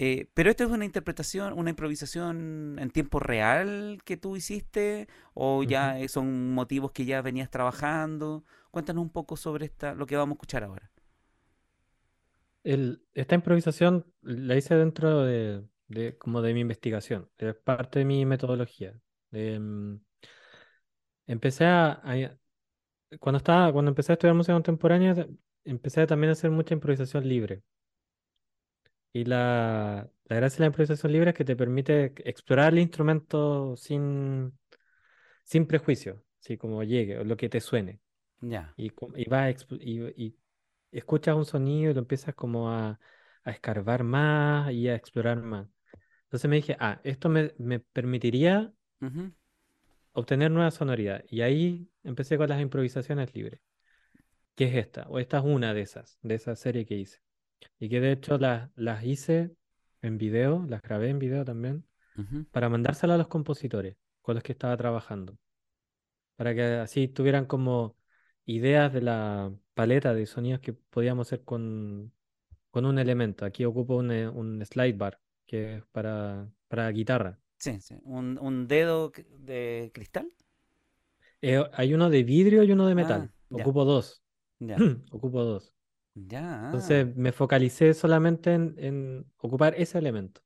Eh, 0.03 0.31
pero 0.33 0.49
esto 0.49 0.65
es 0.65 0.71
una 0.71 0.87
interpretación, 0.87 1.53
una 1.53 1.69
improvisación 1.69 2.79
en 2.79 2.91
tiempo 2.91 3.21
real 3.21 4.01
que 4.07 4.17
tú 4.17 4.35
hiciste 4.35 5.09
o 5.35 5.63
ya 5.63 5.99
son 6.09 6.55
motivos 6.55 6.93
que 6.93 7.05
ya 7.05 7.21
venías 7.21 7.51
trabajando. 7.51 8.43
Cuéntanos 8.71 9.03
un 9.03 9.11
poco 9.11 9.37
sobre 9.37 9.67
esta, 9.67 9.95
lo 9.95 10.07
que 10.07 10.17
vamos 10.17 10.33
a 10.33 10.37
escuchar 10.37 10.65
ahora. 10.65 10.91
esta 12.65 13.35
improvisación 13.35 14.07
la 14.23 14.57
hice 14.57 14.75
dentro 14.75 15.23
de, 15.23 15.69
como 16.19 16.41
de 16.41 16.55
mi 16.55 16.61
investigación, 16.61 17.29
es 17.37 17.55
parte 17.57 17.99
de 17.99 18.07
mi 18.07 18.25
metodología. 18.25 18.99
Em, 19.33 20.01
empecé 21.27 21.67
a, 21.67 22.01
cuando 23.19 23.37
estaba, 23.37 23.71
cuando 23.71 23.91
empecé 23.91 24.13
a 24.13 24.15
estudiar 24.15 24.35
música 24.35 24.55
contemporánea, 24.55 25.27
empecé 25.63 26.07
también 26.07 26.31
a 26.31 26.33
hacer 26.33 26.51
mucha 26.51 26.73
improvisación 26.73 27.29
libre. 27.29 27.63
Y 29.13 29.25
la, 29.25 30.09
gracia 30.25 30.59
de 30.59 30.61
la 30.61 30.67
improvisación 30.67 31.13
libre 31.13 31.31
es 31.31 31.37
que 31.37 31.45
te 31.45 31.57
permite 31.57 32.13
explorar 32.29 32.73
el 32.73 32.79
instrumento 32.79 33.77
sin, 33.77 34.57
sin 35.45 35.67
prejuicio, 35.67 36.25
así 36.41 36.57
como 36.57 36.83
llegue, 36.85 37.19
o 37.19 37.25
lo 37.25 37.37
que 37.37 37.49
te 37.49 37.61
suene. 37.61 38.01
Ya. 38.41 38.73
Y, 38.77 38.93
y, 39.17 39.27
y, 39.81 40.01
y, 40.17 40.37
escuchas 40.93 41.37
un 41.37 41.45
sonido 41.45 41.91
y 41.91 41.95
lo 41.95 42.01
empiezas 42.01 42.35
como 42.35 42.71
a, 42.71 43.01
a, 43.45 43.51
escarbar 43.51 44.05
más 44.05 44.73
y 44.73 44.89
a 44.89 44.95
explorar 44.95 45.43
más. 45.43 45.69
Entonces 46.25 46.49
me 46.49 46.57
dije, 46.57 46.77
ah, 46.79 47.01
esto 47.03 47.29
me, 47.29 47.53
me 47.59 47.81
permitiría 47.81 48.73
obtener 50.13 50.51
nueva 50.51 50.71
sonoridad. 50.71 51.25
Y 51.29 51.41
ahí 51.41 51.89
empecé 52.05 52.39
con 52.39 52.49
las 52.49 52.61
improvisaciones 52.61 53.35
libres. 53.35 53.61
¿Qué 54.55 54.65
es 54.67 54.75
esta? 54.75 55.09
O 55.09 55.19
esta 55.19 55.39
es 55.39 55.45
una 55.45 55.75
de 55.75 55.81
esas, 55.81 56.19
de 56.23 56.35
esa 56.35 56.55
serie 56.55 56.87
que 56.87 56.95
hice. 56.95 57.21
Y 57.79 57.89
que 57.89 58.01
de 58.01 58.13
hecho 58.13 58.39
las, 58.39 58.71
las 58.77 59.05
hice 59.05 59.53
en 60.03 60.19
video, 60.19 60.65
las 60.69 60.83
grabé 60.83 61.11
en 61.11 61.19
video 61.19 61.45
también, 61.45 61.85
para 62.51 62.69
mandárselas 62.69 63.15
a 63.15 63.19
los 63.19 63.29
compositores 63.29 63.97
con 64.23 64.35
los 64.35 64.45
que 64.45 64.53
estaba 64.53 64.77
trabajando. 64.77 65.37
Para 66.37 66.55
que 66.55 66.63
así 66.63 67.09
tuvieran 67.09 67.47
como 67.47 67.97
ideas 68.47 68.93
de 68.93 69.03
la 69.03 69.53
paleta 69.75 70.15
de 70.15 70.27
sonidos 70.27 70.61
que 70.61 70.73
podíamos 70.73 71.29
hacer 71.29 71.45
con, 71.45 72.13
con 72.71 72.87
un 72.87 72.99
elemento. 72.99 73.45
Aquí 73.45 73.65
ocupo 73.65 73.97
un, 73.97 74.11
eh, 74.11 74.29
un 74.29 74.65
slide 74.65 74.97
bar, 74.97 75.21
que 75.47 75.77
es 75.77 75.85
para, 75.93 76.51
para 76.69 76.91
guitarra. 76.91 77.39
Sí, 77.59 77.81
sí. 77.81 77.95
¿Un, 78.05 78.39
un 78.39 78.67
dedo 78.69 79.13
de 79.39 79.91
cristal? 79.93 80.33
Eh, 81.43 81.63
hay 81.73 81.95
uno 81.95 82.11
de 82.11 82.23
vidrio 82.23 82.63
y 82.63 82.73
uno 82.73 82.87
de 82.87 82.95
metal. 82.95 83.31
Ah, 83.51 83.55
ocupo 83.55 83.85
dos. 83.85 84.23
Ya. 84.59 84.77
ocupo 85.11 85.45
dos. 85.45 85.75
Ya. 86.15 86.67
Entonces 86.67 87.15
me 87.17 87.33
focalicé 87.33 87.95
solamente 87.95 88.53
en, 88.55 89.27
ocupar 89.39 89.75
ese 89.77 89.99
elemento. 89.99 90.43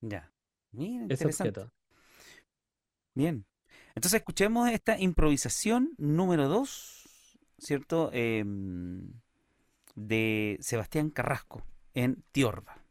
Ya. 0.00 0.32
Mira, 0.72 1.06
ese 1.08 1.26
objeto. 1.26 1.72
Bien. 3.14 3.46
Entonces 3.94 4.20
escuchemos 4.20 4.68
esta 4.68 4.98
improvisación 4.98 5.94
número 5.96 6.48
2, 6.48 7.38
¿cierto? 7.58 8.10
Em, 8.12 9.14
de 9.94 10.58
Sebastián 10.60 11.10
Carrasco 11.10 11.66
en 11.94 12.22
Tiorba. 12.32 12.85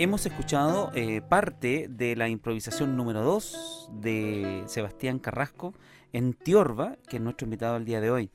Hemos 0.00 0.24
escuchado 0.24 0.90
eh, 0.94 1.20
parte 1.20 1.86
de 1.90 2.16
la 2.16 2.30
improvisación 2.30 2.96
número 2.96 3.20
2 3.22 3.90
de 4.00 4.62
Sebastián 4.64 5.18
Carrasco 5.18 5.74
en 6.14 6.32
Tiorba, 6.32 6.96
que 7.06 7.18
es 7.18 7.22
nuestro 7.22 7.44
invitado 7.44 7.74
al 7.74 7.84
día 7.84 8.00
de 8.00 8.10
hoy. 8.10 8.30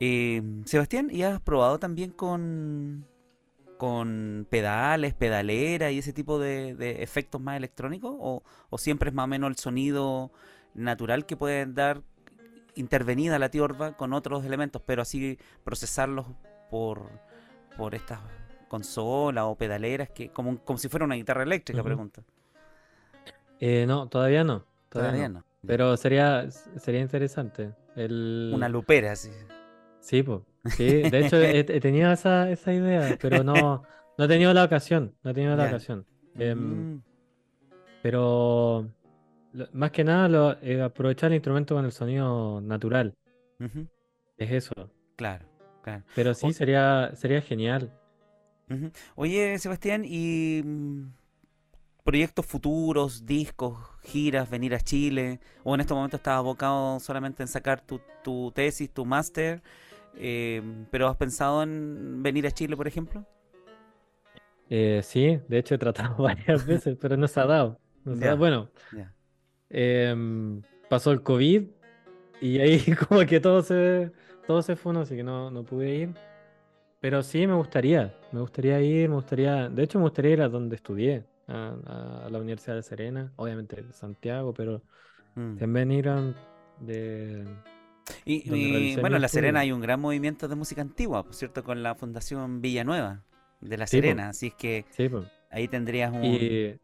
Eh, 0.00 0.40
Sebastián, 0.64 1.10
¿y 1.12 1.22
has 1.22 1.38
probado 1.42 1.78
también 1.78 2.12
con, 2.12 3.06
con 3.76 4.46
pedales, 4.48 5.12
pedalera 5.12 5.90
y 5.90 5.98
ese 5.98 6.14
tipo 6.14 6.38
de, 6.38 7.02
efectos 7.02 7.42
más 7.42 7.58
electrónicos? 7.58 8.16
¿O, 8.18 8.42
siempre 8.78 9.10
es 9.10 9.14
más 9.14 9.24
o 9.24 9.28
menos 9.28 9.50
el 9.50 9.56
sonido 9.56 10.32
natural 10.72 11.26
que 11.26 11.36
pueden 11.36 11.74
dar 11.74 12.00
intervenida 12.74 13.38
la 13.38 13.50
Tiorba 13.50 13.98
con 13.98 14.14
otros 14.14 14.46
elementos, 14.46 14.80
pero 14.80 15.02
así 15.02 15.38
procesarlos 15.62 16.24
por, 16.70 17.10
por 17.76 17.94
estas 17.94 18.20
consola 18.72 19.44
o 19.44 19.54
pedaleras, 19.54 20.08
que 20.08 20.30
como, 20.30 20.56
como 20.64 20.78
si 20.78 20.88
fuera 20.88 21.04
una 21.04 21.14
guitarra 21.14 21.42
eléctrica, 21.42 21.82
pregunta. 21.82 22.22
Eh, 23.60 23.84
no, 23.86 24.08
todavía 24.08 24.44
no. 24.44 24.64
Todavía, 24.88 25.28
no. 25.28 25.44
Pero 25.66 25.94
sería, 25.98 26.50
sería 26.50 27.02
interesante. 27.02 27.74
El... 27.94 28.50
Una 28.54 28.70
lupera, 28.70 29.14
sí. 29.14 29.30
Sí, 30.00 30.22
pues. 30.22 30.40
Sí, 30.74 31.02
de 31.02 31.18
hecho 31.18 31.36
he, 31.36 31.64
tenido 31.80 32.10
esa, 32.12 32.50
esa, 32.50 32.72
idea, 32.72 33.18
pero 33.20 33.44
no, 33.44 33.82
no 34.16 34.24
he 34.24 34.28
tenido 34.28 34.54
la 34.54 34.64
ocasión. 34.64 35.14
No 35.22 35.32
he 35.32 35.34
tenido 35.34 35.54
la 35.54 35.66
ocasión. 35.66 36.06
Em, 36.38 36.94
mm. 36.94 37.02
Pero 38.02 38.88
más 39.74 39.90
que 39.90 40.02
nada 40.02 40.28
lo, 40.28 40.52
eh, 40.62 40.80
aprovechar 40.80 41.30
el 41.30 41.34
instrumento 41.34 41.74
con 41.74 41.84
el 41.84 41.92
sonido 41.92 42.62
natural. 42.62 43.14
Es 44.38 44.50
eso. 44.50 44.72
Claro, 45.16 45.44
claro. 45.82 46.04
Pero 46.14 46.32
sí, 46.32 46.54
sería, 46.54 47.10
sería 47.16 47.42
genial. 47.42 47.92
Oye, 49.14 49.58
Sebastián, 49.58 50.04
¿y 50.04 50.62
mm, 50.64 51.12
proyectos 52.04 52.46
futuros, 52.46 53.26
discos, 53.26 53.78
giras, 54.02 54.50
venir 54.50 54.74
a 54.74 54.80
Chile? 54.80 55.40
¿O 55.64 55.74
en 55.74 55.80
este 55.80 55.94
momento 55.94 56.16
estás 56.16 56.34
abocado 56.34 57.00
solamente 57.00 57.42
en 57.42 57.48
sacar 57.48 57.82
tu, 58.22 58.52
tesis, 58.52 58.90
tu 58.90 59.04
máster? 59.04 59.62
Eh, 60.16 60.62
¿Pero 60.90 61.08
has 61.08 61.16
pensado 61.16 61.62
en 61.62 62.22
venir 62.22 62.46
a 62.46 62.50
Chile, 62.50 62.76
por 62.76 62.86
ejemplo? 62.86 63.24
Eh, 64.68 65.00
sí, 65.02 65.38
de 65.48 65.58
hecho 65.58 65.74
he 65.74 65.78
tratado 65.78 66.16
varias 66.22 66.66
veces, 66.66 66.96
pero 67.00 67.16
no 67.16 67.28
se 67.28 67.40
ha 67.40 67.46
dado. 67.46 67.78
Bueno, 68.04 68.70
em, 69.70 70.62
pasó 70.88 71.12
el 71.12 71.22
COVID 71.22 71.64
y 72.40 72.58
ahí 72.58 72.80
como 73.08 73.24
que 73.26 73.38
todo 73.38 73.62
se, 73.62 74.10
todo 74.46 74.62
se 74.62 74.74
fue, 74.74 74.98
así 75.00 75.14
que 75.14 75.22
no, 75.22 75.50
no 75.50 75.62
pude 75.62 75.94
ir. 75.94 76.14
Pero 77.02 77.20
sí, 77.24 77.48
me 77.48 77.54
gustaría, 77.54 78.14
me 78.30 78.38
gustaría 78.38 78.80
ir, 78.80 79.08
me 79.08 79.16
gustaría, 79.16 79.68
de 79.68 79.82
hecho 79.82 79.98
me 79.98 80.04
gustaría 80.04 80.30
ir 80.34 80.40
a 80.40 80.48
donde 80.48 80.76
estudié, 80.76 81.24
a, 81.48 82.28
la 82.30 82.38
Universidad 82.38 82.76
de 82.76 82.84
Serena, 82.84 83.32
obviamente 83.34 83.84
Santiago, 83.90 84.54
pero 84.54 84.84
mm. 85.34 85.56
también 85.56 85.90
ir 85.90 86.08
a, 86.08 86.32
de... 86.78 87.44
Y, 88.24 88.94
bueno, 89.00 89.16
en 89.16 89.22
La 89.22 89.26
Serena 89.26 89.60
hay 89.60 89.72
un 89.72 89.80
gran 89.80 89.98
movimiento 89.98 90.46
de 90.46 90.54
música 90.54 90.80
antigua, 90.80 91.24
por 91.24 91.34
cierto, 91.34 91.64
con 91.64 91.82
la 91.82 91.96
Fundación 91.96 92.60
Villanueva 92.60 93.24
de 93.60 93.78
La 93.78 93.88
Serena, 93.88 94.28
así 94.28 94.46
es 94.46 94.54
que 94.54 94.84
ahí 95.50 95.66
tendrías 95.66 96.12
un... 96.12 96.24
Y, 96.24 96.78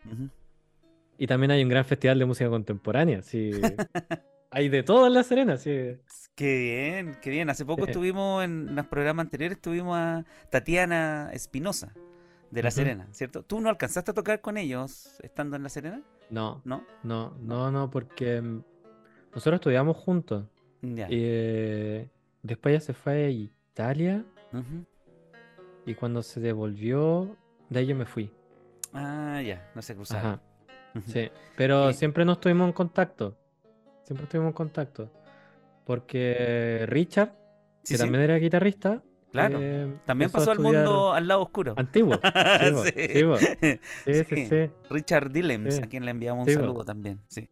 y, 1.17 1.27
también 1.29 1.53
hay 1.53 1.63
un 1.63 1.69
gran 1.69 1.85
festival 1.85 2.19
de 2.19 2.25
música 2.25 2.51
contemporánea, 2.51 3.23
sí. 3.23 3.53
hay 4.51 4.69
de 4.69 4.83
todo 4.83 5.07
en 5.07 5.15
La 5.15 5.23
Serena, 5.23 5.57
sí. 5.57 5.97
Qué 6.35 6.59
bien, 6.59 7.19
qué 7.21 7.31
bien. 7.31 7.51
Hace 7.51 7.65
poco 7.65 7.87
estuvimos 7.87 8.45
en 8.45 8.75
los 8.75 8.87
programas 8.87 9.25
anteriores, 9.25 9.57
estuvimos 9.57 9.97
a 9.97 10.25
Tatiana 10.51 11.31
Espinosa 11.33 11.93
de 12.51 12.63
La 12.63 12.71
Serena, 12.71 13.09
¿cierto? 13.11 13.43
¿Tú 13.43 13.61
no 13.61 13.69
alcanzaste 13.69 14.13
a 14.13 14.15
tocar 14.15 14.41
con 14.41 14.57
ellos 14.57 15.19
estando 15.23 15.57
en 15.57 15.63
La 15.63 15.69
Serena? 15.69 16.03
No, 16.31 16.63
no, 16.65 16.85
no, 17.03 17.37
no, 17.41 17.71
no, 17.71 17.91
porque 17.91 18.41
mm, 18.41 18.63
nosotros 19.35 19.57
estudiamos 19.57 19.97
juntos. 19.97 20.47
Y 20.81 20.95
eh, 20.97 22.09
después 22.43 22.73
ella 22.73 22.81
se 22.81 22.95
fue 22.95 23.25
a 23.25 23.31
Italia 23.31 24.25
y 25.85 25.95
cuando 25.95 26.23
se 26.23 26.41
devolvió, 26.41 27.37
de 27.69 27.81
ahí 27.81 27.87
yo 27.87 27.97
me 27.97 28.07
fui. 28.07 28.31
Ah, 28.93 29.43
ya, 29.43 29.71
no 29.75 29.83
se 29.83 29.95
cruzaron. 29.95 30.41
Sí, 31.07 31.31
pero 31.57 31.93
siempre 31.93 32.25
nos 32.25 32.39
estuvimos 32.39 32.67
en 32.69 32.73
contacto. 32.73 33.37
Siempre 34.09 34.25
estuvimos 34.25 34.49
en 34.49 34.55
contacto. 34.55 35.11
Porque 35.85 36.87
Richard, 36.89 37.35
que 37.85 37.99
también 37.99 38.25
era 38.25 38.37
guitarrista, 38.37 39.03
Claro. 39.31 39.59
Eh, 39.61 39.93
también 40.07 40.31
pasó 40.31 40.51
al 40.53 40.59
mundo 40.59 41.13
al 41.13 41.29
lado 41.29 41.43
oscuro. 41.43 41.75
Antiguo. 41.77 42.15
sí, 42.85 44.25
sí, 44.25 44.47
sí, 44.47 44.71
Richard 44.89 45.31
Dillems, 45.31 45.81
a 45.81 45.87
quien 45.87 46.07
le 46.07 46.13
enviamos 46.13 46.49
un 46.49 46.55
saludo 46.55 46.85
también. 46.87 47.21
Sí. 47.29 47.51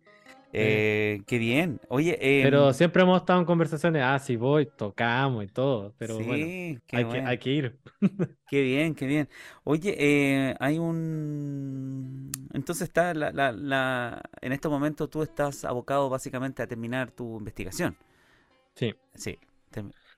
Eh, 0.53 1.23
qué 1.27 1.39
bien. 1.39 1.81
Oye. 1.89 2.17
pero 2.43 2.69
em, 2.69 2.75
siempre 2.75 3.03
hemos 3.03 3.21
estado 3.21 3.41
en 3.41 3.45
conversaciones. 3.45 4.03
Ah, 4.05 4.19
sí, 4.19 4.37
voy, 4.37 4.67
tocamos 4.67 5.45
y 5.45 5.49
todo. 5.49 5.95
Pero 5.99 6.15
bueno, 6.17 6.33
hay, 6.33 6.79
que, 6.87 6.97
hay, 6.97 7.39
que, 7.39 7.51
ir. 7.51 7.79
qué 8.49 8.63
bien, 8.63 8.95
qué 8.95 9.07
bien. 9.07 9.29
Oye, 9.65 9.97
eh, 9.99 10.55
hay 10.59 10.79
un. 10.79 12.31
Entonces 12.55 12.89
está 12.89 13.13
la, 13.13 13.33
la, 13.33 13.53
la... 13.53 14.23
en 14.41 14.53
este 14.53 14.69
momento 14.69 15.09
tú 15.09 15.23
estás 15.23 15.65
abocado 15.65 16.09
básicamente 16.09 16.63
a 16.63 16.67
terminar 16.67 17.11
tu 17.11 17.39
investigación. 17.39 17.97
Sí. 18.75 18.95
Sí. 19.15 19.39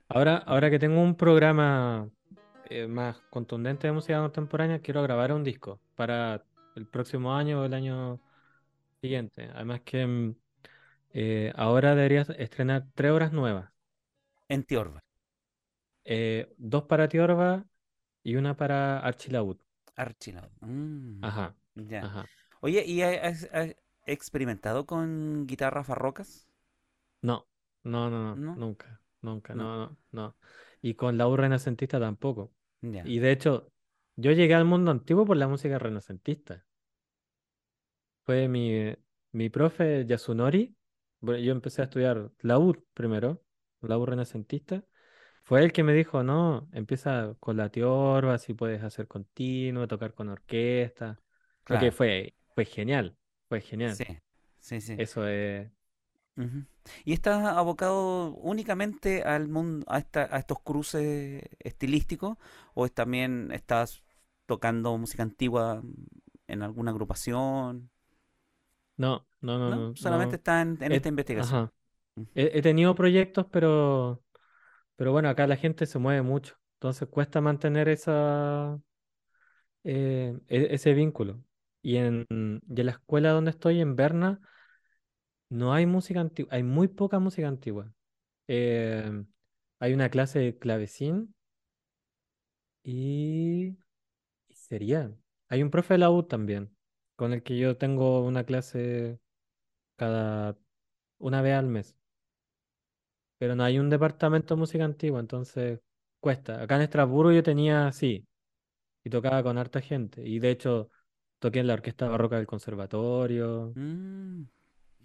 Ahora, 0.09 0.37
ahora 0.39 0.71
que 0.71 0.79
tengo 0.79 1.01
un 1.03 1.15
programa 1.15 2.09
eh, 2.71 2.87
más 2.87 3.21
contundente 3.31 3.87
de 3.87 3.93
música 3.93 4.21
contemporánea, 4.21 4.81
quiero 4.81 5.03
grabar 5.03 5.33
un 5.33 5.45
disco 5.45 5.81
para 5.97 6.45
el 6.77 6.87
próximo 6.87 7.35
año 7.35 7.61
o 7.61 7.65
el 7.65 7.75
año 7.75 8.21
siguiente. 9.01 9.51
Además 9.55 9.81
que 9.83 10.07
mm, 10.07 10.35
eh, 11.11 11.53
ahora 11.57 11.95
deberías 11.95 12.31
estrenar 12.31 12.87
tres 12.95 13.13
horas 13.13 13.33
nuevas. 13.33 13.71
En 14.49 14.65
Tiorba. 14.65 15.01
Eh, 16.05 16.53
dos 16.57 16.85
para 16.85 17.09
Tiorba 17.09 17.67
y 18.23 18.37
una 18.37 18.57
para 18.57 19.01
Archilaud. 19.01 19.59
Archilaud. 19.97 20.51
Mm, 20.61 21.25
ajá. 21.25 21.55
Ya. 21.75 22.27
Oye, 22.61 22.85
¿y 22.87 23.03
has, 23.03 23.49
experimentado 24.07 24.87
con 24.87 25.47
guitarras 25.47 25.87
barrocas? 25.87 26.49
No. 27.23 27.47
No, 27.85 28.11
no, 28.11 28.35
no, 28.37 28.57
nunca, 28.57 29.01
nunca, 29.23 29.55
no, 29.55 29.77
no, 29.77 29.97
no. 30.11 30.37
Y 30.83 30.95
con 30.95 31.17
la 31.17 31.29
U 31.29 31.37
renacentista 31.37 31.99
tampoco. 32.01 32.53
Y 32.83 33.19
de 33.19 33.31
hecho, 33.31 33.73
yo 34.17 34.33
llegué 34.33 34.55
al 34.55 34.65
mundo 34.65 34.91
antiguo 34.91 35.25
por 35.25 35.37
la 35.37 35.49
música 35.49 35.79
renacentista. 35.79 36.67
Fue 38.29 38.47
mi, 38.47 38.95
mi 39.33 39.49
profe 39.49 40.05
Yasunori. 40.05 40.77
yo 41.23 41.51
empecé 41.51 41.81
a 41.81 41.85
estudiar 41.85 42.31
laúd 42.41 42.77
primero, 42.93 43.43
laúd 43.81 44.07
renacentista. 44.07 44.85
Fue 45.45 45.65
él 45.65 45.73
que 45.73 45.83
me 45.83 45.95
dijo, 45.95 46.23
no, 46.23 46.69
empieza 46.75 47.35
con 47.41 47.57
la 47.57 47.71
tiorba, 47.71 48.37
si 48.37 48.53
puedes 48.53 48.83
hacer 48.83 49.09
continuo, 49.09 49.89
tocar 49.89 50.13
con 50.13 50.29
orquesta. 50.29 51.19
Claro. 51.65 51.91
fue, 51.91 52.35
fue 52.55 52.67
genial, 52.67 53.17
fue 53.49 53.63
genial. 53.63 53.95
Sí, 53.97 54.05
sí, 54.61 54.81
sí. 54.83 54.93
Eso 54.99 55.27
es, 55.27 55.71
¿Y 57.07 57.15
estás 57.15 57.47
abocado 57.47 58.35
únicamente 58.35 59.23
al 59.23 59.49
mundo, 59.49 59.87
a, 59.89 60.05
a 60.13 60.39
estos 60.39 60.61
cruces 60.61 61.45
estilísticos 61.61 62.37
o 62.75 62.87
también 62.91 63.53
estás 63.53 64.03
tocando 64.45 64.99
música 64.99 65.23
antigua 65.23 65.83
en 66.47 66.63
alguna 66.63 66.91
agrupación? 66.91 67.91
No, 68.99 69.27
no, 69.41 69.59
no, 69.59 69.97
Solamente 69.97 70.37
estás 70.37 70.67
en, 70.67 70.93
esta 70.93 71.09
investigación. 71.09 71.71
He, 72.35 72.61
tenido 72.63 72.95
proyectos, 72.95 73.47
pero 73.51 74.23
Pero 74.97 75.13
bueno, 75.13 75.29
acá 75.29 75.47
la 75.47 75.57
gente 75.57 75.87
se 75.87 75.99
mueve 75.99 76.23
mucho, 76.23 76.57
entonces 76.75 77.09
cuesta 77.09 77.41
mantener 77.41 77.89
esa, 77.89 78.81
eh, 79.85 80.37
e- 80.49 80.69
ese 80.75 80.93
vínculo. 80.95 81.43
Y 81.83 81.97
en, 81.97 82.27
y 82.31 82.81
en 82.81 82.87
la 82.87 82.93
escuela 82.93 83.31
donde 83.31 83.53
estoy, 83.53 83.81
en 83.81 83.97
Berna, 83.97 84.41
no 85.49 85.73
hay 85.73 85.87
música 85.87 86.21
antigua, 86.21 86.53
hay 86.53 86.63
muy 86.63 86.89
poca 86.89 87.19
música 87.19 87.49
antigua. 87.49 87.93
Eh, 88.49 89.25
hay 89.79 89.93
una 89.95 90.11
clase 90.11 90.39
de 90.41 90.59
clavecín 90.59 91.35
y, 92.83 93.77
y 94.49 94.55
sería. 94.55 95.13
Hay 95.49 95.63
un 95.63 95.71
profe 95.71 95.95
de 95.95 95.99
la 95.99 96.11
U 96.11 96.25
también, 96.25 96.77
con 97.19 97.35
el 97.35 97.45
que 97.45 97.59
yo 97.59 97.77
tengo 97.79 98.25
una 98.25 98.45
clase 98.47 99.21
cada 99.97 100.57
una 101.19 101.43
vez 101.43 101.55
al 101.57 101.69
mes. 101.69 101.97
Pero 103.39 103.55
no 103.57 103.65
hay 103.65 103.79
un 103.79 103.91
departamento 103.91 104.55
de 104.55 104.59
música 104.61 104.85
antigua, 104.85 105.21
entonces 105.21 105.81
cuesta. 106.21 106.63
Acá 106.63 106.77
en 106.77 106.83
Estrasburgo 106.83 107.33
yo 107.33 107.43
tenía, 107.43 107.93
sí, 107.93 108.27
y 109.05 109.11
tocaba 109.11 109.43
con 109.43 109.59
harta 109.59 109.81
gente. 109.83 110.23
Y 110.27 110.39
de 110.41 110.51
hecho 110.53 110.91
toqué 111.41 111.61
en 111.61 111.69
la 111.69 111.75
orquesta 111.75 112.09
barroca 112.09 112.37
del 112.39 112.47
conservatorio. 112.47 113.73
Mm, 113.77 114.45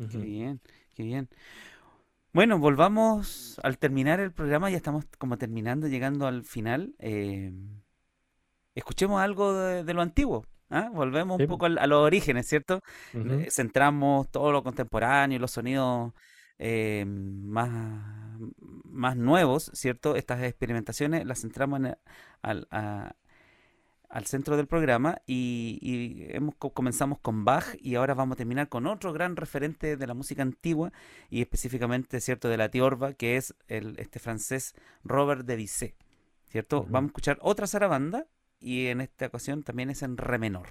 qué 0.07 0.19
bien, 0.19 0.61
qué 0.95 1.03
bien. 1.03 1.29
Bueno, 2.33 2.57
volvamos 2.59 3.59
al 3.63 3.77
terminar 3.77 4.19
el 4.19 4.31
programa, 4.33 4.69
ya 4.71 4.77
estamos 4.77 5.05
como 5.19 5.37
terminando, 5.37 5.87
llegando 5.87 6.25
al 6.27 6.43
final. 6.43 6.95
eh, 6.99 7.53
escuchemos 8.75 9.19
algo 9.21 9.53
de, 9.53 9.83
de 9.83 9.93
lo 9.95 10.01
antiguo. 10.01 10.45
¿Ah? 10.73 10.89
Volvemos 10.93 11.35
un 11.35 11.43
Sí, 11.43 11.47
poco 11.47 11.65
a 11.67 11.69
los 11.87 11.99
orígenes, 11.99 12.47
¿cierto? 12.47 12.81
Eh, 13.13 13.47
Centramos 13.51 14.29
todo 14.31 14.51
lo 14.51 14.63
contemporáneo, 14.63 15.39
los 15.39 15.51
sonidos 15.51 16.13
eh, 16.59 17.05
más, 17.07 18.37
más 18.85 19.15
nuevos, 19.17 19.71
¿cierto? 19.73 20.15
Estas 20.15 20.41
experimentaciones 20.43 21.25
las 21.25 21.41
centramos 21.41 21.79
en 21.79 21.85
el- 21.87 21.97
al, 22.41 22.67
a- 22.71 23.15
al 24.09 24.25
centro 24.27 24.57
del 24.57 24.67
programa 24.67 25.17
y, 25.25 25.79
y 25.81 26.27
hemos, 26.35 26.55
co- 26.55 26.71
comenzamos 26.73 27.17
con 27.19 27.45
Bach 27.45 27.65
y 27.81 27.95
ahora 27.95 28.13
vamos 28.13 28.35
a 28.35 28.37
terminar 28.37 28.69
con 28.69 28.85
otro 28.85 29.11
gran 29.11 29.35
referente 29.35 29.97
de 29.97 30.07
la 30.07 30.13
música 30.13 30.43
antigua 30.43 30.91
y 31.31 31.41
específicamente, 31.41 32.21
¿cierto?, 32.21 32.47
de 32.49 32.57
la 32.57 32.69
tiorba, 32.69 33.13
que 33.13 33.37
es 33.37 33.55
el, 33.67 33.97
este 33.99 34.19
francés 34.19 34.75
Robert 35.03 35.45
de 35.47 35.55
Bizet, 35.55 35.95
¿cierto? 36.45 36.85
Vamos 36.89 37.09
a 37.09 37.11
escuchar 37.11 37.39
otra 37.41 37.65
zarabanda 37.67 38.27
y 38.63 38.87
en 38.87 39.01
esta 39.01 39.27
ocasión 39.27 39.63
también 39.63 39.89
es 39.89 40.01
en 40.03 40.15
re 40.17 40.39
menor. 40.39 40.69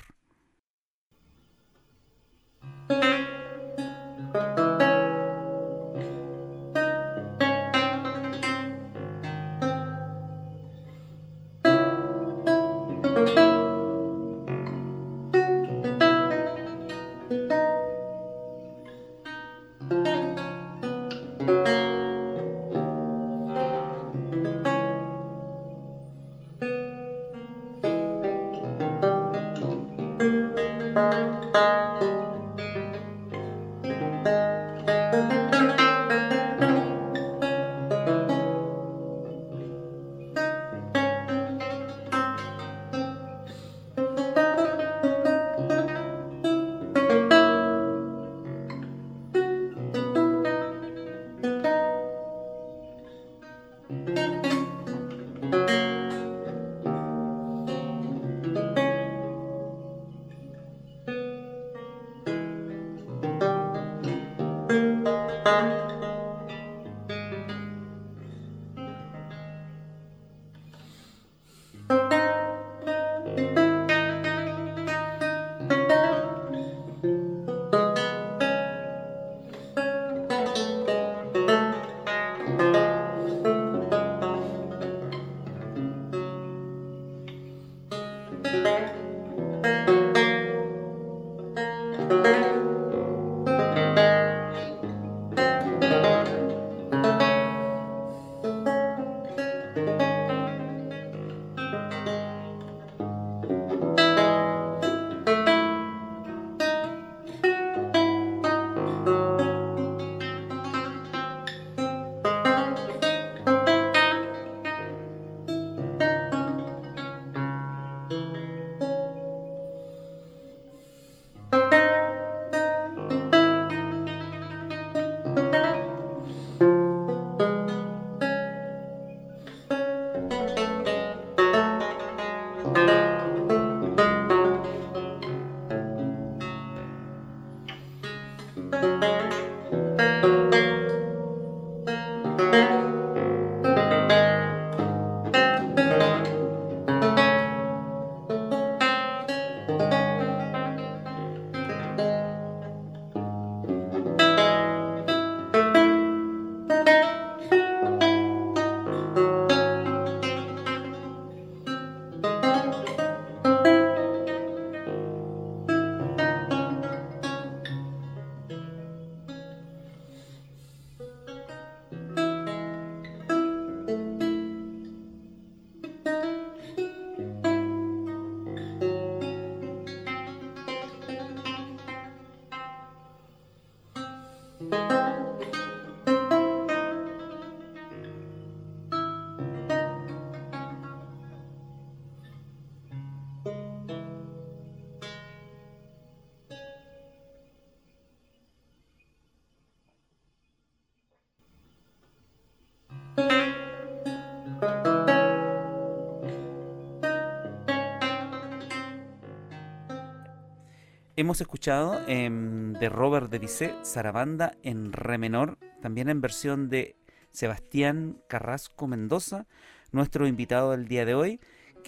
Hemos 211.22 211.40
escuchado 211.40 212.00
em, 212.08 212.72
de 212.72 212.88
Robert 212.88 213.30
de 213.30 213.38
Bizet, 213.38 213.84
Zarabanda 213.84 214.56
en 214.64 214.92
re 214.92 215.18
menor, 215.18 215.56
también 215.80 216.08
en 216.08 216.20
versión 216.20 216.68
de 216.68 216.96
Sebastián 217.30 218.20
Carrasco 218.26 218.88
Mendoza, 218.88 219.46
nuestro 219.92 220.26
invitado 220.26 220.72
del 220.72 220.88
día 220.88 221.04
de 221.04 221.14
hoy, 221.14 221.38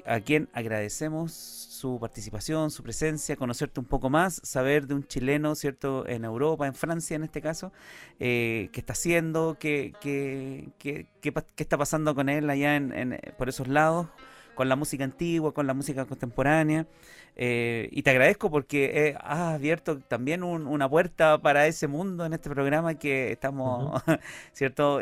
a 0.06 0.20
quien 0.20 0.48
agradecemos 0.52 1.32
su 1.32 1.98
participación, 1.98 2.70
su 2.70 2.84
presencia, 2.84 3.34
conocerte 3.34 3.80
un 3.80 3.86
poco 3.86 4.08
más, 4.08 4.40
saber 4.44 4.86
de 4.86 4.94
un 4.94 5.04
chileno, 5.04 5.56
¿cierto?, 5.56 6.06
en 6.06 6.24
Europa, 6.24 6.68
en 6.68 6.74
Francia 6.76 7.16
en 7.16 7.24
este 7.24 7.40
caso, 7.40 7.72
eh, 8.20 8.68
qué 8.70 8.78
está 8.78 8.92
haciendo, 8.92 9.56
qué, 9.58 9.94
qué, 10.00 10.68
qué, 10.78 11.08
qué, 11.20 11.32
está 11.56 11.76
pasando 11.76 12.14
con 12.14 12.28
él 12.28 12.48
allá 12.48 12.76
en, 12.76 13.18
por 13.36 13.48
esos 13.48 13.66
lados, 13.66 14.06
con 14.54 14.68
la 14.68 14.76
música 14.76 15.04
antigua, 15.04 15.52
con 15.52 15.66
la 15.66 15.74
música 15.74 16.04
contemporánea. 16.04 16.86
Eh, 17.36 17.88
y 17.90 18.02
te 18.02 18.10
agradezco 18.10 18.50
porque 18.50 19.08
eh, 19.08 19.16
has 19.20 19.54
abierto 19.54 19.98
también 19.98 20.42
una 20.44 20.88
puerta 20.88 21.40
para 21.42 21.66
ese 21.66 21.88
mundo 21.88 22.24
en 22.24 22.32
este 22.32 22.48
programa 22.48 22.94
que 22.94 23.32
estamos, 23.32 24.02
¿cierto? 24.52 24.98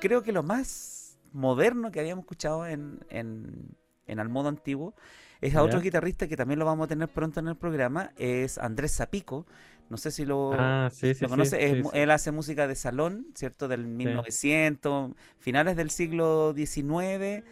creo 0.00 0.22
que 0.22 0.32
lo 0.32 0.42
más 0.42 1.18
moderno 1.32 1.90
que 1.90 2.00
habíamos 2.00 2.22
escuchado 2.22 2.66
en, 2.66 3.00
en, 3.10 3.76
en 4.06 4.20
Al 4.20 4.28
Modo 4.28 4.48
Antiguo 4.48 4.94
es 5.40 5.54
a 5.54 5.62
otro 5.62 5.80
guitarrista 5.80 6.26
que 6.26 6.36
también 6.36 6.58
lo 6.58 6.64
vamos 6.64 6.86
a 6.86 6.88
tener 6.88 7.08
pronto 7.08 7.40
en 7.40 7.48
el 7.48 7.56
programa, 7.56 8.12
es 8.16 8.58
Andrés 8.58 8.96
Zapico. 8.96 9.46
No 9.88 9.96
sé 9.96 10.10
si 10.10 10.26
lo, 10.26 10.52
ah, 10.52 10.90
conoce. 11.28 11.82
él 11.94 12.10
hace 12.10 12.30
música 12.30 12.66
de 12.66 12.74
salón, 12.74 13.28
¿cierto? 13.34 13.68
Del 13.68 13.86
1900, 13.86 15.12
finales 15.38 15.76
del 15.76 15.90
siglo 15.90 16.52
XIX 16.54 17.44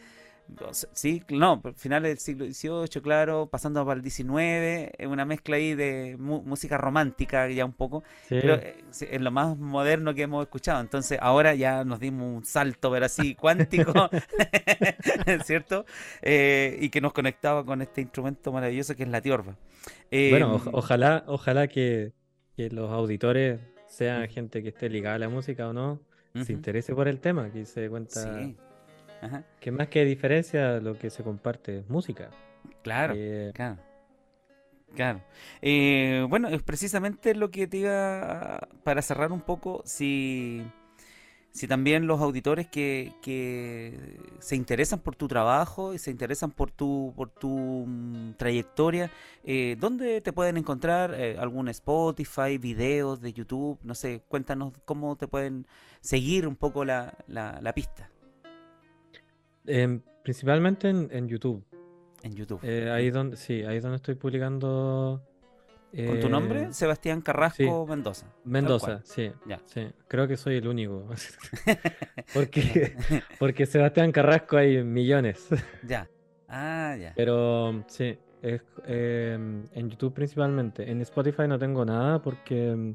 Sí, 0.93 1.23
no, 1.31 1.61
finales 1.77 2.11
del 2.11 2.19
siglo 2.53 2.87
XVIII, 2.87 3.03
claro, 3.03 3.47
pasando 3.47 3.85
para 3.85 4.01
el 4.01 4.09
XIX, 4.09 4.93
una 5.07 5.25
mezcla 5.25 5.57
ahí 5.57 5.75
de 5.75 6.17
música 6.19 6.79
romántica 6.79 7.49
ya 7.51 7.65
un 7.65 7.73
poco, 7.73 8.05
pero 8.29 8.55
eh, 8.55 8.85
es 9.01 9.21
lo 9.21 9.31
más 9.31 9.57
moderno 9.59 10.15
que 10.15 10.23
hemos 10.23 10.43
escuchado. 10.45 10.81
Entonces 10.81 11.19
ahora 11.21 11.55
ya 11.55 11.85
nos 11.85 12.01
dimos 12.01 12.37
un 12.37 12.45
salto, 12.45 12.91
pero 12.91 13.07
así 13.07 13.35
cuántico, 13.35 13.93
¿cierto? 15.45 15.85
Eh, 16.23 16.79
y 16.81 16.91
que 16.91 17.01
nos 17.01 17.13
conectaba 17.13 17.65
con 17.65 17.83
este 17.83 18.01
instrumento 18.03 18.53
maravilloso 18.53 18.95
que 18.95 19.03
es 19.03 19.09
la 19.09 19.21
tiorba. 19.21 19.57
bueno, 20.11 20.61
em, 20.65 20.73
ojalá, 20.73 21.25
ojalá 21.27 21.67
que, 21.69 22.13
los 22.57 22.91
auditores 22.91 23.61
sean 23.89 24.27
gente 24.29 24.63
que 24.63 24.71
esté 24.71 24.89
ligada 24.89 25.17
a 25.17 25.19
la 25.19 25.29
música 25.29 25.69
o 25.69 25.73
no, 25.73 26.01
se 26.45 26.53
interese 26.53 26.95
por 26.95 27.09
el 27.09 27.21
tema, 27.21 27.51
que 27.51 27.65
se 27.65 27.89
cuenta. 27.89 28.23
Sí 28.23 28.57
que 29.61 29.71
más 29.71 29.89
que 29.89 30.05
diferencia, 30.05 30.81
lo 30.81 30.99
que 30.99 31.11
se 31.11 31.23
comparte 31.23 31.79
es 31.79 31.89
música. 31.89 32.31
Claro, 32.83 33.15
eh, 33.17 33.53
claro. 33.55 33.79
Claro. 34.95 35.21
Eh, 35.61 36.25
bueno, 36.29 36.49
es 36.49 36.63
precisamente 36.63 37.35
lo 37.35 37.51
que 37.51 37.67
te 37.67 37.79
iba 37.79 38.67
para 38.83 39.03
cerrar 39.03 39.31
un 39.31 39.43
poco, 39.43 39.83
si, 39.85 40.63
si 41.51 41.69
también 41.69 42.07
los 42.07 42.21
auditores 42.21 42.67
que, 42.67 43.13
que 43.21 44.19
se 44.39 44.57
interesan 44.57 45.01
por 45.01 45.15
tu 45.15 45.29
trabajo 45.29 45.93
y 45.93 45.99
se 45.99 46.11
interesan 46.11 46.51
por 46.51 46.71
tu, 46.71 47.13
por 47.15 47.29
tu 47.29 47.85
mm, 47.87 48.35
trayectoria, 48.39 49.11
eh, 49.45 49.77
¿dónde 49.79 50.23
te 50.23 50.33
pueden 50.33 50.57
encontrar? 50.57 51.15
Eh, 51.15 51.37
¿Algún 51.39 51.69
Spotify, 51.69 52.57
videos 52.59 53.21
de 53.21 53.35
YouTube? 53.35 53.79
No 53.83 53.95
sé, 53.95 54.23
cuéntanos 54.29 54.73
cómo 54.87 55.17
te 55.17 55.29
pueden 55.29 55.67
seguir 56.01 56.49
un 56.49 56.57
poco 56.57 56.85
la, 56.87 57.15
la, 57.27 57.61
la 57.61 57.75
pista. 57.75 58.11
Em, 59.67 60.01
principalmente 60.23 60.89
en, 60.89 61.29
YouTube. 61.29 61.65
En 62.23 62.35
YouTube. 62.35 62.61
Eh, 62.63 62.91
ahí 62.91 63.11
donde, 63.11 63.37
sí, 63.37 63.63
ahí 63.63 63.81
donde 63.81 63.97
estoy 63.97 64.15
publicando. 64.15 65.23
¿Con 65.95 66.21
tu 66.21 66.29
nombre? 66.29 66.65
Eh, 66.65 66.73
Sebastián 66.73 67.23
Carrasco 67.23 67.87
Mendoza. 67.87 68.27
Mendoza, 68.45 69.01
sí, 69.05 69.33
sí. 69.65 69.89
Creo 70.09 70.29
que 70.29 70.37
soy 70.37 70.57
el 70.57 70.69
único. 70.69 71.09
porque, 72.35 72.97
porque 73.39 73.67
Sebastián 73.67 74.13
Carrasco 74.13 74.57
hay 74.57 74.83
millones. 74.83 75.49
ya. 75.87 76.09
Ah, 76.49 76.97
ya. 77.01 77.13
Pero 77.17 77.85
sí, 77.89 78.19
es, 78.43 78.63
em, 78.87 79.65
en 79.73 79.91
YouTube 79.91 80.13
principalmente. 80.13 80.91
En 80.91 81.01
Spotify 81.01 81.49
no 81.49 81.59
tengo 81.59 81.85
nada 81.85 82.21
porque 82.21 82.71
em, 82.71 82.95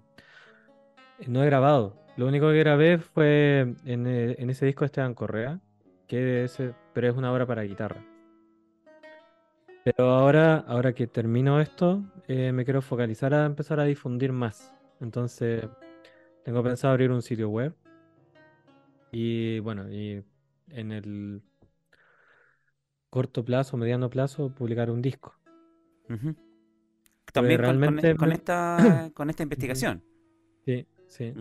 no 1.28 1.44
he 1.44 1.46
grabado. 1.46 1.98
Lo 2.18 2.28
único 2.28 2.50
que 2.50 2.60
grabé 2.60 2.98
fue 2.98 3.74
en, 3.86 4.06
eh, 4.06 4.36
en 4.38 4.50
ese 4.50 4.66
disco 4.66 4.82
de 4.82 4.88
Esteban 4.88 5.14
Correa 5.14 5.60
que 6.12 6.44
ese, 6.44 6.74
pero 6.92 7.08
es 7.08 7.16
una 7.16 7.32
obra 7.32 7.46
para 7.46 7.64
guitarra. 7.64 8.04
Pero 9.86 10.10
ahora, 10.10 10.58
ahora 10.68 10.92
que 10.92 11.08
termino 11.08 11.62
esto, 11.62 12.04
eh, 12.28 12.52
me 12.52 12.66
quiero 12.66 12.82
focalizar 12.82 13.34
a 13.34 13.46
empezar 13.46 13.80
a 13.80 13.86
difundir 13.86 14.34
más. 14.34 14.76
Entonces, 15.00 15.64
tengo 16.44 16.62
pensado 16.64 16.92
abrir 16.92 17.12
un 17.12 17.22
sitio 17.22 17.48
web. 17.48 17.74
Y 19.14 19.60
bueno, 19.60 19.90
y 19.90 20.22
en 20.68 20.92
el 20.92 21.42
corto 23.10 23.46
plazo, 23.46 23.78
mediano 23.78 24.10
plazo, 24.10 24.54
publicar 24.54 24.92
un 24.92 25.02
disco. 25.02 25.34
También 27.32 27.58
realmente 27.58 28.16
con, 28.18 28.34
esta, 28.34 29.12
con 29.14 29.30
esta 29.30 29.44
investigación. 29.44 30.04
Sí, 30.66 30.86
sí. 31.08 31.34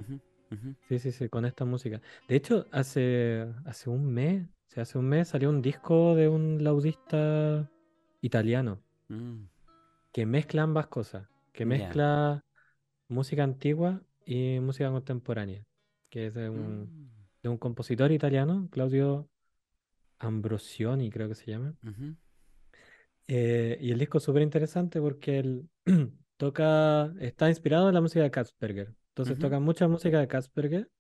Sí, 0.88 0.98
sí, 1.01 1.10
sí, 1.10 1.28
con 1.28 1.44
esta 1.44 1.64
música. 1.64 2.01
De 2.28 2.36
hecho, 2.36 2.66
hace, 2.70 3.47
hace 3.64 3.90
un 3.90 4.12
mes, 4.12 4.48
hace 4.76 4.98
un 4.98 5.09
mes 5.09 5.28
salió 5.28 5.48
un 5.48 5.62
disco 5.62 6.14
de 6.14 6.28
un 6.28 6.62
laudista 6.62 7.68
italiano 8.20 8.80
mm. 9.09 9.44
que 10.12 10.26
mezcla 10.26 10.62
ambas 10.62 10.86
cosas, 10.86 11.26
que 11.52 11.64
mezcla 11.64 12.44
música 13.09 13.42
antigua 13.42 14.02
y 14.24 14.60
música 14.60 14.90
contemporánea, 14.90 15.64
que 16.09 16.28
es 16.28 16.34
de 16.34 16.48
un, 16.51 16.82
mm. 16.82 17.10
de 17.42 17.48
un 17.48 17.59
compositor 17.59 18.12
italiano, 18.12 18.68
Claudio 18.70 19.28
Ambrosioni, 20.20 21.10
creo 21.10 21.28
que 21.28 21.34
se 21.34 21.51
llama. 21.51 21.74
Eh, 23.26 23.78
y 23.80 23.90
el 23.90 23.98
disco 23.98 24.18
es 24.18 24.24
súper 24.24 24.42
interesante 24.42 25.01
porque 25.01 25.38
él 25.38 25.68
toca, 26.36 27.12
está 27.18 27.48
inspirado 27.48 27.88
en 27.88 27.94
la 27.94 28.01
música 28.01 28.22
de 28.22 28.30
Katzberger. 28.30 28.94
Entonces 29.09 29.38
toca 29.38 29.59
mucha 29.59 29.88
música 29.88 30.20
de 30.20 30.28
Katzberger. 30.28 30.90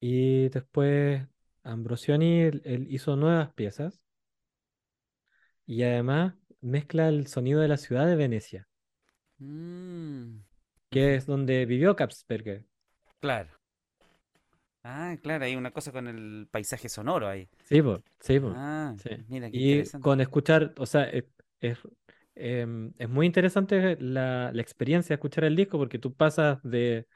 Y 0.00 0.48
después 0.50 1.26
Ambrosioni 1.66 2.40
él, 2.40 2.86
hizo 2.88 3.16
nuevas 3.16 3.52
piezas 3.54 4.00
y 5.66 5.82
además 5.82 6.34
mezcla 6.60 7.08
el 7.08 7.26
sonido 7.26 7.60
de 7.60 7.68
la 7.68 7.76
ciudad 7.76 8.06
de 8.06 8.14
Venecia, 8.14 8.68
mm. 9.38 10.38
que 10.90 11.16
es 11.16 11.26
donde 11.26 11.66
vivió 11.66 11.96
Kapsberger. 11.96 12.64
Claro. 13.20 13.50
Ah, 14.84 15.16
claro, 15.20 15.44
hay 15.44 15.56
una 15.56 15.72
cosa 15.72 15.90
con 15.90 16.06
el 16.06 16.46
paisaje 16.48 16.88
sonoro 16.88 17.26
ahí. 17.26 17.48
Sí, 17.64 17.82
pues, 17.82 18.00
sí, 18.20 18.40
Ah, 18.54 18.94
mira 19.28 19.50
qué 19.50 19.56
y 19.56 19.98
con 19.98 20.20
escuchar, 20.20 20.72
o 20.78 20.86
sea, 20.86 21.10
es, 21.60 21.78
em, 22.36 22.92
muy 23.08 23.26
interesante 23.26 23.96
la, 24.00 24.52
experiencia 24.54 25.08
de 25.08 25.14
escuchar 25.16 25.42
el 25.42 25.56
disco 25.56 25.78
porque 25.78 25.98
tú 25.98 26.14
pasas 26.14 26.62
de, 26.62 27.08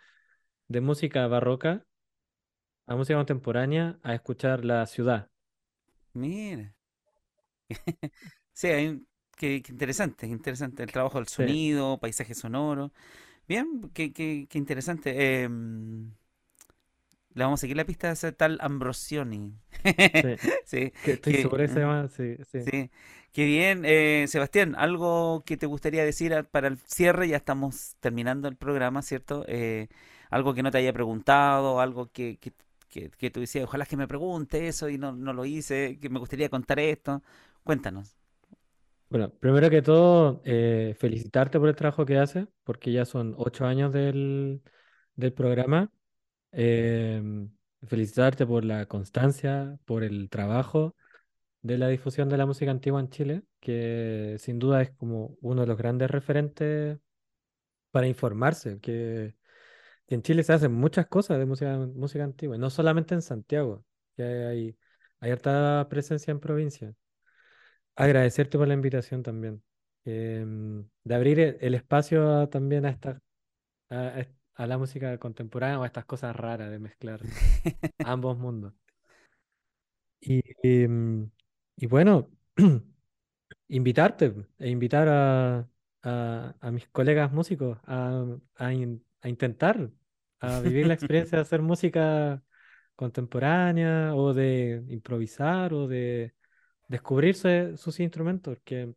de 0.67 0.81
música 0.81 1.29
barroca 1.29 1.87
a 2.91 2.97
música 2.97 3.17
contemporánea 3.17 4.01
a 4.03 4.15
escuchar 4.15 4.65
la 4.65 4.85
ciudad. 4.85 5.29
Mira. 6.13 6.75
sí, 8.53 8.67
hay 8.67 9.01
qué, 9.37 9.63
interesante, 9.69 10.27
interesante 10.27 10.83
el 10.83 10.91
trabajo 10.91 11.19
del 11.19 11.29
sonido, 11.29 11.99
paisaje 11.99 12.35
sonoro. 12.35 12.93
Bien, 13.47 13.93
qué, 13.95 14.13
qué, 14.13 14.49
qué 14.51 14.59
interesante. 14.59 15.43
Em, 15.45 16.11
le 17.33 17.45
vamos 17.45 17.61
a 17.61 17.63
seguir 17.63 17.77
la 17.77 17.85
pista 17.85 18.09
de 18.09 18.15
ese 18.15 18.33
tal 18.33 18.59
Ambrosioni. 18.61 19.55
sí, 20.65 20.93
estoy 21.07 21.35
seguro 21.35 22.09
sí, 22.09 22.37
sí. 22.45 22.91
Qué 23.31 23.45
bien. 23.45 23.83
Eh, 23.85 24.25
Sebastián, 24.27 24.75
algo 24.77 25.45
que 25.47 25.57
te 25.57 25.67
gustaría 25.67 26.05
decir 26.05 26.35
para 26.51 26.67
el 26.67 26.77
cierre, 26.79 27.29
ya 27.29 27.37
estamos 27.37 27.95
terminando 28.01 28.49
el 28.49 28.57
programa, 28.57 29.01
¿cierto? 29.03 29.45
Eh, 29.47 29.87
algo 30.29 30.55
que 30.55 30.65
no 30.65 30.73
te 30.73 30.79
haya 30.79 30.93
preguntado, 30.93 31.79
algo 31.79 32.11
que, 32.11 32.37
que, 32.39 32.53
que, 32.91 33.31
tú 33.31 33.41
decías, 33.41 33.65
ojalá 33.65 33.87
que 33.87 33.97
me 33.97 34.09
pregunte 34.09 34.69
eso 34.69 34.89
y 34.89 34.99
no, 34.99 35.13
no 35.13 35.33
lo 35.33 35.45
hice, 35.45 35.99
que 36.01 36.09
me 36.11 36.19
gustaría 36.19 36.49
contar 36.49 36.79
esto. 36.81 37.23
Cuéntanos. 37.63 38.17
Bueno, 39.09 39.31
primero 39.31 39.71
que 39.71 39.83
todo, 39.83 40.43
eh, 40.45 40.95
felicitarte 40.99 41.59
por 41.59 41.69
el 41.69 41.77
trabajo 41.77 42.07
que 42.07 42.19
haces, 42.19 42.47
porque 42.65 42.93
ya 42.93 43.05
son 43.05 43.35
ocho 43.39 43.67
años 43.67 43.93
del, 43.93 44.63
del 45.17 45.33
programa. 45.33 45.91
Em, 46.53 47.51
felicitarte 47.87 48.47
por 48.47 48.65
la 48.65 48.87
constancia, 48.87 49.79
por 49.85 50.05
el 50.05 50.29
trabajo 50.31 50.97
de 51.63 51.79
la 51.79 51.89
difusión 51.89 52.29
de 52.29 52.39
la 52.39 52.47
música 52.47 52.71
antigua 52.71 53.01
en 53.01 53.11
Chile, 53.11 53.43
que 53.61 54.37
sin 54.39 54.59
duda 54.59 54.83
es 54.83 54.91
como 54.93 55.37
uno 55.41 55.63
de 55.63 55.67
los 55.69 55.79
grandes 55.79 56.11
referentes 56.11 56.99
para 57.91 58.07
informarse, 58.07 58.81
que 58.81 59.35
en 60.15 60.23
Chile 60.23 60.43
se 60.45 60.53
hacen 60.53 60.73
muchas 60.73 61.07
cosas 61.07 61.39
de 61.39 61.47
música, 61.47 61.77
música 61.79 62.25
antigua, 62.25 62.59
no 62.59 62.71
solamente 62.71 63.15
en 63.15 63.23
Santiago, 63.23 63.85
que 64.17 64.23
hay, 64.23 64.77
hay 65.21 65.31
harta 65.31 65.87
presencia 65.91 66.33
en 66.33 66.41
provincia. 66.41 66.95
Agradecerte 67.97 68.57
por 68.59 68.67
la 68.69 68.75
invitación 68.75 69.23
también, 69.23 69.63
em, 70.05 70.89
de 71.05 71.15
abrir 71.15 71.41
el, 71.61 71.75
espacio 71.75 72.49
también 72.49 72.87
a, 72.87 72.91
esta, 72.91 73.21
a, 73.91 74.25
a 74.55 74.67
la 74.67 74.79
música 74.79 75.19
contemporánea 75.19 75.81
o 75.81 75.83
a 75.85 75.87
estas 75.87 76.05
cosas 76.07 76.37
raras 76.37 76.71
de 76.71 76.79
mezclar 76.79 77.21
ambos 78.05 78.39
mundos. 78.39 78.75
Y, 80.21 80.43
em, 80.63 81.31
y, 81.77 81.87
bueno, 81.87 82.31
invitarte 83.69 84.35
e 84.59 84.71
invitar 84.71 85.09
a, 85.09 85.69
a, 86.03 86.71
mis 86.73 86.89
colegas 86.89 87.33
músicos 87.33 87.79
a, 87.87 88.25
a, 88.57 88.73
intentar 89.29 89.91
a 90.41 90.61
vivir 90.61 90.87
la 90.87 90.95
experiencia 90.95 91.37
de 91.37 91.43
hacer 91.43 91.63
música 91.63 92.43
contemporánea 92.97 94.15
o 94.15 94.35
de 94.35 94.85
improvisar 94.89 95.73
o 95.73 95.87
de 95.87 96.35
descubrirse 96.89 97.77
sus 97.77 98.01
instrumentos, 98.01 98.59
que 98.65 98.95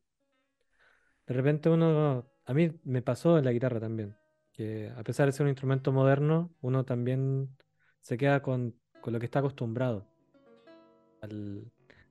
de 1.27 1.33
repente 1.33 1.69
uno, 1.69 2.25
a 2.45 2.53
mí 2.53 2.71
me 2.83 3.01
pasó 3.01 3.37
en 3.37 3.45
la 3.45 3.51
guitarra 3.51 3.79
también, 3.79 4.15
que 4.51 4.91
a 4.97 5.03
pesar 5.03 5.27
de 5.27 5.31
ser 5.31 5.43
un 5.43 5.49
instrumento 5.49 5.91
moderno, 5.91 6.53
uno 6.61 6.85
también 6.85 7.55
se 8.01 8.17
queda 8.17 8.41
con, 8.41 8.75
lo 9.05 9.19
que 9.19 9.25
está 9.25 9.39
acostumbrado, 9.39 10.07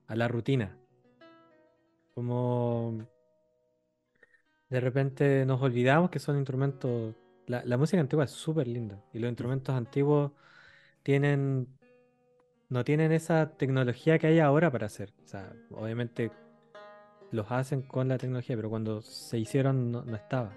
a 0.07 0.15
la 0.15 0.27
rutina. 0.27 0.77
Como 2.15 3.07
de 4.69 4.79
repente 4.79 5.45
nos 5.45 5.61
olvidamos 5.61 6.09
que 6.09 6.19
son 6.19 6.37
instrumentos, 6.37 7.13
la, 7.47 7.63
la 7.65 7.77
música 7.77 7.99
antigua 7.99 8.25
es 8.25 8.31
súper 8.31 8.67
linda 8.67 9.01
y 9.13 9.19
los 9.19 9.29
instrumentos 9.29 9.75
antiguos 9.75 10.31
tienen, 11.03 11.67
no 12.69 12.83
tienen 12.83 13.11
esa 13.11 13.51
tecnología 13.57 14.17
que 14.17 14.27
hay 14.27 14.39
ahora 14.39 14.71
para 14.71 14.87
hacer. 14.87 15.13
O 15.23 15.27
sea, 15.27 15.53
obviamente 15.71 16.31
los 17.31 17.51
hacen 17.51 17.81
con 17.81 18.07
la 18.07 18.17
tecnología, 18.17 18.55
pero 18.55 18.69
cuando 18.69 19.01
se 19.01 19.37
hicieron 19.37 19.91
no, 19.91 20.15
estaba. 20.15 20.53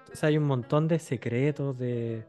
Entonces 0.00 0.24
hay 0.24 0.38
un 0.38 0.44
montón 0.44 0.88
de 0.88 0.98
secretos, 0.98 1.76
de, 1.78 2.24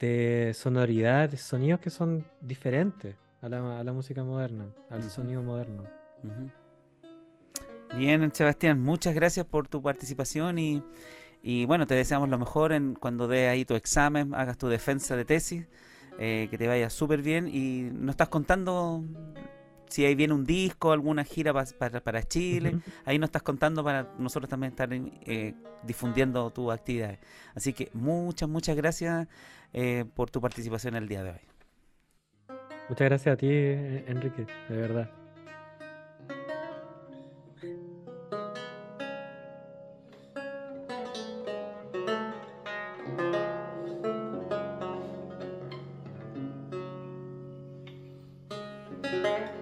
de 0.00 0.52
sonoridad, 0.54 1.28
de 1.28 1.36
sonidos 1.36 1.80
que 1.80 1.90
son 1.90 2.26
diferentes 2.40 3.16
a 3.42 3.48
la, 3.48 3.92
música 3.92 4.22
moderna, 4.22 4.66
al 4.88 5.02
sonido 5.10 5.42
moderno. 5.42 5.84
Bien, 7.96 8.32
Sebastián, 8.32 8.80
muchas 8.80 9.14
gracias 9.14 9.44
por 9.44 9.68
tu 9.68 9.82
participación 9.82 10.58
y, 10.58 10.82
y 11.42 11.64
bueno, 11.64 11.86
te 11.86 11.94
deseamos 11.94 12.28
lo 12.28 12.38
mejor 12.38 12.72
en 12.72 12.94
cuando 12.94 13.26
dé 13.26 13.48
ahí 13.48 13.64
tu 13.64 13.74
examen, 13.74 14.34
hagas 14.34 14.58
tu 14.58 14.68
defensa 14.68 15.16
de 15.16 15.24
tesis, 15.24 15.66
eh, 16.18 16.46
que 16.50 16.58
te 16.58 16.68
vaya 16.68 16.88
súper 16.88 17.22
bien 17.22 17.48
y 17.48 17.90
nos 17.92 18.12
estás 18.12 18.28
contando 18.28 19.04
si 19.88 20.06
ahí 20.06 20.14
viene 20.14 20.32
un 20.32 20.44
disco, 20.44 20.92
alguna 20.92 21.22
gira 21.22 21.52
para, 21.52 22.22
Chile, 22.22 22.78
ahí 23.04 23.18
nos 23.18 23.28
estás 23.28 23.42
contando 23.42 23.84
para 23.84 24.14
nosotros 24.18 24.48
también 24.48 24.70
estar 24.70 24.88
eh, 24.92 25.54
difundiendo 25.82 26.48
tus 26.50 26.72
actividades. 26.72 27.18
Así 27.54 27.74
que 27.74 27.90
muchas, 27.92 28.48
muchas 28.48 28.74
gracias 28.74 29.28
eh, 29.74 30.06
por 30.14 30.30
tu 30.30 30.40
participación 30.40 30.94
el 30.94 31.08
día 31.08 31.22
de 31.22 31.30
hoy. 31.30 32.56
Muchas 32.88 33.06
gracias 33.06 33.34
a 33.34 33.36
ti, 33.36 33.48
Enrique, 33.48 34.46
de 34.68 34.76
verdad. 34.76 35.21
Thank. 49.22 49.61